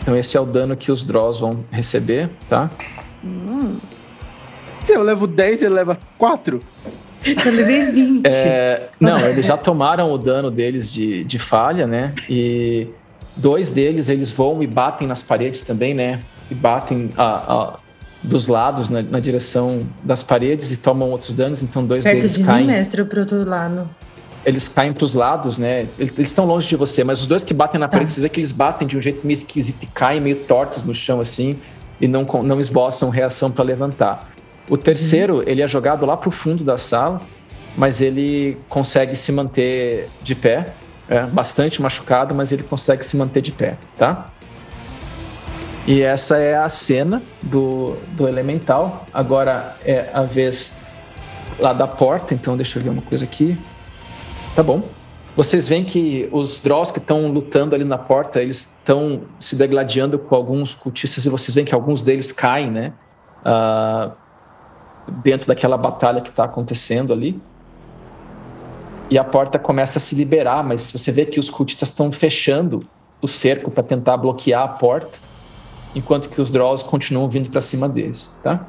[0.00, 2.68] Então esse é o dano que os draws vão receber, tá?
[3.24, 3.78] Hum,
[4.82, 6.60] Se eu levo 10, ele leva 4.
[7.24, 8.26] Eu levei 20.
[8.26, 12.12] É, não, eles já tomaram o dano deles de, de falha, né?
[12.28, 12.88] E
[13.36, 16.20] dois deles, eles voam e batem nas paredes também, né?
[16.50, 17.78] E batem a- a-
[18.22, 21.62] dos lados na, na direção das paredes e tomam outros danos.
[21.62, 22.66] Então dois Perto deles de caem.
[22.66, 23.88] mim, mestre, pro outro lado.
[24.44, 25.86] eles caem pros lados, né?
[25.98, 27.92] Eles estão longe de você, mas os dois que batem na Tá.
[27.92, 30.82] parede, você vê que eles batem de um jeito meio esquisito e caem meio tortos
[30.84, 31.56] no chão assim
[32.00, 34.31] e não, não esboçam reação para levantar.
[34.72, 37.20] O terceiro, ele é jogado lá pro fundo da sala,
[37.76, 40.72] mas ele consegue se manter de pé,
[41.10, 44.30] é, bastante machucado, mas ele consegue se manter de pé, tá?
[45.86, 49.04] E essa é a cena do, do elemental.
[49.12, 50.78] Agora é a vez
[51.58, 53.58] lá da porta, então deixa eu ver uma coisa aqui.
[54.56, 54.88] Tá bom.
[55.36, 60.18] Vocês veem que os Draws que estão lutando ali na porta, eles estão se degladiando
[60.18, 62.94] com alguns cultistas e vocês veem que alguns deles caem, né?
[63.44, 64.12] Ah,
[65.08, 67.42] dentro daquela batalha que está acontecendo ali.
[69.10, 72.88] E a porta começa a se liberar, mas você vê que os cultistas estão fechando
[73.20, 75.18] o cerco para tentar bloquear a porta,
[75.94, 78.66] enquanto que os Draws continuam vindo para cima deles, tá?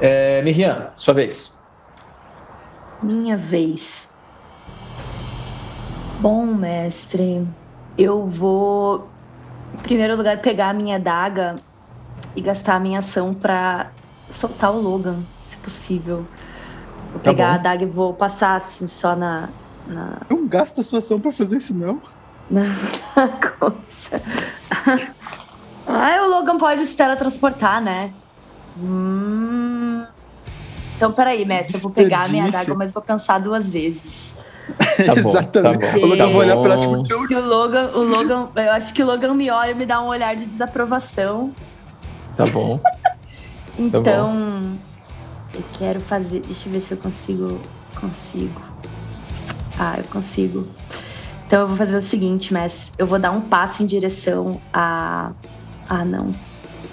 [0.00, 1.60] É, Miriam, sua vez.
[3.02, 4.08] minha vez.
[6.20, 7.46] Bom, mestre,
[7.96, 9.08] eu vou,
[9.74, 11.60] em primeiro lugar, pegar a minha adaga
[12.34, 13.92] e gastar a minha ação pra
[14.30, 16.26] soltar o Logan, se possível.
[17.12, 17.52] Vou Tá pegar bom.
[17.52, 19.48] a adaga e vou passar assim só na.
[19.86, 22.00] na, Não gasta a sua ação pra fazer isso, não.
[22.50, 22.62] na,
[23.16, 24.22] na coisa.
[25.86, 28.12] ah, o Logan pode se teletransportar, né?
[28.78, 30.04] Hum.
[30.96, 34.32] Então, peraí, mestre, eu vou pegar a minha adaga, mas vou pensar duas vezes.
[35.06, 35.78] Tá bom, Exatamente.
[35.78, 36.04] tá bom.
[36.04, 39.02] O Logan vai olhar pra Tá tipo, Que o Logan, o Logan, eu acho que
[39.02, 41.52] o Logan me olha e me dá um olhar de desaprovação.
[42.36, 42.80] Tá bom.
[43.78, 44.76] Então,
[45.54, 46.40] eu quero fazer.
[46.40, 47.60] Deixa eu ver se eu consigo.
[48.00, 48.60] Consigo.
[49.78, 50.66] Ah, eu consigo.
[51.46, 52.92] Então eu vou fazer o seguinte, mestre.
[52.98, 55.30] Eu vou dar um passo em direção a.
[55.88, 56.34] Ah, não.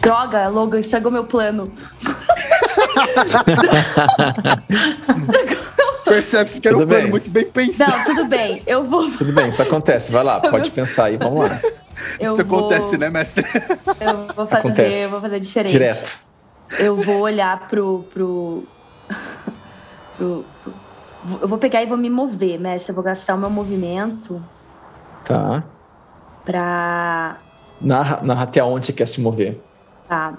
[0.01, 1.71] Droga, Logan, estragou meu plano.
[6.05, 7.11] Percebe-se que era um Tudo plano bem.
[7.11, 7.97] muito bem pensado.
[7.97, 8.61] Não, tudo bem.
[8.67, 9.09] Eu vou.
[9.17, 10.11] Tudo bem, isso acontece.
[10.11, 11.59] Vai lá, pode pensar aí, vamos lá.
[12.19, 13.43] Eu Isso vou, acontece, né, mestre?
[13.99, 15.01] Eu vou fazer, Acontece.
[15.03, 15.71] eu vou fazer diferente.
[15.71, 16.19] Direto.
[16.79, 18.03] Eu vou olhar pro.
[18.13, 18.63] pro,
[20.17, 20.73] pro- pro-
[21.41, 22.91] Eu vou pegar e vou me mover, mestre.
[22.91, 24.41] Eu vou gastar o meu movimento
[25.23, 25.63] Tá.
[26.43, 27.37] pra.
[27.81, 29.61] Narra, narra até onde você quer se mover.
[30.07, 30.33] Tá.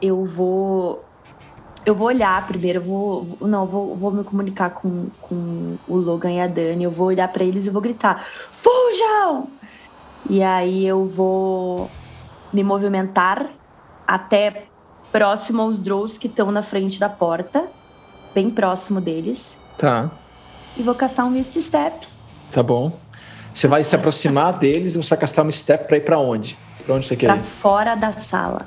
[0.00, 1.04] Eu vou.
[1.84, 3.38] Eu vou olhar primeiro, eu vou.
[3.40, 6.84] Não, eu vou, vou me comunicar com, com o Logan e a Dani.
[6.84, 9.48] Eu vou olhar pra eles e vou gritar: Fujam!
[10.28, 11.88] E aí eu vou
[12.52, 13.46] me movimentar
[14.06, 14.67] até
[15.22, 17.64] próximo aos Drows que estão na frente da porta,
[18.32, 19.52] bem próximo deles.
[19.76, 20.08] Tá,
[20.76, 22.06] E vou castar um Mist Step.
[22.52, 22.92] tá bom.
[23.52, 26.56] Você vai se aproximar deles e você vai castar um step pra ir pra onde?
[26.86, 27.40] Pra onde você quer Pra ir?
[27.40, 28.60] fora da sala.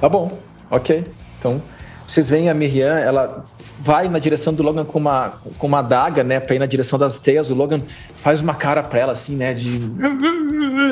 [0.00, 0.30] Tá bom,
[0.70, 1.04] ok.
[1.38, 1.60] Então,
[2.06, 3.44] vocês veem a Miriam, ela
[3.78, 6.98] vai na direção do Logan com uma, com uma adaga, né, pra ir na direção
[6.98, 7.50] das teias.
[7.50, 7.82] O Logan
[8.22, 9.78] faz uma cara pra ela, assim, né, de...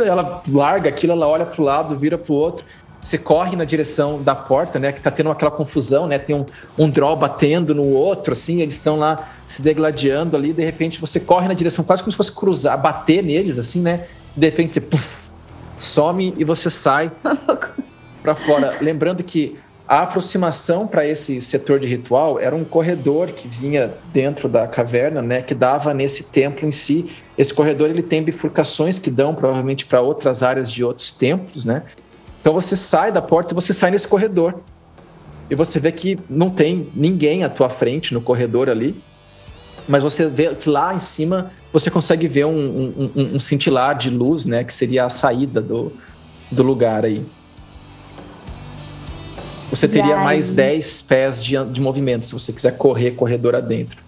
[0.04, 2.64] Ela larga aquilo, ela olha pro lado, vira pro outro.
[3.06, 6.44] Você corre na direção da porta, né, que tá tendo aquela confusão, né, tem um,
[6.76, 11.20] um draw batendo no outro, assim, eles estão lá se degladiando ali, de repente você
[11.20, 14.80] corre na direção, quase como se fosse cruzar, bater neles, assim, né, de repente você
[14.80, 15.06] puf,
[15.78, 17.12] some e você sai
[18.24, 18.74] para fora.
[18.80, 19.56] Lembrando que
[19.86, 25.22] a aproximação para esse setor de ritual era um corredor que vinha dentro da caverna,
[25.22, 27.14] né, que dava nesse templo em si.
[27.38, 31.84] Esse corredor ele tem bifurcações que dão provavelmente para outras áreas de outros templos, né?
[32.47, 34.60] Então você sai da porta e você sai nesse corredor.
[35.51, 39.02] E você vê que não tem ninguém à tua frente no corredor ali.
[39.89, 43.98] Mas você vê que lá em cima você consegue ver um, um, um, um cintilar
[43.98, 44.62] de luz, né?
[44.62, 45.93] Que seria a saída do,
[46.48, 47.27] do lugar aí.
[49.68, 53.98] Você teria mais 10 pés de, de movimento se você quiser correr corredor adentro.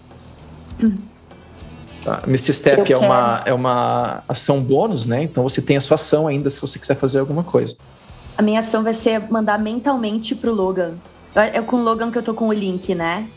[2.01, 2.23] Tá.
[2.25, 5.23] Misty Step Eu é uma, é uma ação bônus, né?
[5.23, 7.75] Então você tem a sua ação ainda se você quiser fazer alguma coisa.
[8.39, 10.93] A minha ação vai ser mandar mentalmente pro Logan.
[11.35, 13.27] É com o Logan que eu tô com o link, né?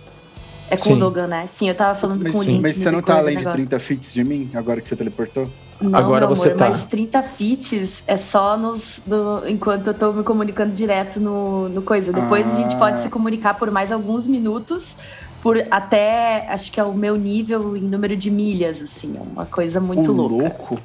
[0.71, 0.93] É com Sim.
[0.93, 1.47] o Logan, né?
[1.49, 2.63] Sim, eu tava falando Mas, com o link.
[2.63, 3.57] mas você no não tá além de agora.
[3.57, 5.49] 30 fits de mim, agora que você teleportou?
[5.81, 6.69] Não, Agora meu você amor, tá.
[6.69, 11.83] Mas 30 fits é só nos, do- enquanto eu tô me comunicando direto no, no
[11.83, 12.13] coisa.
[12.13, 12.79] Depois a gente Ah.
[12.79, 14.95] pode se comunicar por mais alguns minutos,
[15.43, 19.17] por até acho que é o meu nível em número de milhas, assim.
[19.17, 20.35] É uma coisa muito Ô, louca.
[20.45, 20.79] louco.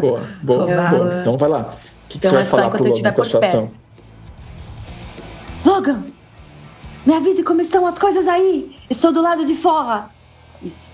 [0.00, 1.18] Boa, boa, boa.
[1.20, 1.74] Então vai lá.
[2.14, 3.56] Que, que Então é só enquanto pro eu Logan estiver com a por sua perto.
[3.56, 3.70] ação?
[5.64, 6.02] Logan!
[7.04, 8.76] Me avise como estão as coisas aí!
[8.88, 10.08] Estou do lado de fora!
[10.62, 10.88] Isso.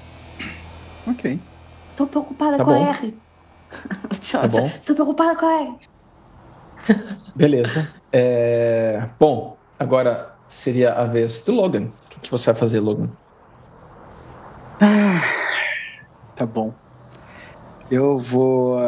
[1.07, 1.39] Ok.
[1.97, 2.85] Tô preocupada Tá com bom.
[2.85, 3.17] a R.
[4.33, 4.71] Tá bom.
[4.87, 5.79] Tô preocupada com a R.
[7.37, 7.89] Beleza.
[8.13, 11.85] É, Bom, agora seria a vez do Logan.
[12.07, 13.11] O que, que você vai fazer, Logan?
[16.35, 16.73] Tá bom.
[17.91, 18.79] Eu vou.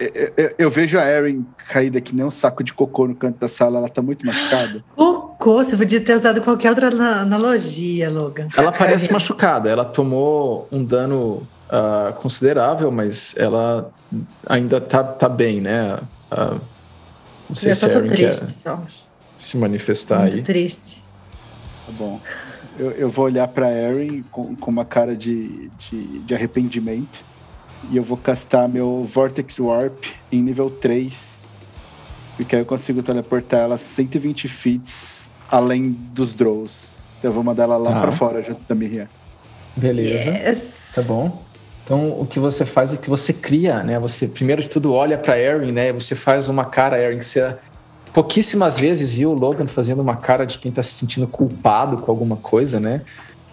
[0.00, 3.38] Eu, eu- eu vejo a Erin caída que nem um saco de cocô no canto
[3.38, 4.82] da sala, ela tá muito machucada.
[5.40, 8.48] Cocô, você podia ter usado qualquer outra ana- analogia, Logan.
[8.56, 9.68] Ela parece machucada.
[9.70, 13.90] Ela tomou um dano ah, considerável, mas ela
[14.46, 15.98] ainda tá, tá bem, né?
[16.30, 16.58] Ah,
[17.48, 18.82] não sei Eu se a Erin quer triste, só.
[19.38, 20.42] se manifestar Muito aí.
[20.42, 21.02] triste.
[21.86, 22.20] Tá bom.
[22.78, 27.18] Eu, eu vou olhar pra Erin com, com uma cara de, de, de arrependimento.
[27.90, 31.38] E eu vou castar meu Vortex Warp em nível 3.
[32.36, 36.96] Porque aí eu consigo teleportar ela 120 fits além dos Drows.
[37.18, 38.00] Então eu vou mandar ela lá Tá.
[38.02, 39.08] pra fora junto da Miriam.
[39.76, 40.30] Beleza.
[40.30, 40.62] Yes.
[40.94, 41.42] Tá bom.
[41.84, 43.98] Então, o que você faz é que você cria, né?
[43.98, 45.92] Você, primeiro de tudo, olha pra Erin, né?
[45.92, 47.56] Você faz uma cara, Erin, que você
[48.12, 52.10] pouquíssimas vezes viu o Logan fazendo uma cara de quem tá se sentindo culpado com
[52.10, 53.02] alguma coisa, né?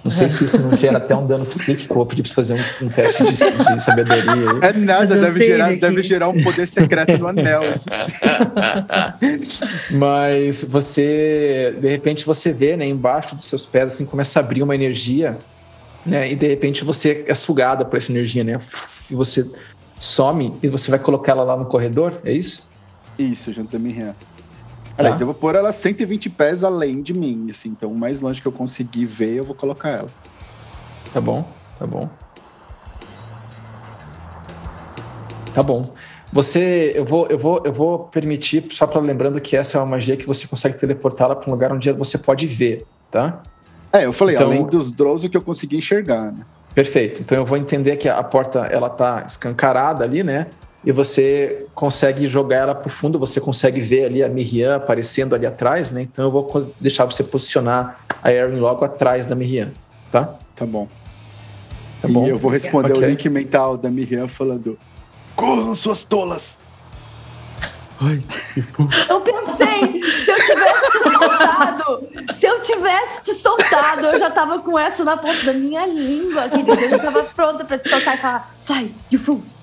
[0.07, 1.93] Não sei se isso não gera até um dano psíquico.
[1.93, 4.59] Vou pedir pra você fazer um, um teste de, de sabedoria aí.
[4.61, 7.63] É nada, deve gerar, deve gerar um poder secreto no anel.
[9.91, 14.63] Mas você, de repente, você vê, né, embaixo dos seus pés, assim, começa a abrir
[14.63, 15.37] uma energia,
[16.05, 18.59] né, e de repente você é sugada por essa energia, né,
[19.11, 19.45] e você
[19.99, 22.63] some e você vai colocar ela lá no corredor, é isso?
[23.19, 24.15] Isso, junto da Miriam.
[24.97, 25.23] Aliás, Tá.
[25.23, 27.69] eu vou pôr ela 120 pés além de mim, assim.
[27.69, 30.09] Então, o mais longe que eu conseguir ver, eu vou colocar ela.
[31.13, 31.45] Tá bom,
[31.77, 32.09] tá bom.
[35.53, 35.93] Tá bom.
[36.33, 39.87] Você, eu vou, eu vou, eu vou permitir, só para lembrando que essa é uma
[39.87, 43.41] magia que você consegue teleportá-la para um lugar onde você pode ver, tá?
[43.93, 46.41] É, eu falei, Então- além dos Drows, o que eu consegui enxergar, né?
[46.75, 47.21] Perfeito.
[47.21, 50.47] Então eu vou entender que a porta ela tá escancarada ali, né?
[50.85, 55.45] E você consegue jogar ela pro fundo, você consegue ver ali a Miriam aparecendo ali
[55.45, 56.03] atrás, né?
[56.03, 59.71] Então eu vou deixar você posicionar a Erin logo atrás da Miriam,
[60.11, 60.35] tá?
[60.55, 60.87] Tá bom.
[62.01, 62.27] Tá e bom?
[62.27, 63.03] eu vou responder Ok.
[63.03, 64.77] o link mental da Miriam falando:
[65.35, 66.57] Corram, suas tolas!
[67.99, 68.21] Ai,
[68.53, 68.89] que fofo.
[69.09, 74.59] Eu pensei, se eu tivesse te soltado, se eu tivesse te soltado, eu já tava
[74.59, 76.73] com essa na ponta da minha língua, querida.
[76.73, 79.56] Eu já tava pronta pra te soltar e falar, sai, you fools.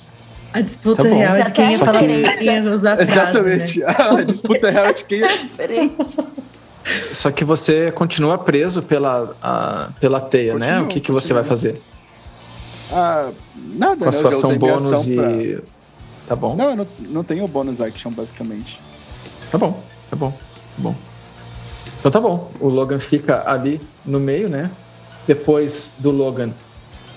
[0.55, 2.97] A disputa Tá real é de quem ia Só falar que- quem ia usar a
[2.97, 3.23] frase, né?
[3.23, 3.83] Exatamente.
[3.85, 6.25] A disputa real de quem É a diferença.
[7.13, 10.67] Só que você continua preso pela, a- pela teia, né?
[10.69, 11.83] Continua, O que, que você vai fazer?
[12.93, 14.19] Ah, nada, Com a né?
[14.19, 15.59] sua ação bônus ação pra- e.
[16.29, 16.55] Tá bom.
[16.55, 18.79] Não, eu não, não tenho bônus action, basicamente.
[19.51, 20.37] Tá bom, tá bom, tá
[20.79, 20.95] bom.
[21.99, 22.51] Então tá bom.
[22.61, 24.71] O Logan fica ali no meio, né?
[25.27, 26.51] Depois do Logan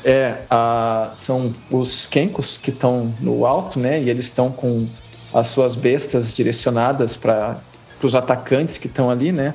[0.03, 4.01] é a, são os Kenkos que estão no alto, né?
[4.01, 4.87] E eles estão com
[5.33, 7.59] as suas bestas direcionadas para
[8.01, 9.53] os atacantes que estão ali, né?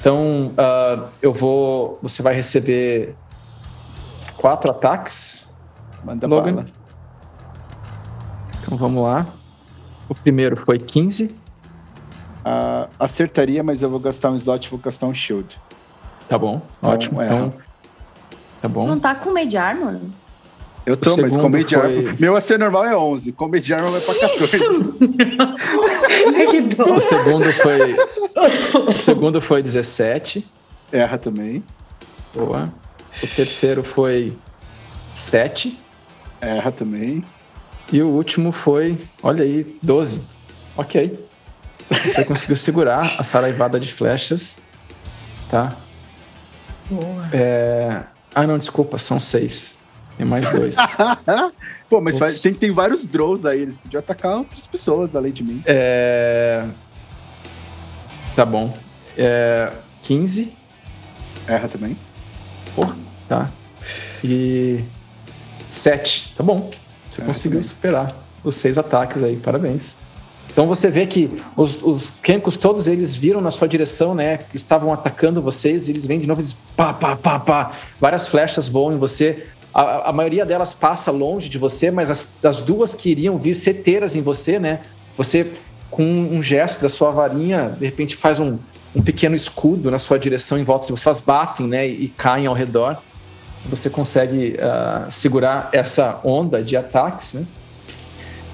[0.00, 1.98] Então, uh, eu vou.
[2.02, 3.14] Você vai receber
[4.36, 5.48] quatro ataques.
[6.04, 6.54] Manda Logan.
[6.54, 6.66] bala.
[8.60, 9.26] Então vamos lá.
[10.08, 11.24] O primeiro foi 15.
[11.24, 15.60] Uh, acertaria, mas eu vou gastar um slot e vou gastar um shield.
[16.28, 17.22] Tá bom, então, ótimo.
[17.22, 17.52] Então,
[18.62, 18.86] tá bom.
[18.86, 19.96] Não tá com Made Armor?
[20.84, 21.98] Eu tô, mas Comedy foi...
[21.98, 22.16] Armor.
[22.18, 24.56] Meu AC normal é 11, Comedy Armor vai pra 14.
[26.90, 27.94] o segundo foi.
[28.92, 30.44] O segundo foi 17.
[30.90, 31.62] Erra também.
[32.34, 32.64] Boa.
[33.22, 34.36] O terceiro foi
[35.14, 35.78] 7.
[36.40, 37.22] Erra também.
[37.92, 40.20] E o último foi, olha aí, 12.
[40.76, 41.28] Ok.
[41.88, 44.56] Você conseguiu segurar a saraivada de flechas.
[45.50, 45.72] Tá?
[46.90, 47.28] Boa.
[47.32, 48.02] É...
[48.34, 49.78] Ah, não, desculpa, são seis.
[50.16, 50.76] Tem mais dois.
[51.88, 55.42] Pô, mas faz, tem, tem vários drones aí, eles podiam atacar outras pessoas além de
[55.42, 55.62] mim.
[55.66, 56.64] É.
[58.34, 58.74] Tá bom.
[59.16, 59.72] É...
[60.02, 60.52] 15.
[61.46, 61.96] Erra também.
[62.74, 62.86] Pô,
[63.28, 63.50] tá.
[64.24, 64.82] E.
[65.72, 66.34] 7.
[66.36, 66.70] Tá bom.
[67.10, 67.68] Você Erra conseguiu também.
[67.68, 68.08] superar
[68.44, 69.94] os seis ataques aí, parabéns.
[70.52, 74.38] Então você vê que os, os Kenkos, todos eles viram na sua direção, né?
[74.54, 76.44] Estavam atacando vocês, e eles vêm de novo e
[76.76, 77.72] pá, pá, pá, pá.
[77.98, 79.46] Várias flechas voam em você.
[79.72, 83.54] A, a maioria delas passa longe de você, mas as, as duas que iriam vir
[83.54, 84.80] certeiras em você, né?
[85.16, 85.50] Você,
[85.90, 88.58] com um gesto da sua varinha, de repente faz um,
[88.94, 91.08] um pequeno escudo na sua direção em volta de você.
[91.08, 91.86] Elas batem, né?
[91.86, 92.98] E, caem ao redor.
[93.70, 97.46] Você consegue uh, segurar essa onda de ataques, né?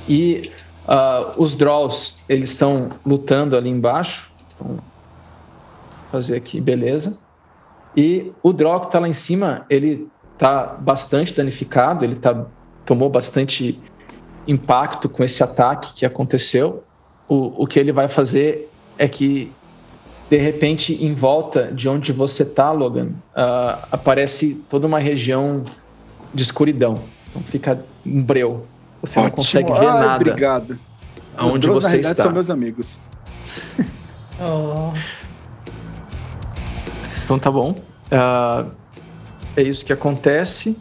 [0.08, 0.50] E
[0.88, 4.30] Uh, os draws, eles estão lutando ali embaixo.
[4.58, 4.80] Vamos
[6.10, 7.18] fazer aqui, beleza.
[7.94, 12.46] E o draw que está lá em cima, ele está bastante danificado, ele tá,
[12.86, 13.78] tomou bastante
[14.46, 16.84] impacto com esse ataque que aconteceu.
[17.28, 19.52] O, o que ele vai fazer é que,
[20.30, 25.64] de repente, em volta de onde você está, Logan, uh, aparece toda uma região
[26.32, 26.98] de escuridão.
[27.28, 28.66] Então fica um breu.
[29.02, 29.24] Você Ótimo.
[29.24, 30.16] não consegue ver ah, nada.
[30.16, 30.78] Obrigado.
[31.36, 32.24] Aonde Os você está.
[32.24, 32.98] são meus amigos.
[34.40, 34.92] oh.
[37.24, 37.72] Então tá bom.
[37.72, 38.70] Uh,
[39.56, 40.76] é isso que acontece.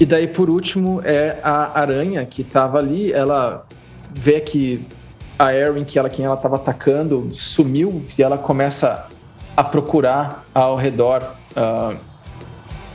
[0.00, 3.12] E daí, por último, é a aranha que estava ali.
[3.12, 3.66] Ela
[4.10, 4.86] vê que
[5.38, 9.08] a Erin, que ela, quem ela estava atacando, sumiu e ela começa
[9.56, 11.96] a procurar ao redor uh,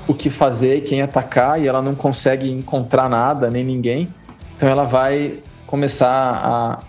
[0.07, 4.07] o que fazer quem atacar, e ela não consegue encontrar nada nem ninguém.
[4.55, 6.79] Então ela vai começar a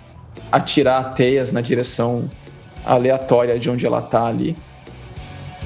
[0.53, 2.31] atirar teias na direção
[2.86, 4.57] aleatória de onde ela tá ali.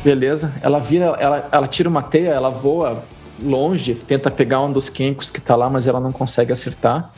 [0.02, 0.52] Beleza?
[0.62, 3.04] Ela vira, ela, ela tira uma teia, ela voa
[3.40, 7.12] longe, tenta pegar um dos Kenkos que tá lá, mas ela não consegue acertar.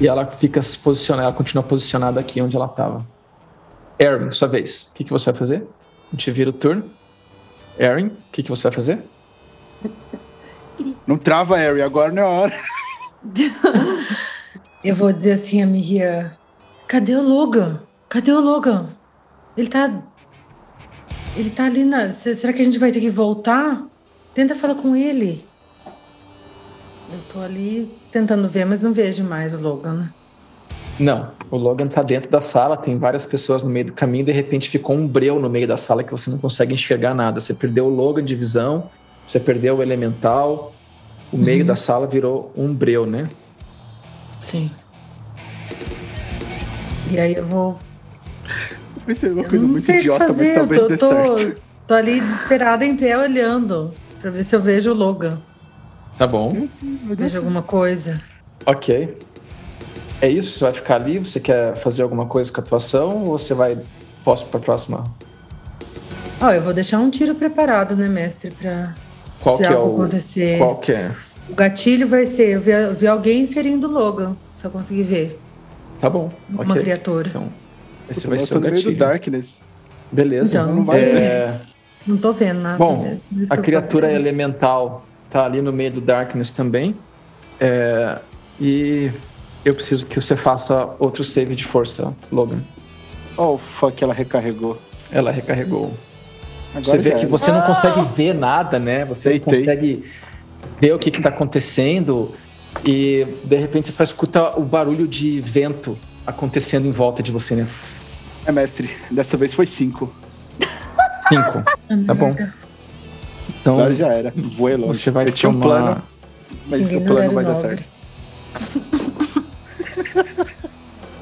[0.00, 3.04] E ela fica se posicionando, ela continua posicionada aqui onde ela tava.
[3.98, 4.90] Erin, sua vez.
[4.90, 5.66] O que, que você vai fazer?
[6.08, 6.84] A gente vira o turno.
[7.78, 9.02] Erin, o que, que você vai fazer?
[11.06, 12.52] Não trava, Erin, agora não é a hora.
[14.82, 16.32] Eu vou dizer assim a Miriam:
[16.88, 17.80] cadê o Logan?
[18.08, 18.88] Cadê o Logan?
[19.56, 20.02] Ele tá.
[21.36, 22.10] Ele tá ali na.
[22.10, 23.84] Será que a gente vai ter que voltar?
[24.34, 25.46] Tenta falar com ele.
[27.12, 30.10] Eu tô ali tentando ver, mas não vejo mais o Logan, né?
[30.98, 34.32] Não, o Logan tá dentro da sala, tem várias pessoas no meio do caminho, de
[34.32, 37.40] repente ficou um breu no meio da sala que você não consegue enxergar nada.
[37.40, 38.90] Você perdeu o Logan de visão,
[39.32, 40.74] você perdeu o elemental,
[41.32, 41.66] o meio uhum.
[41.66, 43.30] da sala virou um breu, né?
[44.38, 44.70] Sim.
[47.10, 47.78] E aí eu vou.
[49.06, 51.62] Vai ser uma coisa muito idiota, mas talvez tô, dê tô, certo.
[51.86, 55.38] Tô ali desesperada em pé olhando pra ver se eu vejo o Logan.
[56.18, 56.68] Tá bom.
[56.82, 58.20] Vejo alguma coisa.
[58.66, 59.16] Ok.
[60.20, 60.58] É isso?
[60.58, 61.18] Você vai ficar ali?
[61.18, 63.78] Você quer fazer alguma coisa com a atuação ou você vai.
[64.22, 65.04] Posso pra próxima?
[66.38, 68.50] Ó, oh, eu vou deixar um tiro preparado, né, mestre?
[68.50, 68.94] Pra.
[69.42, 69.94] Qual se que é o.
[69.96, 70.58] Acontecer.
[70.58, 71.12] Qual que é?
[71.48, 75.40] O gatilho vai ser ver, ver alguém ferindo o Logan, se eu conseguir ver.
[76.00, 76.30] Tá bom.
[76.48, 76.82] Uma okay.
[76.82, 77.28] criatura.
[77.28, 77.48] Então,
[78.08, 78.84] esse Puta, vai ser o gatilho.
[78.84, 79.64] meio do Darkness.
[80.10, 80.58] Beleza.
[80.58, 81.00] Então, não, vai...
[81.00, 81.60] é...
[82.06, 83.28] não tô vendo nada Bom, mesmo.
[83.50, 86.96] a criatura elemental tá ali no meio do Darkness também.
[87.60, 88.18] É...
[88.60, 89.10] E
[89.64, 92.62] eu preciso que você faça outro save de força, Logan.
[93.36, 94.80] Oh, fuck, ela recarregou.
[95.10, 95.92] Ela recarregou.
[96.74, 98.04] Agora você vê que você não consegue ah!
[98.04, 99.04] ver nada, né?
[99.04, 99.52] Você Deitei.
[99.52, 100.04] não consegue
[100.80, 102.34] ver o que está acontecendo
[102.84, 107.54] e de repente você só escuta o barulho de vento acontecendo em volta de você,
[107.54, 107.68] né?
[108.46, 110.12] É, mestre, dessa vez foi cinco.
[111.28, 111.62] Cinco.
[112.06, 112.34] tá bom.
[113.60, 114.32] Então Agora já era.
[114.34, 114.98] Voei longe.
[114.98, 116.02] Você vai Eu tinha um plano,
[116.66, 117.84] mas o plano vai dar certo.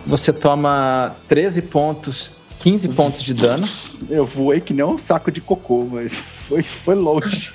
[0.06, 3.66] você toma 13 pontos, 15 pontos de dano.
[4.09, 7.53] Eu voei que nem um saco de cocô, mas foi, foi longe.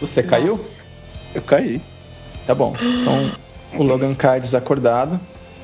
[0.00, 0.52] Você caiu?
[0.52, 0.82] Nossa.
[1.34, 1.80] Eu caí.
[2.46, 2.76] Tá bom.
[2.80, 3.32] Então
[3.78, 5.18] o Logan cai desacordado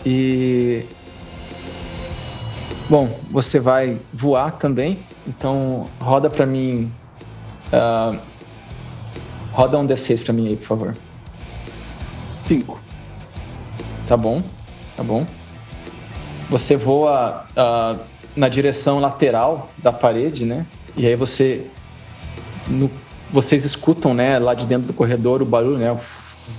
[0.07, 0.85] e.
[2.89, 5.01] Bom, você vai voar também.
[5.27, 6.93] Então roda pra mim.
[7.73, 8.19] ah,
[9.53, 10.95] roda um D6 pra mim aí, por favor.
[12.47, 12.81] Cinco.
[14.09, 14.43] Tá bom,
[14.97, 15.27] tá bom.
[16.49, 17.97] Você voa ah,
[18.37, 20.67] na direção lateral da parede, né?
[20.97, 21.67] E aí você.
[22.69, 22.91] no-
[23.31, 25.97] vocês escutam, né, lá de dentro do corredor o barulho, né?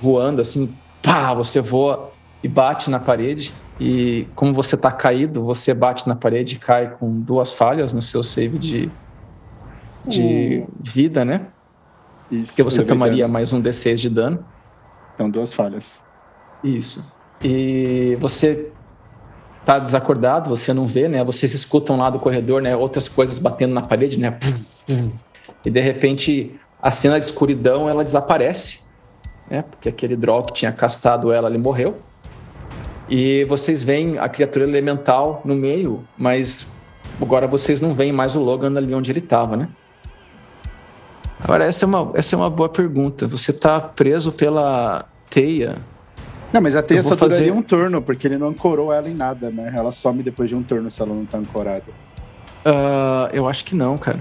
[0.01, 0.73] Voando assim,
[1.03, 1.33] pá!
[1.33, 2.11] Você voa
[2.41, 3.53] e bate na parede.
[3.79, 8.01] E como você tá caído, você bate na parede e cai com duas falhas no
[8.01, 8.91] seu save de,
[10.07, 11.47] de vida, né?
[12.29, 12.47] Isso.
[12.51, 13.33] Porque você levei tomaria dano.
[13.33, 14.45] mais um D6 de dano.
[15.13, 15.95] Então, duas falhas.
[16.63, 17.03] Isso.
[17.43, 18.71] E você
[19.65, 21.23] tá desacordado, você não vê, né?
[21.23, 22.75] Vocês escutam lá do corredor, né?
[22.75, 24.37] Outras coisas batendo na parede, né?
[25.63, 28.81] E de repente a cena de escuridão ela desaparece,
[29.49, 29.63] né?
[29.69, 31.99] Porque aquele droll que tinha castado ela, ele morreu.
[33.07, 36.75] E vocês veem a criatura elemental no meio, mas
[37.21, 39.69] agora vocês não veem mais o Logan ali onde ele estava, né?
[41.43, 43.27] Agora essa é uma essa é uma boa pergunta.
[43.27, 45.75] Você tá preso pela teia
[46.53, 49.13] Não, mas a teia só duraria fazer- um turno, porque ele não ancorou ela em
[49.13, 49.71] nada, né?
[49.73, 51.85] Ela some depois de um turno se ela não tá ancorada.
[52.65, 54.19] Ah, eu acho que não, cara.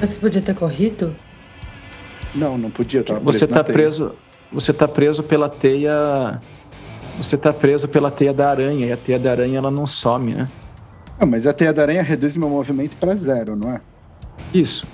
[0.00, 1.16] Você podia ter corrido?
[2.34, 3.74] Não, não podia, eu tava Você preso na tá teia.
[3.74, 4.14] preso.
[4.52, 6.40] Você tá preso pela teia.
[7.16, 8.86] Você tá preso pela teia da aranha.
[8.86, 10.46] E a teia da aranha ela não some, né?
[11.18, 13.80] Ah, mas a teia da aranha reduz meu movimento pra zero, não é?
[14.52, 14.86] Isso.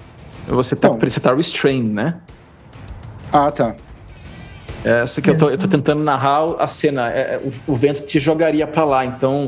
[0.46, 1.10] Você tá, Então.
[1.10, 2.20] você tá restrained, né?
[3.32, 3.74] Ah, tá.
[4.84, 7.08] Essa que eu tô, eu tô tentando narrar a cena.
[7.08, 9.46] É, é, o, o vento te jogaria pra lá, então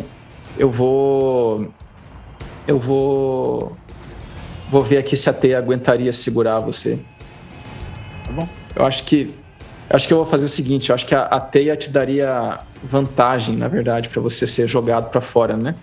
[0.57, 1.73] eu vou.
[2.67, 3.77] Eu vou.
[4.71, 6.99] Vou ver aqui se a teia aguentaria segurar você.
[8.25, 8.49] Tá bom.
[8.77, 9.35] Eu acho que.
[9.91, 11.91] eu Acho que eu vou fazer o seguinte, eu acho que a, a teia te
[11.91, 15.75] daria vantagem, na verdade, pra você ser jogado pra fora, né?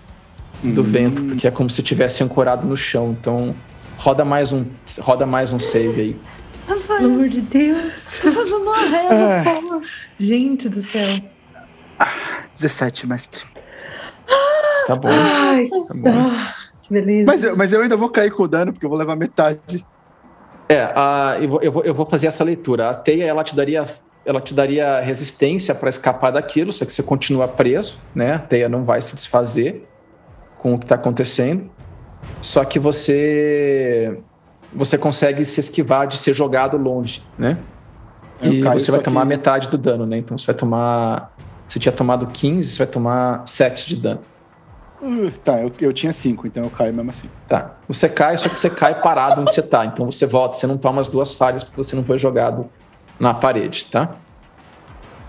[0.62, 3.16] Do Hum, vento, porque é como se tivesse ancorado no chão.
[3.18, 3.54] Então,
[3.96, 4.64] roda mais um,
[5.00, 6.16] roda mais um save aí.
[6.66, 8.18] Pelo amor de Deus.
[8.22, 9.80] Vamos morrer, Ah.
[10.18, 11.20] Gente do céu.
[12.54, 13.42] 17, mestre.
[14.86, 15.08] Tá bom.
[15.10, 15.64] Ai,
[15.96, 16.10] bom.
[16.10, 17.26] ah, que beleza.
[17.26, 19.84] Mas eu, mas eu ainda vou cair com o dano, porque eu vou levar metade.
[20.68, 22.90] É, a, eu, vou, eu, vou, eu vou fazer essa leitura.
[22.90, 23.84] A teia ela te daria,
[24.24, 28.34] ela te daria resistência para escapar daquilo, só que você continua preso, né?
[28.34, 29.86] A teia não vai se desfazer
[30.58, 31.70] com o que está acontecendo.
[32.40, 34.18] Só que você
[34.74, 37.58] você consegue se esquivar de ser jogado longe, né?
[38.40, 40.18] Eu E caio, você vai tomar que- metade do dano, né?
[40.18, 41.32] Então você vai tomar.
[41.68, 44.20] Se tinha tomado 15, você vai tomar 7 de dano.
[45.00, 47.28] Uh, tá, eu, eu tinha 5, então eu caio mesmo assim.
[47.48, 47.72] Tá.
[47.88, 49.84] Você cai, só que você cai parado onde você tá.
[49.86, 52.68] Então você volta, você não toma as duas falhas porque você não foi jogado
[53.18, 54.10] na parede, tá?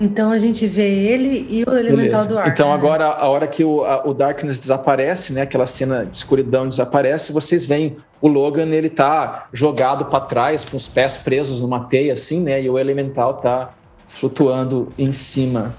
[0.01, 2.27] Então a gente vê ele e o elemental Beleza.
[2.27, 2.47] do ar.
[2.49, 5.41] Então agora, a hora que o, a- o Darkness desaparece, né?
[5.43, 10.75] Aquela cena de escuridão desaparece, vocês veem o Logan, ele tá jogado para trás, com
[10.75, 12.61] os pés presos numa teia, assim, né?
[12.61, 13.69] E o elemental tá
[14.09, 15.73] flutuando em cima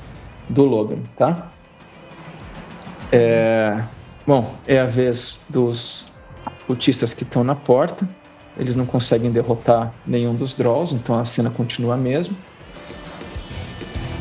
[0.48, 1.50] do Logan, tá?
[3.12, 3.82] É,
[4.26, 6.06] Bom, é a vez dos
[6.66, 8.08] cultistas que estão na porta.
[8.56, 12.34] Eles não conseguem derrotar nenhum dos Drolls, então a cena continua a mesma.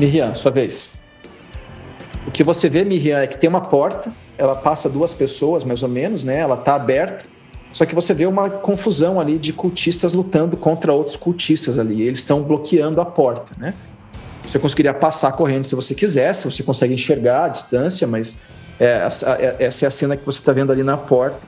[0.03, 0.89] Miriam, sua vez.
[2.27, 5.81] O que você vê, Miriam, é que tem uma porta, ela passa duas pessoas, mais
[5.81, 6.39] ou menos, né?
[6.39, 7.25] Ela tá aberta.
[7.71, 12.01] Só que você vê uma confusão ali de cultistas lutando contra outros cultistas ali.
[12.01, 13.73] Eles estão bloqueando a porta, né?
[14.45, 18.35] Você conseguiria passar correndo se você quisesse, você consegue enxergar a distância, mas
[18.79, 21.39] é, essa, é- é a cena que você está vendo ali na porta.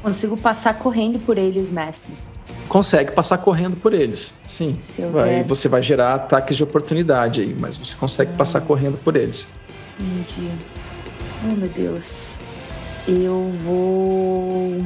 [0.00, 2.12] Consigo passar correndo por eles, mestre.
[2.68, 4.78] Consegue passar correndo por eles, sim.
[5.12, 9.46] Vai, você vai gerar ataques de oportunidade aí, mas você consegue passar correndo por eles.
[10.00, 10.50] Entendi.
[11.44, 12.36] Oh, meu Deus.
[13.06, 14.78] Eu vou.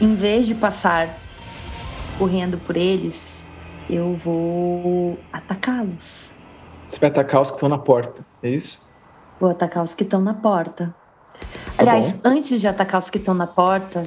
[0.00, 1.16] Em vez de passar
[2.18, 3.22] correndo por eles,
[3.88, 6.30] eu vou atacá-los.
[6.88, 8.88] Você vai atacar os que estão na porta, é isso?
[9.40, 10.94] Vou atacar os que estão na porta.
[11.32, 11.38] Tá
[11.78, 12.20] Aliás, bom.
[12.24, 14.04] antes de atacar os que estão na porta,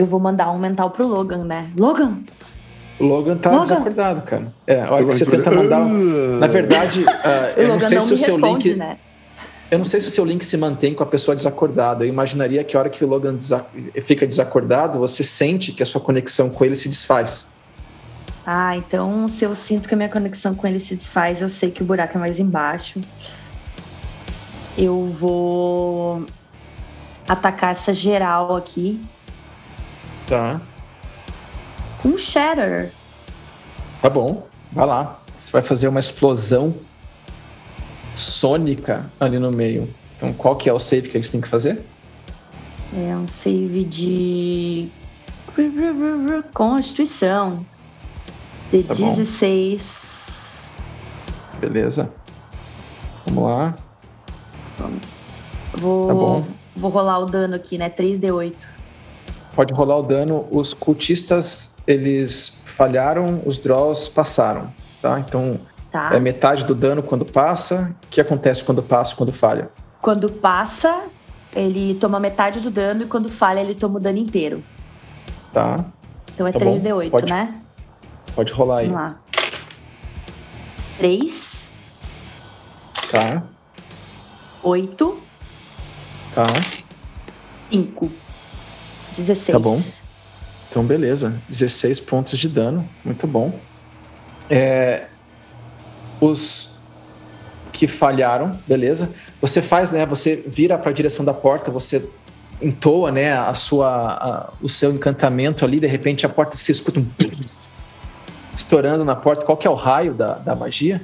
[0.00, 1.70] eu vou mandar um mental pro Logan, né?
[1.78, 2.14] Logan,
[2.98, 3.62] O Logan tá Logan.
[3.62, 4.50] desacordado, cara.
[4.66, 5.82] É, a hora que você tenta mandar.
[5.86, 6.38] "Uh".
[6.38, 8.78] Na verdade, o eu não sei não se me o seu responde, link.
[8.78, 8.96] né?
[9.70, 12.04] Eu não sei se o seu link se mantém com a pessoa desacordada.
[12.04, 13.66] Eu imaginaria que a hora que o Logan desa-
[14.02, 17.46] fica desacordado, você sente que a sua conexão com ele se desfaz.
[18.46, 21.70] Ah, então se eu sinto que a minha conexão com ele se desfaz, eu sei
[21.70, 23.00] que o buraco é mais embaixo.
[24.78, 26.24] Eu vou
[27.28, 29.00] atacar essa geral aqui.
[30.30, 30.60] Tá.
[32.00, 32.92] Com Shatter.
[34.00, 35.18] Tá bom, vai lá.
[35.40, 36.72] Você vai fazer uma explosão
[38.14, 39.92] sônica ali no meio.
[40.16, 41.84] Então, qual que é o save que eles têm que fazer?
[42.94, 44.88] É um save de
[46.54, 47.66] Constituição.
[48.70, 49.82] De tá 16.
[51.54, 51.58] Bom.
[51.58, 52.08] Beleza.
[53.26, 53.74] Vamos lá.
[55.74, 56.46] Vou, tá bom.
[56.76, 57.90] vou rolar o dano aqui, né?
[57.90, 58.54] 3d8.
[59.60, 60.48] Pode rolar o dano.
[60.50, 64.72] Os cultistas, eles falharam, os draws passaram,
[65.02, 65.20] tá?
[65.20, 65.60] Então,
[65.92, 66.12] tá.
[66.14, 67.94] é metade do dano quando passa.
[68.06, 69.68] O que acontece quando passa quando falha?
[70.00, 71.02] Quando passa,
[71.54, 74.62] ele toma metade do dano e quando falha, ele toma o dano inteiro.
[75.52, 75.84] Tá.
[76.32, 77.60] Então é tá 3d8, pode, né?
[78.34, 78.86] Pode rolar aí.
[78.86, 79.20] Vamos lá.
[80.96, 81.64] 3.
[83.10, 83.42] Tá.
[84.62, 85.20] 8.
[86.34, 86.46] Tá.
[87.70, 88.29] 5.
[89.20, 89.52] 16.
[89.52, 89.80] Tá bom.
[90.70, 91.40] Então, beleza.
[91.48, 92.88] 16 pontos de dano.
[93.04, 93.52] Muito bom.
[94.48, 95.06] É,
[96.20, 96.70] os
[97.72, 99.10] que falharam, beleza.
[99.40, 100.04] Você faz, né?
[100.06, 102.04] Você vira para a direção da porta, você
[102.60, 107.00] entoa, né, a sua, a, o seu encantamento ali, de repente a porta se escuta
[107.00, 107.06] um
[108.54, 109.44] estourando na porta.
[109.44, 111.00] Qual que é o raio da, da magia?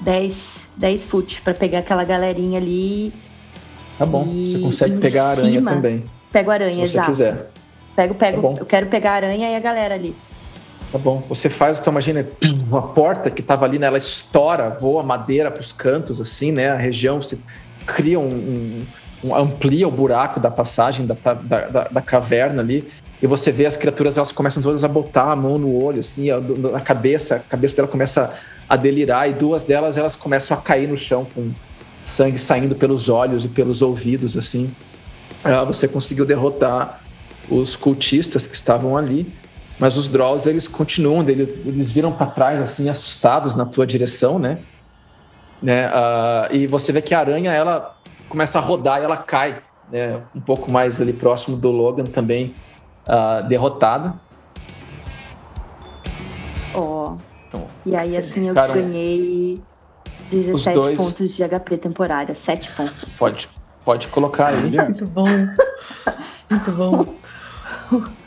[0.00, 3.12] 10, 10 foot para pegar aquela galerinha ali.
[3.98, 6.04] Tá bom, você consegue pegar a aranha também.
[6.32, 7.10] Pego aranha, se você exato.
[7.10, 7.50] quiser.
[7.96, 10.14] Pego, pego, tá eu quero pegar a aranha e a galera ali.
[10.90, 11.22] Tá bom.
[11.28, 12.26] Você faz a tua magia, né?
[12.72, 13.86] a porta que tava ali, né?
[13.86, 16.70] Ela estoura, voa madeira pros cantos, assim, né?
[16.70, 17.38] A região, você
[17.86, 18.84] cria um, um,
[19.24, 22.88] um amplia o buraco da passagem da, da, da, da, caverna ali.
[23.20, 26.28] E você vê as criaturas, elas começam todas a botar a mão no olho, assim,
[26.72, 27.36] na cabeça.
[27.36, 28.32] A cabeça dela começa
[28.68, 31.50] a delirar e duas delas, elas começam a cair no chão com
[32.06, 34.70] sangue saindo pelos olhos e pelos ouvidos, assim.
[35.44, 37.00] Ah, você conseguiu derrotar
[37.48, 39.32] os cultistas que estavam ali
[39.78, 44.38] mas os Drolls, eles continuam, eles, eles viram para trás, assim, assustados na tua direção,
[44.38, 44.58] né?
[45.62, 45.88] né?
[45.88, 47.96] Uh, e você vê que a aranha, ela
[48.28, 50.20] começa a rodar e ela cai, né?
[50.34, 52.54] Um pouco mais ali próximo do Logan também,
[53.06, 54.14] uh, derrotada.
[56.74, 57.12] Ó.
[57.12, 57.28] Oh.
[57.46, 59.62] Então, e aí, assim, eu ganhei
[60.28, 60.98] 17 dois...
[60.98, 63.16] pontos de HP temporária, 7 pontos.
[63.16, 63.48] Pode,
[63.88, 64.70] pode colocar aí.
[64.70, 65.24] Muito bom.
[66.50, 67.16] Muito bom.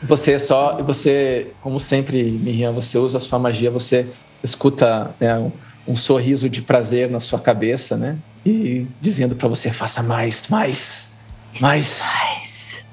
[0.01, 4.07] Você é só, você, como sempre, Miriam, você usa a sua magia, você
[4.43, 5.51] escuta né, um,
[5.87, 8.17] um, sorriso de prazer na sua cabeça, né?
[8.43, 11.19] E dizendo para você, faça mais, mais,
[11.59, 12.01] mais.
[12.01, 12.83] Mais.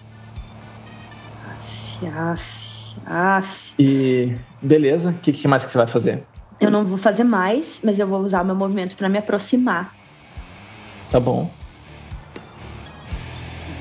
[2.14, 3.74] Af, af.
[3.78, 6.22] E beleza, o que, que mais que você vai fazer?
[6.60, 9.94] Eu não vou fazer mais, mas eu vou usar o meu movimento para me aproximar.
[11.10, 11.50] Tá bom.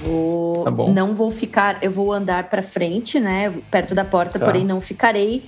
[0.07, 4.45] Vou, tá não vou ficar, eu vou andar para frente, né, perto da porta, tá.
[4.45, 5.43] porém não ficarei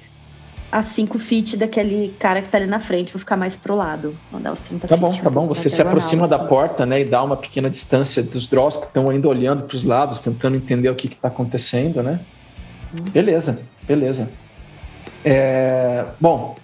[0.72, 4.16] a 5 feet daquele cara que tá ali na frente, vou ficar mais pro lado,
[4.32, 6.32] vou dar os 30 Tá bom, tá bom, você se aproxima assim.
[6.32, 9.76] da porta, né, e dá uma pequena distância dos Dross que estão ainda olhando para
[9.76, 12.20] os lados, tentando entender o que que tá acontecendo, né?
[12.94, 13.04] Hum.
[13.12, 14.32] Beleza, beleza.
[15.24, 16.56] É, bom,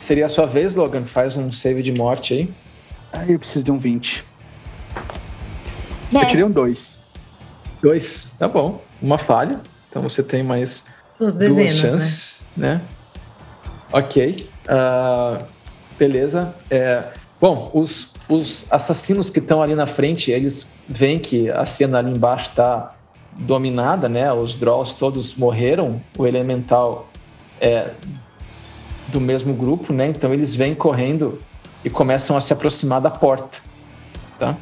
[0.00, 2.50] seria a sua vez, Logan, faz um save de morte aí.
[3.12, 4.24] Aí eu preciso de um 20.
[6.12, 6.98] Eu tirei um 2.
[7.82, 8.82] Dois, tá bom.
[9.00, 9.60] Uma falha.
[9.88, 10.86] Então você tem mais
[11.18, 11.90] duas, dezenas, duas né?
[11.90, 12.74] chances, né?
[12.74, 12.80] né?
[13.92, 14.48] Ok.
[14.68, 15.44] Uh,
[15.98, 16.54] beleza.
[16.70, 17.04] É,
[17.40, 22.10] bom, os, os assassinos que estão ali na frente, eles veem que a cena ali
[22.10, 22.94] embaixo está
[23.38, 24.32] dominada, né?
[24.32, 26.00] Os Drolls todos morreram.
[26.18, 27.08] O Elemental
[27.60, 27.92] é
[29.08, 30.08] do mesmo grupo, né?
[30.08, 31.40] Então eles vêm correndo
[31.84, 33.58] e começam a se aproximar da porta,
[34.38, 34.56] tá?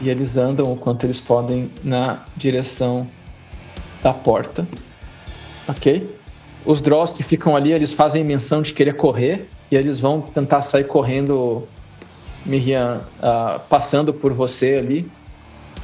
[0.00, 3.06] E eles andam o quanto eles podem na direção
[4.02, 4.66] da porta.
[5.68, 6.18] Ok?
[6.64, 10.62] Os Dross que ficam ali, eles fazem menção de querer correr e eles vão tentar
[10.62, 11.66] sair correndo,
[12.44, 15.10] Miriam, uh, passando por você ali.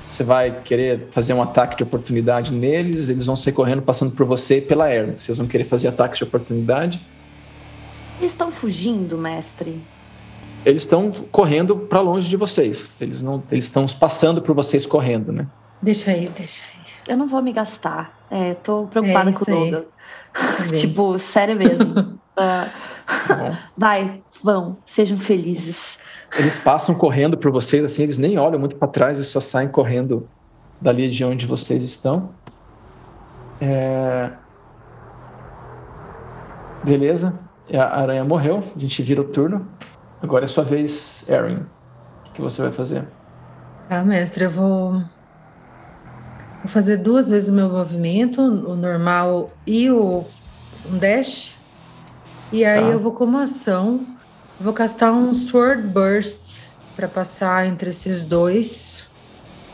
[0.08, 4.24] Você vai querer fazer um ataque de oportunidade neles, eles vão sair correndo passando por
[4.24, 5.14] você e pela Erin.
[5.18, 7.00] Vocês vão querer fazer ataques de oportunidade?
[8.18, 9.78] Eles estão fugindo, mestre
[10.66, 12.92] eles estão correndo para longe de vocês.
[13.00, 15.46] Eles não, eles estão passando por vocês correndo, né?
[15.80, 16.84] Deixa aí, deixa aí.
[17.06, 18.18] Eu não vou me gastar.
[18.28, 19.84] É, tô preocupada é com o Logan.
[20.74, 22.18] tipo, sério mesmo.
[22.36, 26.00] uh, vai, vão, sejam felizes.
[26.36, 29.68] Eles passam correndo por vocês, assim, eles nem olham muito para trás e só saem
[29.68, 30.28] correndo
[30.80, 32.30] dali de onde vocês estão.
[33.60, 34.32] É...
[36.82, 37.38] Beleza,
[37.72, 39.64] a aranha morreu, a gente vira o turno.
[40.22, 41.66] Agora é sua vez, Erin.
[42.28, 43.06] O que você vai fazer?
[43.88, 50.24] Tá, mestre, eu vou, vou fazer duas vezes o meu movimento, o normal e o
[50.90, 51.54] um dash.
[52.52, 52.88] E aí tá.
[52.88, 54.06] eu vou como ação,
[54.60, 56.60] vou castar um Sword Burst
[56.94, 59.04] para passar entre esses dois.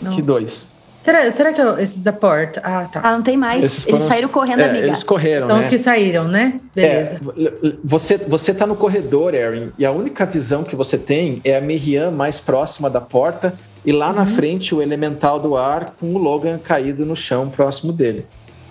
[0.01, 0.16] Não.
[0.16, 0.72] Que dois?
[1.04, 2.60] Será, será que é esses da porta?
[2.62, 3.00] Ah, tá.
[3.02, 3.64] Ah, não tem mais.
[3.64, 4.86] Esses eles saíram correndo, é, amiga.
[4.86, 5.62] Eles correram, São né?
[5.62, 6.60] os que saíram, né?
[6.74, 7.20] Beleza.
[7.36, 11.56] É, você, você tá no corredor, Erin, e a única visão que você tem é
[11.56, 13.52] a Miriam mais próxima da porta
[13.84, 14.14] e lá uhum.
[14.14, 18.24] na frente o elemental do ar com o Logan caído no chão próximo dele.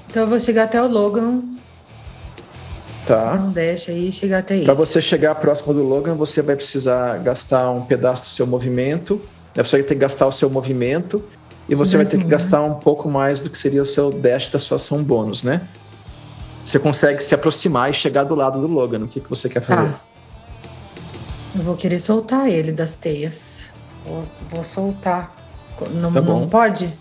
[0.09, 1.41] Então eu vou chegar até o Logan.
[3.05, 3.33] Tá.
[3.33, 4.65] Um dash aí e chegar até ele.
[4.65, 9.21] Para você chegar próximo do Logan, você vai precisar gastar um pedaço do seu movimento.
[9.53, 11.21] Você vai ter que gastar o seu movimento
[11.69, 14.49] e você vai ter que gastar um pouco mais do que seria o seu dash
[14.49, 15.67] da sua ação bônus, né?
[16.63, 19.03] Você consegue se aproximar e chegar do lado do Logan.
[19.03, 19.89] O que, que você quer fazer?
[19.89, 19.99] Tá.
[21.55, 23.63] Eu vou querer soltar ele das teias.
[24.05, 25.35] Vou, vou soltar.
[25.91, 26.93] Não, tá não pode?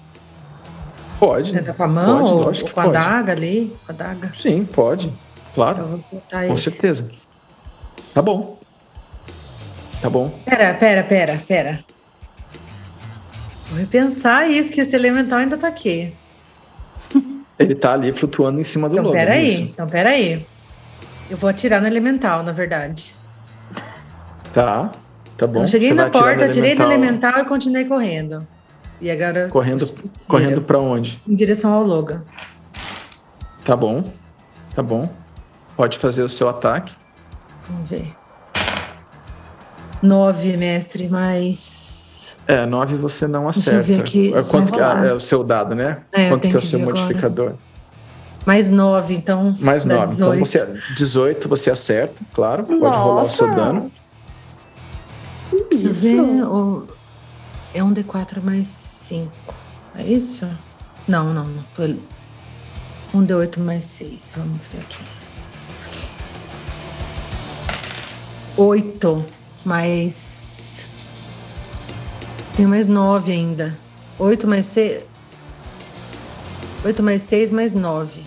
[1.19, 1.53] Pode.
[1.53, 2.97] Tentar com a mão pode, ou, ou, com a pode.
[2.97, 3.77] adaga ali?
[3.87, 4.33] Com a adaga?
[4.37, 5.13] Sim, pode.
[5.55, 5.81] Claro.
[5.81, 6.57] Eu vou soltar com ele.
[6.57, 7.11] certeza.
[8.15, 8.59] Tá bom.
[10.01, 10.31] Tá bom.
[10.45, 11.85] Pera, pera, pera, pera.
[13.71, 16.13] Vou repensar isso, que esse elemental ainda tá aqui.
[17.57, 19.17] Ele tá ali flutuando em cima do então, lobo.
[19.17, 19.63] Peraí, isso.
[19.63, 20.45] então peraí.
[21.31, 23.15] Eu vou atirar no elemental, na verdade.
[24.53, 24.91] Tá,
[25.37, 25.63] tá bom.
[25.63, 28.45] Eu cheguei Você na porta, tirei do elemental e continuei correndo.
[29.01, 29.49] E agora.
[29.49, 29.89] Correndo,
[30.27, 31.23] correndo para onde?
[31.29, 32.25] Em direção ao Logan.
[33.65, 34.03] Tá bom,
[34.75, 35.09] tá bom.
[35.77, 36.93] Pode fazer o seu ataque.
[37.69, 38.17] Vamos ver.
[40.03, 41.80] Nove, mestre, mais
[42.51, 43.97] é, 9 você não acerta.
[44.01, 45.99] Aqui, é, quanto que é, é, o seu dado, né?
[46.13, 47.47] É, quanto que é o seu modificador?
[47.47, 47.71] Agora.
[48.47, 49.55] Mais 9, então.
[49.61, 50.15] Mais 9.
[50.15, 50.67] Então você
[50.97, 52.65] 18 você acerta, claro.
[52.69, 52.81] Nossa.
[52.81, 53.93] Pode rolar o seu dano.
[55.71, 56.19] Deixa eu ver.
[57.75, 59.31] É um D4 mais 5.
[59.97, 60.47] É isso?
[61.07, 61.65] Não, não, não.
[63.13, 64.35] Um D8 mais 6.
[64.37, 65.03] Vamos ver aqui.
[68.57, 69.25] 8
[69.65, 70.40] mais
[72.57, 73.77] tem mais nove ainda.
[74.19, 75.03] Oito mais seis.
[76.85, 78.23] Oito mais seis mais nove.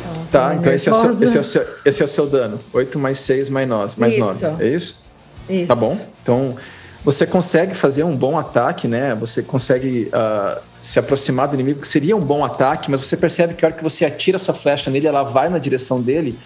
[0.00, 2.60] Então, tá, então esse é, seu, esse, é seu, esse é, o seu, dano.
[2.72, 3.94] Oito mais seis mais nove.
[3.96, 4.24] Mais isso.
[4.24, 4.64] nove.
[4.64, 5.04] É isso?
[5.48, 5.66] Isso.
[5.66, 5.98] Tá bom.
[6.22, 6.56] Então,
[7.04, 9.14] você consegue fazer um bom ataque, né?
[9.14, 13.54] Você consegue uh, se aproximar do inimigo, que seria um bom ataque, mas você percebe
[13.54, 16.38] que a hora que você atira sua flecha nele, ela vai na direção dele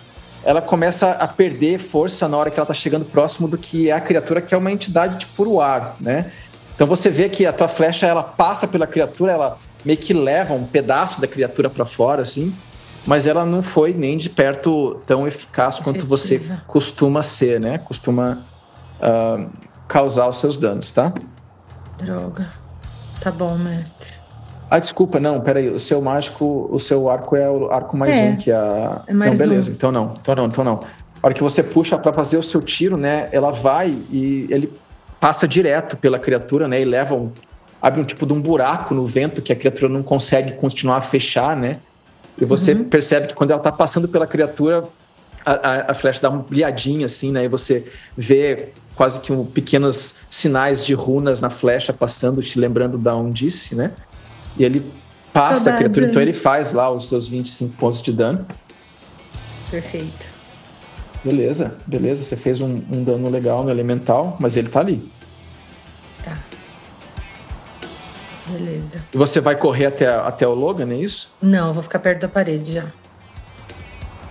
[0.44, 3.92] ela começa a perder força na hora que ela está chegando próximo do que é
[3.92, 6.32] a criatura, que é uma entidade de puro ar, né?
[6.74, 10.54] Então você vê que a tua flecha ela passa pela criatura, ela meio que leva
[10.54, 12.52] um pedaço da criatura para fora, assim,
[13.06, 15.92] mas ela não foi nem de perto tão eficaz Efetiva.
[15.92, 17.78] quanto você costuma ser, né?
[17.78, 18.38] Costuma
[19.00, 19.50] uh,
[19.86, 21.12] causar os seus danos, tá?
[21.98, 22.48] Droga.
[23.20, 24.21] Tá bom, mestre.
[24.72, 28.22] Ah, desculpa, não, peraí, o seu mágico, o seu arco é o arco mais é,
[28.22, 29.02] um, que é a.
[29.06, 29.74] É mais não, beleza, um.
[29.74, 30.80] então não, então não, então não.
[31.22, 34.72] A hora que você puxa para fazer o seu tiro, né, ela vai e ele
[35.20, 37.30] passa direto pela criatura, né, e leva um.
[37.82, 41.02] abre um tipo de um buraco no vento que a criatura não consegue continuar a
[41.02, 41.72] fechar, né?
[42.40, 42.84] E você uhum.
[42.84, 44.84] percebe que quando ela tá passando pela criatura,
[45.44, 47.44] a, a, a, flecha dá uma brilhadinha assim, né?
[47.44, 47.86] E você
[48.16, 53.74] vê quase que um, pequenos sinais de runas na flecha passando, te lembrando da Undice,
[53.74, 53.90] né?
[54.58, 54.80] E ele
[55.32, 58.46] passa Saudades a criatura, então ele faz lá os seus 25 pontos de dano.
[59.70, 60.32] Perfeito.
[61.24, 62.22] Beleza, beleza.
[62.22, 65.02] Você fez um, um dano legal no elemental, mas ele tá ali.
[66.24, 66.36] Tá.
[68.48, 68.98] Beleza.
[69.14, 71.32] E você vai correr até, até o Logan, é isso?
[71.40, 72.86] Não, eu vou ficar perto da parede já.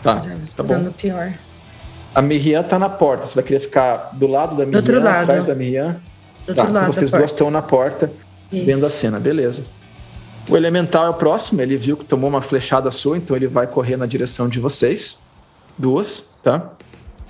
[0.03, 0.91] Tá, já tá bom.
[0.91, 1.31] pior.
[2.14, 3.26] A Miriam tá na porta.
[3.26, 6.02] Você vai querer ficar do lado da Miriam, atrás da Miriam?
[6.45, 8.11] Do tá, então vocês duas estão na porta,
[8.52, 8.65] isso.
[8.65, 9.19] vendo a cena.
[9.19, 9.64] Beleza.
[10.49, 13.68] O elemental é o próximo, ele viu que tomou uma flechada sua, então ele vai
[13.68, 15.22] correr na direção de vocês.
[15.77, 16.72] Duas, tá?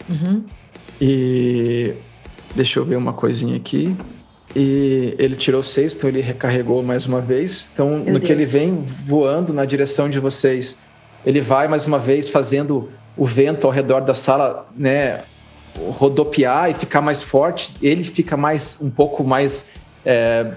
[0.09, 0.43] Uhum.
[0.99, 1.93] E.
[2.55, 3.95] Deixa eu ver uma coisinha aqui.
[4.55, 7.69] E ele tirou seis, então ele recarregou mais uma vez.
[7.73, 8.23] Então, Meu no Deus.
[8.25, 10.77] que ele vem voando na direção de vocês,
[11.25, 15.21] ele vai mais uma vez fazendo o vento ao redor da sala, né?
[15.77, 17.73] Rodopiar e ficar mais forte.
[17.81, 19.69] Ele fica mais um pouco mais
[20.05, 20.51] é,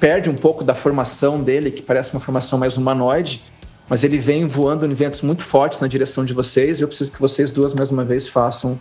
[0.00, 3.42] perde um pouco da formação dele, que parece uma formação mais humanoide,
[3.88, 7.10] mas ele vem voando em ventos muito fortes na direção de vocês, e eu preciso
[7.10, 8.78] que vocês duas, mais uma vez, façam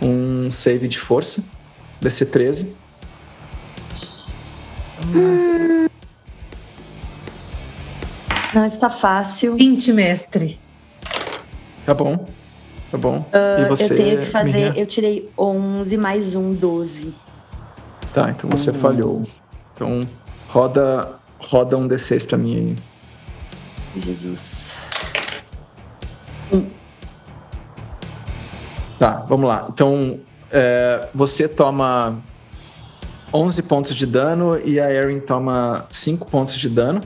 [0.00, 1.42] um save de força,
[2.00, 2.76] DC 13.
[8.54, 9.56] Não está fácil.
[9.56, 10.60] 20, mestre.
[11.84, 12.26] Tá bom.
[12.90, 13.18] Tá bom.
[13.18, 14.70] Uh, e você, eu tenho que fazer.
[14.70, 14.72] Minha...
[14.74, 17.14] Eu tirei 11 mais um, 12.
[18.14, 18.74] Tá, então você hum.
[18.74, 19.22] falhou.
[19.74, 20.00] Então
[20.48, 22.76] roda, roda um D6 pra mim
[23.94, 24.00] aí.
[24.00, 24.74] Jesus.
[26.52, 26.66] Um.
[28.98, 29.68] Tá, vamos lá.
[29.70, 30.18] Então
[30.50, 32.18] é, você toma
[33.32, 37.00] 11 pontos de dano e a Erin toma 5 pontos de dano,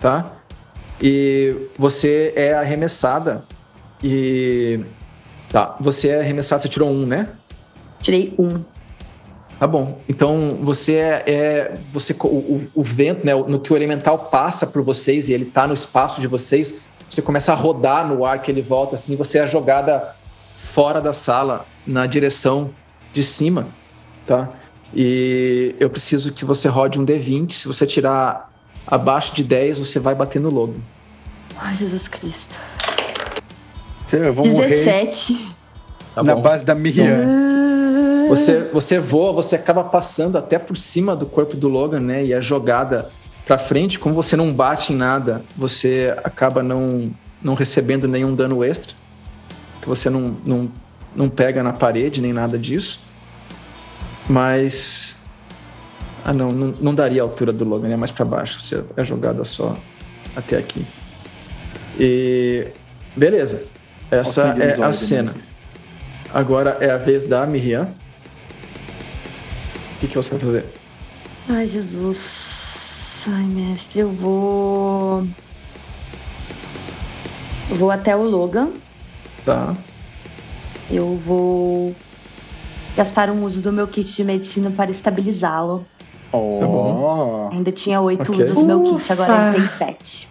[0.00, 0.32] tá?
[1.00, 3.44] E você é arremessada
[4.02, 4.80] e.
[5.50, 7.28] Tá, você é arremessada, você tirou um, né?
[8.00, 8.62] Tirei um.
[9.58, 9.98] Tá bom.
[10.08, 11.22] Então você é.
[11.26, 13.34] é você, o, o, o, vento, né?
[13.34, 16.74] No que o elemental passa por vocês e ele tá no espaço de vocês,
[17.08, 20.14] você começa a rodar no ar que ele volta, assim, você é jogada
[20.72, 22.70] fora da sala, na direção
[23.14, 23.68] de cima,
[24.26, 24.50] tá?
[24.94, 27.52] E eu preciso que você rode um D20.
[27.52, 28.52] Se você tirar
[28.86, 30.80] abaixo de 10, você vai bater no lobo.
[31.56, 32.54] Ai, Jesus Cristo.
[34.12, 35.32] Eu vou 17.
[35.32, 35.48] Morrer
[36.14, 37.65] tá na base da Miriam.
[38.28, 42.24] Você, você voa, você acaba passando até por cima do corpo do Logan, né?
[42.24, 43.10] E a jogada
[43.46, 48.64] para frente, como você não bate em nada, você acaba não, não recebendo nenhum dano
[48.64, 48.92] extra.
[49.80, 50.70] Que você não, não,
[51.14, 53.00] não pega na parede nem nada disso.
[54.28, 55.14] Mas.
[56.24, 58.60] Ah, não, não, não daria a altura do Logan, é mais para baixo.
[58.60, 59.76] Você é jogada só
[60.34, 60.84] até aqui.
[62.00, 62.66] E.
[63.14, 63.64] Beleza.
[64.10, 65.32] Essa é a cena.
[66.34, 67.88] Agora é a vez da Miriam.
[70.06, 70.64] O que, que você vai fazer?
[71.48, 73.24] Ai, Jesus.
[73.26, 75.26] Ai, mestre, eu vou.
[77.70, 78.68] vou até o Logan.
[79.44, 79.74] Tá.
[80.88, 81.92] Eu vou
[82.96, 85.84] gastar um uso do meu kit de medicina para estabilizá-lo.
[86.30, 86.58] Oh.
[86.60, 87.50] Tá bom.
[87.52, 88.44] Ainda tinha oito okay.
[88.44, 90.28] usos do meu kit, agora tem sete.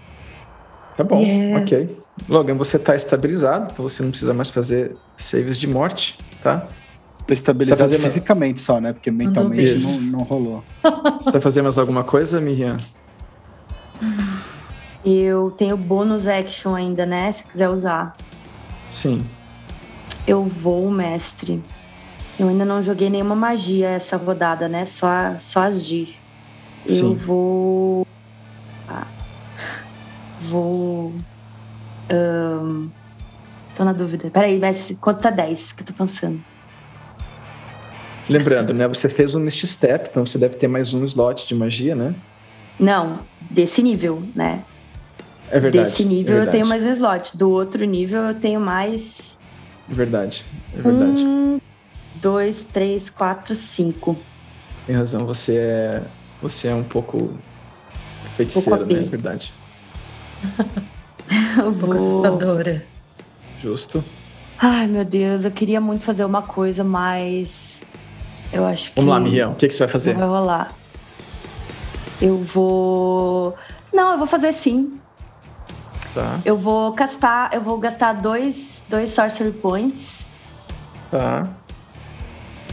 [0.95, 1.61] Tá bom, yes.
[1.61, 2.03] ok.
[2.29, 6.65] Logan, você está estabilizado, então você não precisa mais fazer saves de morte, tá?
[7.27, 8.93] Tô estabilizado fisicamente só, né?
[8.93, 10.63] Porque mentalmente não, não, rolou.
[11.19, 12.77] Você vai fazer mais alguma coisa, Miriam?
[15.03, 17.31] Eu tenho bônus action ainda, né?
[17.31, 18.15] Se quiser usar.
[18.91, 19.25] Sim.
[20.27, 21.63] Eu vou, mestre.
[22.39, 24.85] Eu ainda não joguei nenhuma magia essa rodada, né?
[24.85, 26.19] Só, só agir.
[26.87, 26.99] Sim.
[26.99, 28.07] Eu vou.
[28.87, 29.07] Ah.
[30.41, 31.13] Vou.
[32.11, 32.89] Um...
[33.75, 34.29] Tô na dúvida.
[34.29, 36.39] Peraí, mas quanto tá 10 que eu tô pensando?
[38.29, 38.87] Lembrando, né?
[38.87, 42.15] Você fez um Misty Step, então você deve ter mais um slot de magia, né?
[42.79, 43.19] Não,
[43.49, 44.63] desse nível, né?
[45.51, 45.89] É verdade.
[45.89, 47.37] Desse nível é eu tenho mais um slot.
[47.37, 49.37] Do outro nível eu tenho mais.
[49.89, 50.43] É verdade.
[50.73, 51.23] É verdade.
[51.23, 51.61] Um,
[52.15, 54.17] dois, três, quatro, cinco.
[54.87, 56.01] Tem razão, você é.
[56.41, 57.37] Você é um pouco
[58.35, 58.99] feiticeira, um né?
[58.99, 59.53] É verdade.
[61.63, 62.83] um pouco assustadora.
[63.61, 64.03] Justo.
[64.57, 67.74] Ai, meu Deus, eu queria muito fazer uma coisa, mas
[68.55, 68.95] eu acho que.
[68.99, 70.15] Vamos lá, Miriam, o que, que você vai fazer?
[70.15, 70.71] Vai rolar.
[72.21, 73.55] Eu vou.
[73.93, 74.99] Não, eu vou fazer sim.
[76.13, 76.39] Tá.
[76.45, 80.21] Eu vou castar, eu vou gastar dois, dois Sorcery Points.
[81.11, 81.49] Tá.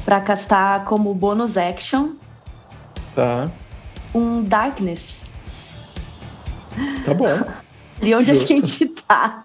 [0.04, 2.10] Pra castar como bônus action.
[3.14, 3.50] Tá.
[4.14, 5.22] Um Darkness.
[7.04, 7.26] Tá bom.
[8.04, 8.52] E onde Justo.
[8.52, 9.44] a gente tá.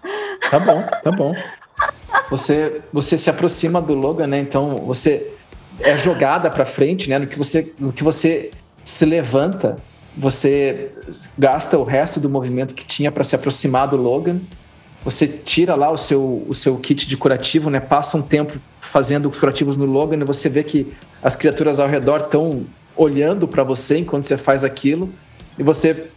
[0.50, 1.32] Tá bom, tá bom.
[2.28, 4.40] Você, você se aproxima do Logan, né?
[4.40, 5.37] Então você
[5.80, 7.18] é jogada para frente, né?
[7.18, 8.50] No que você, no que você
[8.84, 9.76] se levanta,
[10.16, 10.90] você
[11.36, 14.38] gasta o resto do movimento que tinha para se aproximar do Logan.
[15.04, 17.80] Você tira lá o seu, o seu kit de curativo, né?
[17.80, 20.92] Passa um tempo fazendo os curativos no Logan e você vê que
[21.22, 22.64] as criaturas ao redor estão
[22.96, 25.12] olhando para você enquanto você faz aquilo
[25.58, 26.08] e você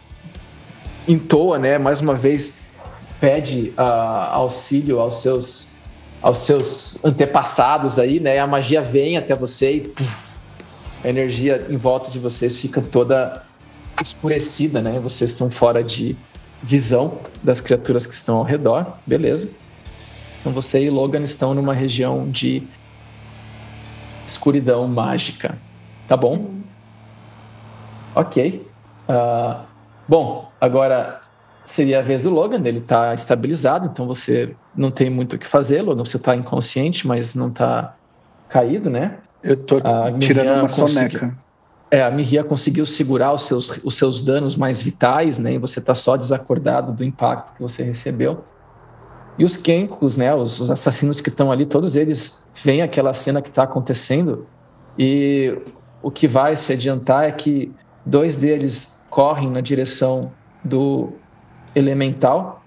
[1.07, 1.77] entoa, né?
[1.77, 2.59] Mais uma vez
[3.19, 5.70] pede uh, auxílio aos seus
[6.22, 8.39] aos seus antepassados aí, né?
[8.39, 10.31] A magia vem até você e puf,
[11.03, 13.43] a energia em volta de vocês fica toda
[14.02, 14.99] escurecida, né?
[14.99, 16.15] Vocês estão fora de
[16.61, 19.49] visão das criaturas que estão ao redor, beleza?
[20.39, 22.64] Então você e Logan estão numa região de
[24.26, 25.57] escuridão mágica,
[26.07, 26.56] tá bom?
[28.14, 28.68] Ok.
[29.10, 29.65] Uh,
[30.07, 31.22] bom, agora
[31.72, 35.48] seria a vez do Logan, ele está estabilizado, então você não tem muito o que
[35.48, 37.95] fazer, Logan, você está inconsciente, mas não está
[38.49, 39.18] caído, né?
[39.43, 41.38] Eu tô a tirando uma soneca.
[41.89, 45.53] É, a Mihia conseguiu segurar os seus, os seus danos mais vitais, né?
[45.53, 48.45] E você está só desacordado do impacto que você recebeu.
[49.38, 50.34] E os Kenkos, né?
[50.34, 54.48] Os, os assassinos que estão ali, todos eles veem aquela cena que está acontecendo
[54.98, 55.57] e
[56.02, 57.72] o que vai se adiantar é que
[58.06, 60.31] dois deles correm na direção
[60.64, 61.14] do
[61.76, 62.64] elemental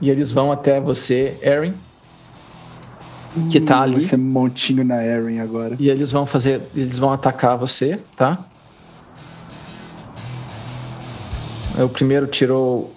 [0.00, 1.74] e eles vão até você, Erin,
[3.50, 3.94] que está ali.
[3.94, 5.76] Vai ser montinho na Erin agora.
[5.78, 8.38] E eles vão fazer, eles vão atacar você, tá?
[11.78, 12.92] É, o primeiro tirou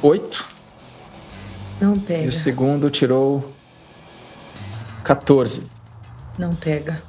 [0.00, 0.44] 8.
[1.80, 2.24] Não pega.
[2.24, 3.52] E o segundo tirou
[5.04, 5.66] 14.
[6.38, 7.02] Não pega.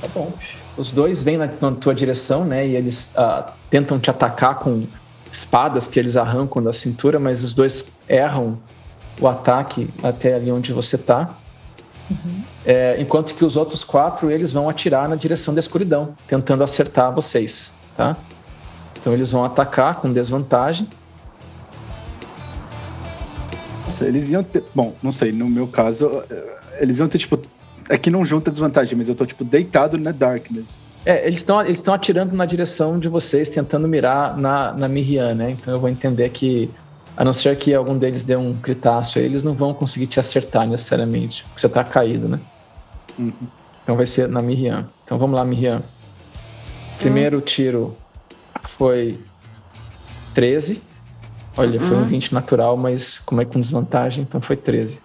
[0.00, 0.32] Tá bom.
[0.76, 2.66] Os dois vêm na, na tua direção, né?
[2.66, 4.86] E eles ah, tentam te atacar com
[5.34, 8.56] espadas que eles arrancam da cintura, mas os dois erram
[9.20, 11.34] o ataque até ali onde você tá.
[12.08, 12.42] Uhum.
[12.64, 17.12] É, enquanto que os outros quatro eles vão atirar na direção da escuridão, tentando acertar
[17.12, 18.16] vocês, tá?
[19.00, 20.88] Então eles vão atacar com desvantagem.
[24.00, 24.64] Eles iam ter.
[24.74, 26.22] Bom, não sei, no meu caso,
[26.78, 27.40] eles iam ter, tipo.
[27.88, 30.74] É que não junta desvantagem, mas eu tô, tipo, deitado na Darkness.
[31.06, 35.50] É, eles estão eles atirando na direção de vocês, tentando mirar na, na Miriam, né?
[35.50, 36.70] Então eu vou entender que,
[37.16, 40.18] a não ser que algum deles dê um gritaço aí, eles não vão conseguir te
[40.18, 42.40] acertar necessariamente, porque você tá caído, né?
[43.18, 43.32] Uhum.
[43.82, 44.86] Então vai ser na Miriam.
[45.04, 45.82] Então vamos lá, Miriam.
[46.98, 47.94] Primeiro tiro
[48.78, 49.18] foi
[50.34, 50.80] 13.
[51.56, 52.34] Olha, foi um 20 uhum.
[52.34, 55.03] natural, mas como é com desvantagem, então foi 13.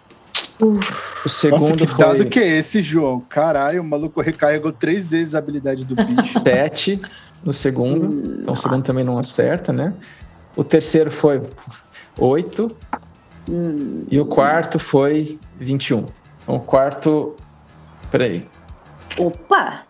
[0.61, 2.05] O segundo Nossa, que foi...
[2.05, 3.21] dado que é esse, João?
[3.21, 6.39] Caralho, o maluco recarregou três vezes a habilidade do bicho.
[6.39, 7.01] 7
[7.43, 8.41] no segundo.
[8.41, 9.93] Então o segundo também não acerta, né?
[10.55, 11.41] O terceiro foi
[12.19, 12.75] 8.
[14.11, 16.05] E o quarto foi 21.
[16.43, 17.35] Então o quarto.
[18.11, 18.47] Peraí.
[19.17, 19.83] Opa!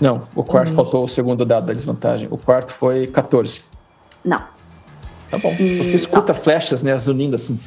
[0.00, 0.76] Não, o quarto hum.
[0.76, 2.28] faltou o segundo dado da desvantagem.
[2.30, 3.62] O quarto foi 14.
[4.24, 4.42] Não.
[5.30, 5.54] Tá bom.
[5.78, 6.40] Você escuta não.
[6.40, 7.58] flechas, né, zunindo assim,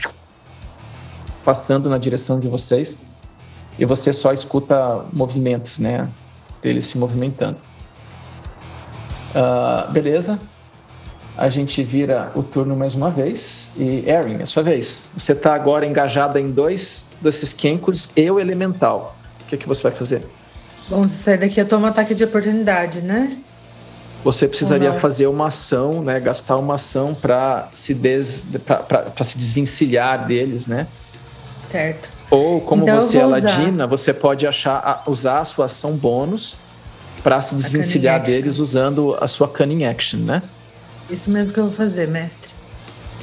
[1.43, 2.97] passando na direção de vocês.
[3.77, 6.07] E você só escuta movimentos, né,
[6.61, 7.57] deles se movimentando.
[9.29, 10.39] Uh, beleza.
[11.37, 13.69] A gente vira o turno mais uma vez.
[13.77, 15.07] E Erin, é sua vez.
[15.15, 19.15] Você está agora engajada em dois desses Kenkos e o Elemental.
[19.41, 20.25] O que, é que você vai fazer?
[20.89, 23.37] Bom, se sair daqui eu tomo ataque de oportunidade, né?
[24.23, 26.19] Você precisaria fazer uma ação, né?
[26.19, 28.45] Gastar uma ação para se, des...
[28.65, 30.87] para se desvencilhar deles, né?
[31.69, 32.09] Certo.
[32.31, 36.57] Ou como então, você é ladina, você pode achar, usar a sua ação bônus
[37.23, 40.41] para se desvencilhar deles usando a sua cunning action, né?
[41.09, 42.51] Isso mesmo que eu vou fazer, mestre.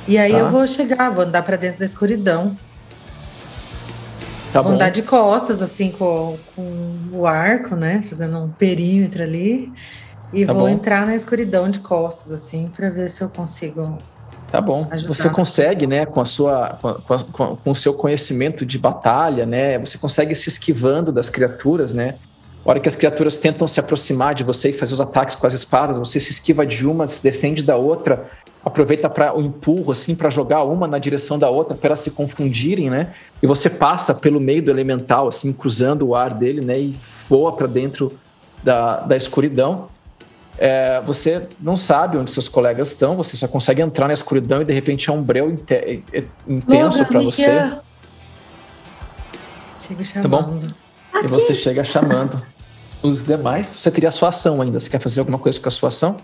[0.09, 0.39] E aí tá.
[0.39, 2.57] eu vou chegar, vou andar para dentro da escuridão.
[4.53, 4.77] Tá vou bom.
[4.77, 8.03] andar de costas, assim, com, com o arco, né?
[8.09, 9.73] Fazendo um perímetro ali.
[10.33, 10.69] E tá vou bom.
[10.69, 13.99] entrar na escuridão de costas, assim, para ver se eu consigo.
[14.57, 14.89] Tá bom.
[15.07, 17.19] Você consegue, né, com a sua, com, a,
[17.63, 19.79] com, o seu conhecimento de batalha, né?
[19.81, 22.15] Você consegue se esquivando das criaturas, né?
[22.65, 25.47] A hora que as criaturas tentam se aproximar de você e fazer os ataques com
[25.47, 28.25] as espadas, você se esquiva de uma, se defende da outra,
[28.65, 32.13] aproveita para o empurro assim para jogar uma na direção da outra para elas se
[32.13, 33.13] confundirem, né?
[33.43, 36.97] E você passa pelo meio do elemental assim, cruzando o ar dele, né, e
[37.29, 38.11] voa para dentro
[38.65, 39.89] da, da escuridão.
[40.59, 44.65] É, você não sabe onde seus colegas estão, você só consegue entrar na escuridão e
[44.65, 47.73] de repente é um breu intenso para você.
[49.81, 50.31] Chega chamando.
[50.31, 51.25] Tá bom?
[51.25, 52.43] E você chega chamando
[53.03, 53.67] os demais.
[53.67, 54.81] Você teria a sua ação ainda.
[54.81, 56.17] Você quer fazer alguma coisa com a sua ação?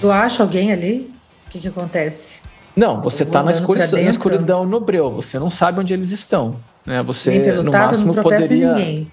[0.00, 1.10] Tu acha alguém ali?
[1.46, 2.38] O que, que acontece?
[2.76, 5.10] Não, você está na, escuridão, na escuridão no breu.
[5.10, 6.56] Você não sabe onde eles estão.
[6.86, 7.02] Né?
[7.02, 8.72] Você, no máximo, não poderia.
[8.72, 9.08] Ninguém.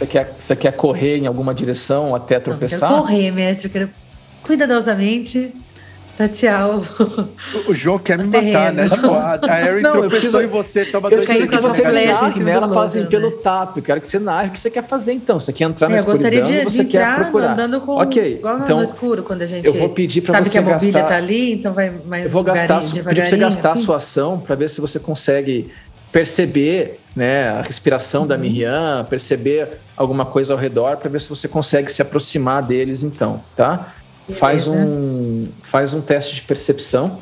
[0.00, 2.90] Você quer, você quer correr em alguma direção até tropeçar?
[2.90, 3.68] Não, eu quero correr, mestre.
[3.68, 3.90] Eu quero
[4.42, 5.52] cuidadosamente
[6.28, 6.82] tchau.
[7.66, 8.88] O João quer me matar, né?
[8.88, 11.82] Tipo, a, a Erin não, tropeçou preciso, em você, toma eu dois quero que você
[11.82, 12.52] narre, né?
[12.52, 13.78] Ela fala assim, pelo tato.
[13.78, 15.38] Eu quero que você narre o que você quer fazer, então.
[15.38, 17.52] Você quer entrar é, na eu escuridão de, você de quer procurar.
[17.52, 17.92] andando com...
[17.96, 20.62] Ok, igual então, no escuro, quando a gente eu vou pedir para você que a
[20.62, 23.82] mobília tá ali, então vai mais Eu vou gastar, pedir para você gastar assim?
[23.82, 25.70] a sua ação para ver se você consegue
[26.12, 28.28] perceber né, a respiração uhum.
[28.28, 33.02] da Miriam, perceber alguma coisa ao redor para ver se você consegue se aproximar deles
[33.02, 33.94] então, tá?
[34.38, 37.20] Faz um, faz um teste de percepção.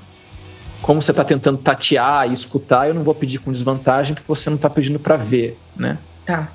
[0.83, 4.49] Como você está tentando tatear e escutar, eu não vou pedir com desvantagem, porque você
[4.49, 5.99] não está pedindo para ver, né?
[6.25, 6.53] Tá.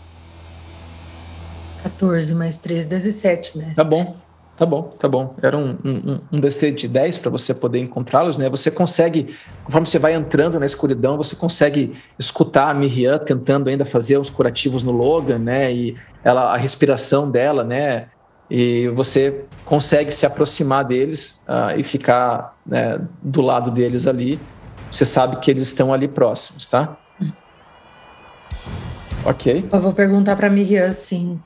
[1.84, 3.76] 14 mais 3, 17, mestre.
[3.76, 4.16] Tá bom.
[4.56, 5.36] Tá bom, tá bom.
[5.42, 8.48] Era um, um, um DC de 10 para você poder encontrá-los, né?
[8.50, 13.84] Você consegue, conforme você vai entrando na escuridão, você consegue escutar a Miriam tentando ainda
[13.84, 15.74] fazer os curativos no Logan, né?
[15.74, 18.10] E ela, a respiração dela, né?
[18.48, 24.40] E você consegue se aproximar deles uh, e ficar né, do lado deles ali.
[24.92, 26.96] Você sabe que eles estão ali próximos, tá?
[29.26, 29.68] Ok.
[29.72, 31.40] Eu vou perguntar para Miriam assim: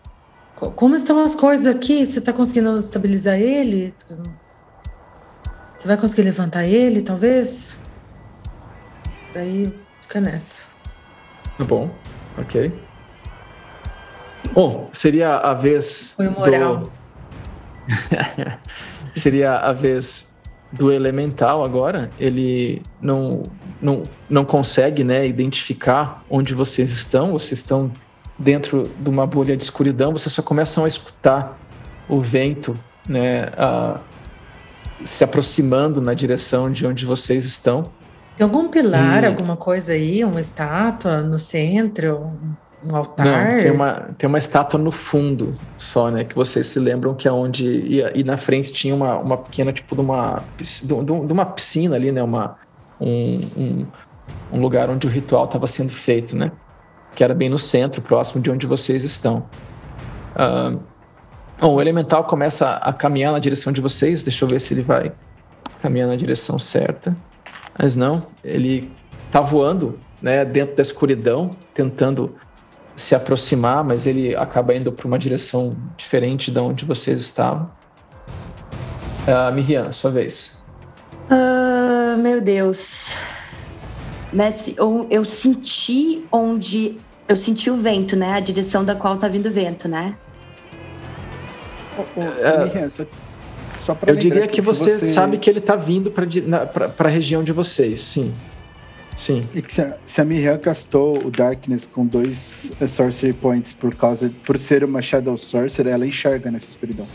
[0.57, 2.03] como estão as coisas aqui?
[2.03, 3.93] Você está conseguindo estabilizar ele?
[5.77, 7.77] Você vai conseguir levantar ele, talvez?
[9.33, 9.71] Daí
[10.01, 10.63] fica nessa.
[11.57, 11.91] Tá bom,
[12.39, 12.73] ok.
[14.51, 16.13] Bom, seria a vez.
[16.15, 16.77] Foi moral.
[16.77, 16.91] Do...
[19.13, 20.35] seria a vez
[20.71, 22.09] do elemental agora.
[22.19, 23.43] Ele não,
[23.79, 27.33] não, não consegue né, identificar onde vocês estão.
[27.33, 27.91] Vocês estão
[28.37, 30.11] dentro de uma bolha de escuridão.
[30.11, 31.57] Vocês só começam a escutar
[32.07, 32.77] o vento
[33.07, 33.99] né, a,
[35.03, 37.83] se aproximando na direção de onde vocês estão.
[38.35, 39.27] Tem algum pilar, e...
[39.27, 42.31] alguma coisa aí, uma estátua no centro,
[42.83, 43.25] um altar?
[43.25, 46.23] Não, tem uma, tem uma estátua no fundo só, né?
[46.23, 47.65] Que vocês se lembram que é onde.
[47.65, 52.11] E, e na frente tinha uma, uma pequena, tipo, de uma, de, uma piscina ali,
[52.11, 52.21] né?
[52.21, 52.55] Uma,
[53.01, 53.87] um, um,
[54.53, 56.51] um lugar onde o ritual estava sendo feito, né?
[57.17, 59.49] Que era bem no centro, próximo de onde vocês estão.
[60.35, 60.79] Uh,
[61.59, 64.21] bom, o elemental começa a caminhar na direção de vocês.
[64.21, 65.11] Deixa eu ver se ele vai
[65.81, 67.17] caminhar na direção certa.
[67.75, 68.91] Mas não, ele
[69.31, 72.35] tá voando, né, dentro da escuridão, tentando
[72.95, 77.67] se aproximar, mas ele acaba indo para uma direção diferente de onde vocês estavam.
[79.27, 80.61] Uh, Miriam, sua vez.
[81.31, 83.15] Uh, meu Deus.
[84.31, 86.99] Mestre, eu, eu senti onde.
[87.27, 88.33] Eu senti o vento, né?
[88.33, 90.15] A direção da qual tá vindo o vento, né?
[91.97, 93.05] Uh, Miriam, só
[93.77, 97.43] só Eu diria que, que você, você, sabe que ele está vindo para a região
[97.43, 98.33] de vocês, sim.
[99.15, 99.41] Sim.
[99.55, 103.73] E que se a, se a Miriam castou o Darkness com dois uh, Sorcery Points
[103.73, 107.07] por causa por ser uma Shadow Sorcerer, ela enxerga nessa escuridão.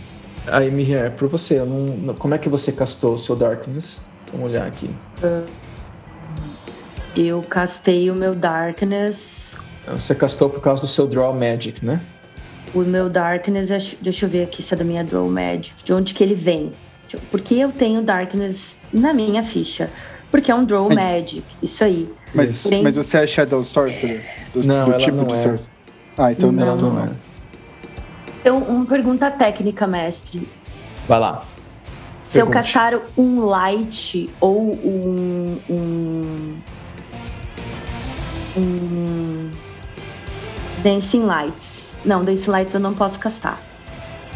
[0.48, 1.60] Aí, Miriam, é por você.
[1.60, 4.00] Não, como é que você castou o seu Darkness?
[4.32, 4.90] Vamos olhar aqui.
[7.14, 9.41] Eu castei o meu Darkness.
[9.86, 12.00] Você castou por causa do seu Draw Magic, né?
[12.74, 15.92] O meu Darkness, é, deixa eu ver aqui se é da minha Draw Magic, de
[15.92, 16.72] onde que ele vem.
[17.30, 19.90] Porque eu tenho Darkness na minha ficha.
[20.30, 22.08] Porque é um Draw mas, Magic, isso aí.
[22.32, 24.24] Mas, Porém, mas você é Shadow Sorcerer?
[24.54, 25.36] Do, não, do tipo de é.
[25.36, 25.70] Sorcerer?
[26.16, 27.08] Ah, então não, não, não é.
[28.40, 30.48] Então, uma pergunta técnica, mestre.
[31.06, 31.44] Vai lá.
[32.26, 32.56] Se Pergunte.
[32.56, 36.56] eu castar um Light ou um, um
[38.56, 39.41] um
[40.82, 43.60] Dancing Lights, não, Dance Lights eu não posso castar.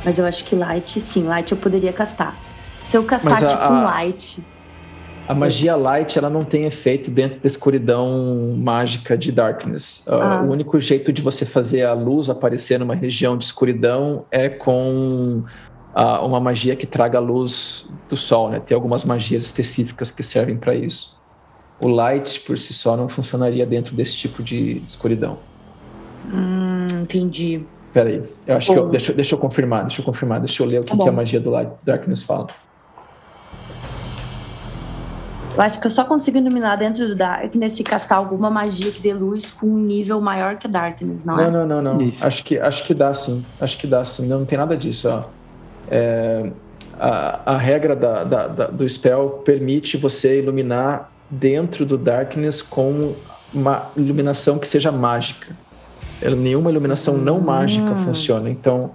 [0.05, 2.37] Mas eu acho que Light, sim, Light eu poderia castar.
[2.89, 4.45] Se eu castar, a, tipo, um Light.
[5.27, 10.05] A magia Light, ela não tem efeito dentro da escuridão mágica de Darkness.
[10.07, 10.43] Uh, ah.
[10.43, 15.43] O único jeito de você fazer a luz aparecer numa região de escuridão é com
[15.97, 18.61] uh, uma magia que traga a luz do sol, né?
[18.61, 21.21] Tem algumas magias específicas que servem para isso.
[21.81, 25.39] O Light, por si só, não funcionaria dentro desse tipo de escuridão.
[26.25, 27.65] Hum, entendi.
[27.93, 28.75] Peraí, eu acho Bom.
[28.75, 31.03] que eu, deixa, deixa eu confirmar, deixa eu confirmar, deixa eu ler o que, tá
[31.03, 32.49] que a magia do Light Darkness fala.
[35.57, 39.01] Eu acho que eu só consigo iluminar dentro do Darkness se castar alguma magia que
[39.01, 41.51] dê luz com um nível maior que Darkness, não, não é?
[41.51, 42.09] Não, não, não, não.
[42.21, 43.43] Acho que, acho que dá sim.
[43.59, 44.29] Acho que dá sim.
[44.29, 45.09] Não, não tem nada disso.
[45.09, 45.23] Ó.
[45.91, 46.51] É,
[47.01, 53.15] a, a regra da, da, da, do spell permite você iluminar dentro do Darkness com
[53.55, 55.57] uma iluminação que seja mágica
[56.23, 58.05] nenhuma iluminação não mágica hum.
[58.05, 58.51] funciona.
[58.51, 58.93] Então,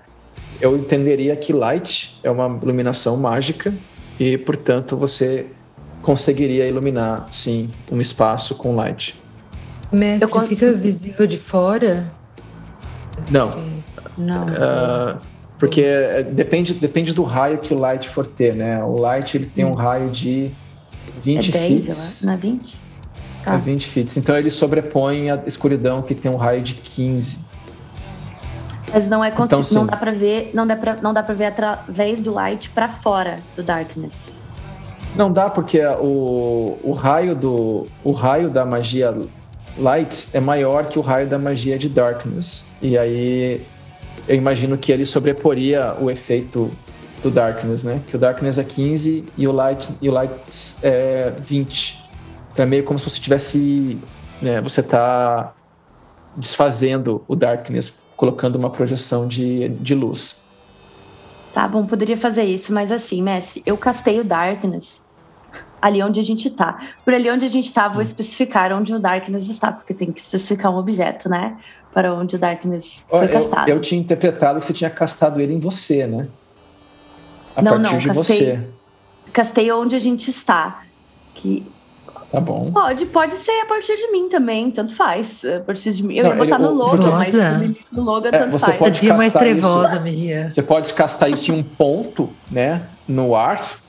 [0.60, 3.74] eu entenderia que light é uma iluminação mágica
[4.20, 5.48] e, portanto, você
[6.02, 9.16] conseguiria iluminar, sim, um espaço com light.
[9.92, 10.42] Mestre, eu...
[10.48, 12.12] fica visível de fora?
[13.30, 13.56] Não.
[14.18, 14.46] Não.
[14.46, 15.20] Uh,
[15.60, 15.84] porque
[16.32, 18.84] depende, depende do raio que o light for ter, né?
[18.84, 20.50] O light ele tem um raio de
[21.24, 22.26] 20 é 10, feet.
[22.26, 22.80] Não é 20?
[23.44, 23.56] Tá.
[23.56, 24.18] É 20 fits.
[24.18, 27.40] Então ele sobrepõe a escuridão que tem um raio de 15.
[28.94, 31.46] Mas não é então, não dá para ver, não dá para não dá para ver
[31.46, 34.28] através do light para fora do darkness.
[35.16, 39.16] Não dá porque o, o raio do o raio da magia
[39.78, 42.66] light é maior que o raio da magia de darkness.
[42.82, 43.66] E aí
[44.28, 46.70] eu imagino que ele sobreporia o efeito
[47.24, 48.02] do darkness, né?
[48.08, 50.34] Que o darkness é 15 e o light e o light
[50.84, 52.01] é 20.
[52.62, 54.00] É meio como se você tivesse.
[54.42, 55.54] Né, você está
[56.36, 60.42] desfazendo o darkness, colocando uma projeção de, de luz.
[61.54, 65.02] Tá bom, poderia fazer isso, mas assim, mestre, eu castei o darkness
[65.82, 66.78] ali onde a gente tá.
[67.04, 70.22] Por ali onde a gente tá, vou especificar onde o darkness está, porque tem que
[70.22, 71.58] especificar um objeto, né?
[71.92, 73.68] Para onde o darkness foi castado.
[73.68, 76.28] Eu, eu tinha interpretado que você tinha castado ele em você, né?
[77.56, 78.68] A não, partir não, de castei, você.
[79.34, 80.84] Castei onde a gente está.
[81.34, 81.66] Que
[82.32, 82.72] Tá bom.
[82.72, 85.44] Pode, pode ser a partir de mim também, tanto faz.
[85.44, 86.16] A partir de mim.
[86.16, 87.58] Eu não, ia botar ele, no logo, nossa.
[87.60, 88.78] mas no logo é, tanto você faz.
[88.78, 90.50] Pode dia mais trevosa, Miriam.
[90.50, 92.84] Você pode castar isso em um ponto, né?
[93.06, 93.80] No ar.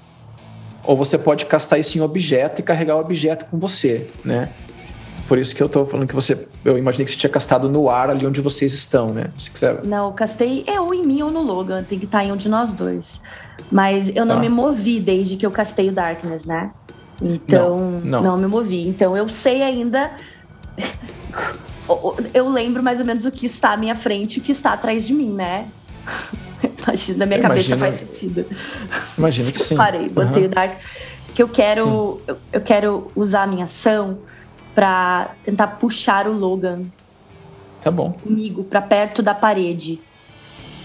[0.85, 4.51] Ou você pode castar isso em objeto e carregar o objeto com você, né?
[5.29, 6.47] Por isso que eu tô falando que você.
[6.65, 9.27] Eu imaginei que você tinha castado no ar ali onde vocês estão, né?
[9.39, 9.85] Se quiser.
[9.85, 11.85] Não, eu castei é ou em mim ou no Logan.
[11.85, 13.21] Tem que estar em um de nós dois.
[13.71, 14.41] Mas eu não Tá.
[14.41, 16.73] me movi desde que eu castei o Darkness, né?
[17.21, 18.37] Então, Não, não, não.
[18.39, 18.87] me movi.
[18.89, 20.17] Então eu sei ainda.
[22.35, 24.73] eu lembro mais ou menos o que está à minha frente e o que está
[24.73, 25.71] atrás de mim, né?
[26.87, 28.47] Imagina, na minha Eu cabeça imagino- faz sentido.
[29.17, 29.77] Imagino que sim.
[29.77, 30.47] Parei, botei Aham.
[30.47, 30.81] o Dark.
[31.35, 32.25] Que eu quero.
[32.29, 34.23] Eu, eu quero usar a minha ação
[34.75, 36.87] pra tentar puxar o Logan
[37.81, 40.01] Tá bom, comigo pra perto da parede.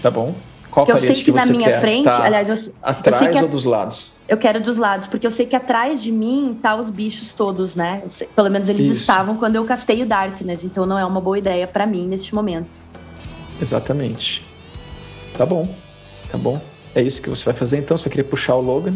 [0.02, 0.47] tá bom.
[0.78, 1.80] Qual Porque eu sei que, na você minha quer?
[1.80, 4.12] frente, Tá aliás, eu, atrás que a- ou dos lados?
[4.28, 7.74] eu quero dos lados, porque eu sei que atrás de mim tá os bichos todos,
[7.74, 7.98] né?
[8.04, 9.00] Eu sei- pelo menos eles Isso.
[9.00, 12.32] estavam quando eu castei o Darkness, então não é uma boa ideia pra mim neste
[12.32, 12.78] momento.
[13.60, 14.46] Exatamente.
[15.36, 15.68] Tá bom,
[16.30, 16.60] tá bom.
[16.94, 17.96] É isso que você vai fazer então?
[17.96, 18.94] Você vai querer puxar o Logan?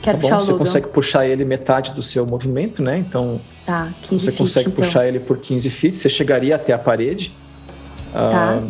[0.00, 0.64] Quero tá bom, puxar o você Logan.
[0.64, 2.96] consegue puxar ele metade do seu movimento, né?
[2.98, 4.82] Então Tá, 15 você feet, consegue então.
[4.84, 7.36] puxar ele por 15 feet, você chegaria até a parede.
[8.12, 8.60] Tá.
[8.60, 8.62] ah,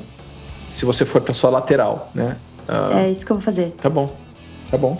[0.72, 2.36] se você for para sua lateral, né?
[2.66, 3.72] Ah, É isso que eu vou fazer.
[3.72, 4.10] Tá bom,
[4.70, 4.96] tá bom,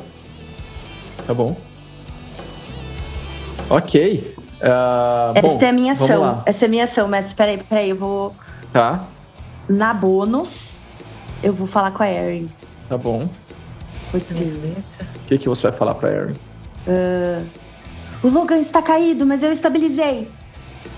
[1.27, 1.57] tá bom.
[3.70, 4.35] Ok.
[4.62, 6.43] ah, Essa bom, é a minha ação.
[6.44, 8.35] Essa é a minha ação, mas peraí, peraí, eu vou.
[8.70, 9.05] Tá,
[9.66, 10.74] Na bônus,
[11.43, 12.51] eu vou falar com a Erin.
[12.89, 13.27] tá bom.
[14.11, 14.86] Porque Beleza.
[15.24, 16.35] O que, que você vai falar para Erin?
[18.23, 20.28] o Logan está caído, mas eu estabilizei.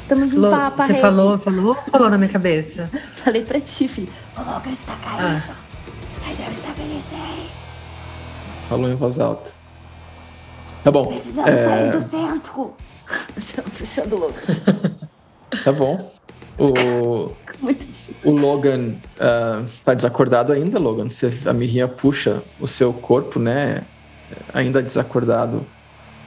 [0.04, 2.90] Estamos em Falou- papo, você falou, falou ou falou na minha cabeça?
[3.24, 4.12] Falei pra ti, filho.
[4.36, 5.56] O Logan está caído, Ah,
[6.26, 7.48] mas eu estabilizei.
[8.68, 9.50] Falou em voz alta.
[10.82, 11.06] Tá bom.
[11.06, 12.74] Precisamos é, sair do centro.
[13.78, 14.94] Puxando o Logan.
[15.64, 16.12] Tá bom.
[16.58, 17.32] O,
[18.28, 21.08] o Logan ah, tá desacordado ainda, Logan.
[21.08, 23.78] Você, a Miriam puxa o seu corpo, né?
[24.52, 25.64] Ainda desacordado,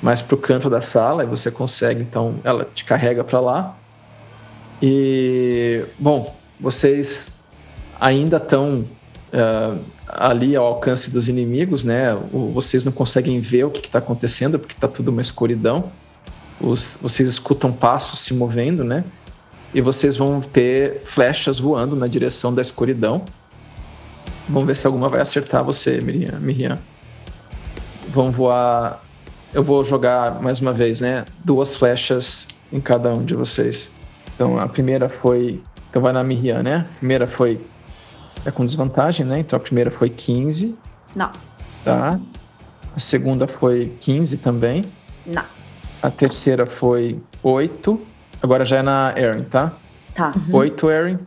[0.02, 3.78] mais pro canto da sala e você consegue, então ela te carrega para lá.
[4.82, 7.40] E, bom, vocês
[8.00, 8.86] ainda estão
[9.34, 9.76] ah,
[10.08, 12.14] ali ao alcance dos inimigos, né?
[12.32, 15.92] O- vocês não conseguem ver o que está acontecendo porque tá tudo uma escuridão.
[16.62, 19.04] Os- vocês escutam passos se movendo, né?
[19.74, 23.24] E vocês vão ter flechas voando na direção da escuridão.
[24.48, 26.40] Vamos ver se alguma vai acertar você, Miriam.
[26.40, 26.80] Miriam.
[28.10, 29.04] Vão voar.
[29.54, 31.26] Eu vou jogar mais uma vez, né?
[31.44, 33.90] Duas flechas em cada um de vocês.
[34.36, 35.62] Então a primeira foi.
[35.90, 36.88] Então vai na Miriam, né?
[36.96, 37.66] A primeira foi.
[38.46, 39.40] É com desvantagem, né?
[39.40, 40.78] Então a primeira foi 15,
[41.16, 41.32] Não,
[41.84, 42.20] tá?
[42.96, 44.84] A segunda foi 15 também.
[45.26, 45.44] não.
[46.04, 48.00] A terceira foi 8.
[48.44, 49.72] Agora já é na Erin, tá?
[50.14, 50.32] Tá.
[50.54, 51.18] 8, Erin.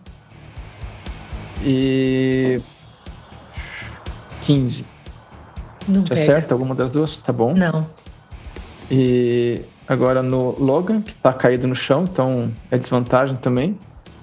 [1.65, 2.61] E.
[4.43, 4.87] 15.
[5.89, 6.21] não Te pega.
[6.23, 7.17] acerta alguma das duas?
[7.17, 7.53] Tá bom.
[7.53, 7.87] Não.
[8.91, 13.79] E agora no Logan, que tá caído no chão, então é desvantagem também.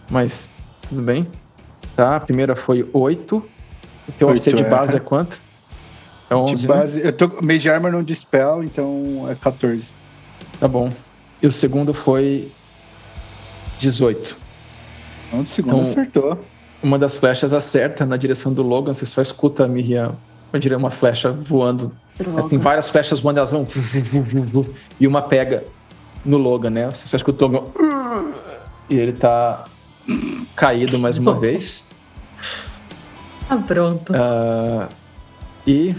[0.10, 0.49] Mas
[0.89, 1.27] tudo bem.
[1.95, 3.38] Tá, a primeira foi 8.
[3.38, 4.69] O teu AC de é.
[4.69, 5.39] base é quanto?
[6.30, 6.76] É 11, De né?
[6.76, 9.94] base, eu tô Mage Armor não dispel, então é 14.
[10.60, 10.89] Tá bom.
[11.41, 12.52] E o segundo foi
[13.80, 14.35] 18.
[15.34, 16.45] Um de segundo Então, acertou.
[16.81, 20.15] Uma das flechas acerta na direção do Logan, você só escuta a Miriam,
[20.77, 21.91] uma flecha voando.
[22.18, 22.49] Droga.
[22.49, 23.65] Tem várias flechas voando, elas vão
[24.99, 25.64] e uma pega
[26.26, 26.89] no Logan, né?
[26.89, 28.34] Você só escuta o Logan
[28.89, 29.65] e ele tá
[30.56, 31.85] caído mais uma vez.
[33.49, 34.14] Ah, pronto.
[34.15, 34.89] Ah,
[35.65, 35.95] e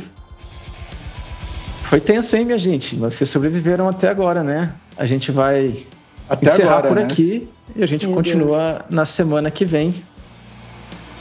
[1.84, 2.96] foi tenso, hein, minha gente?
[2.96, 4.74] Vocês sobreviveram até agora, né?
[4.96, 5.86] A gente vai
[6.28, 7.04] Até encerrar agora, por né?
[7.04, 9.94] aqui e a gente Meu continua na semana que vem.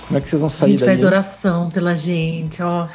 [0.07, 0.87] Como é que vocês vão A sair gente daí?
[0.89, 2.87] faz oração pela gente, ó.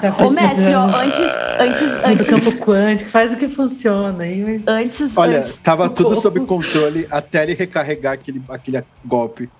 [0.00, 0.94] Tá Ô, Messi, ó, precisando.
[0.96, 5.58] antes, antes, Do antes, campo quântico, faz o que funciona aí, mas antes, Olha, antes-
[5.58, 9.50] tava tudo sob controle até ele recarregar aquele, aquele golpe.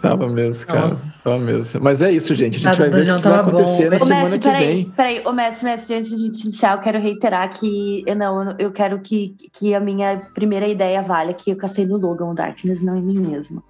[0.00, 0.80] Tava mesmo, cara.
[0.82, 1.22] Nossa.
[1.24, 1.80] Tava mesmo.
[1.82, 2.56] Mas é isso, gente.
[2.56, 4.46] A gente Nada vai ver o que vai bom, acontecer na Ô, semana Messi, que
[4.48, 4.90] peraí, vem.
[4.90, 8.54] peraí, ô Messi, Messi, antes de a gente iniciar, eu quero reiterar que eu não,
[8.58, 12.34] eu quero que, que a minha primeira ideia valha que eu castei no Logan o
[12.34, 13.62] Darkness, não em mim mesma.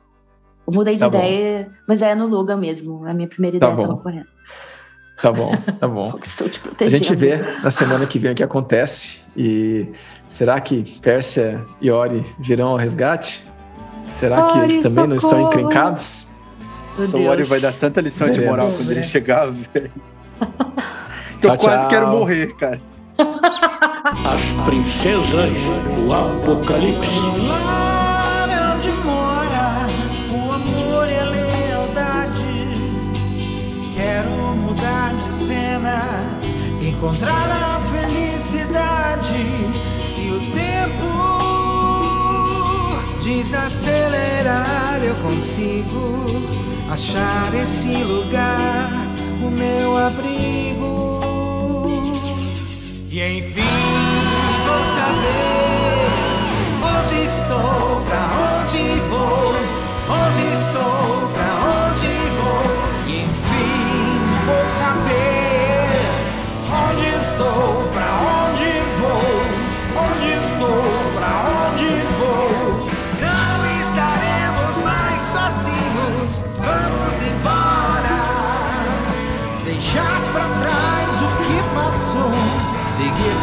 [0.67, 1.19] Eu mudei de Tá bom.
[1.19, 3.05] ideia, mas é no Logan mesmo.
[3.07, 3.95] A minha primeira Tá ideia bom.
[3.95, 4.34] tava correta.
[5.23, 6.19] Tá bom, tá bom.
[6.25, 7.05] Estou te A protegendo.
[7.05, 9.19] gente vê na semana que vem o que acontece.
[9.37, 9.87] E
[10.29, 13.47] será que Pérsia e Ori virão ao resgate?
[14.19, 15.49] Será que Ori, eles também não estão socorro!
[15.49, 16.27] encrencados?
[16.99, 18.51] Meu Só o Ori vai dar tanta lição de Veremos.
[18.51, 19.91] moral quando ele chegar, velho.
[21.41, 21.89] Tchau, Eu quase tchau.
[21.89, 22.81] quero morrer, cara.
[23.19, 25.53] As princesas
[25.97, 27.94] do Apocalipse.
[35.47, 36.01] Cena,
[36.81, 39.45] encontrar a felicidade.
[40.01, 41.09] Se o tempo
[43.23, 46.25] desacelerar eu consigo
[46.91, 48.91] achar esse lugar,
[49.43, 51.21] o meu abrigo.
[53.11, 53.61] E enfim
[54.67, 56.09] vou saber
[56.83, 58.23] onde estou, pra
[58.63, 59.04] onde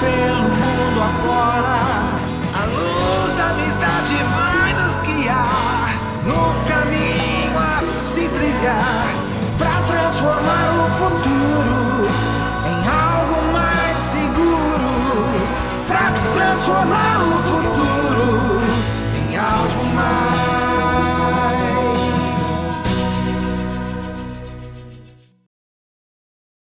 [0.01, 1.77] pelo mundo afora.
[2.59, 5.93] A luz da amizade vai nos guiar
[6.25, 9.05] no caminho a se trilhar
[9.57, 12.09] para transformar o futuro
[12.65, 14.91] em algo mais seguro.
[15.87, 17.60] Para transformar o futuro.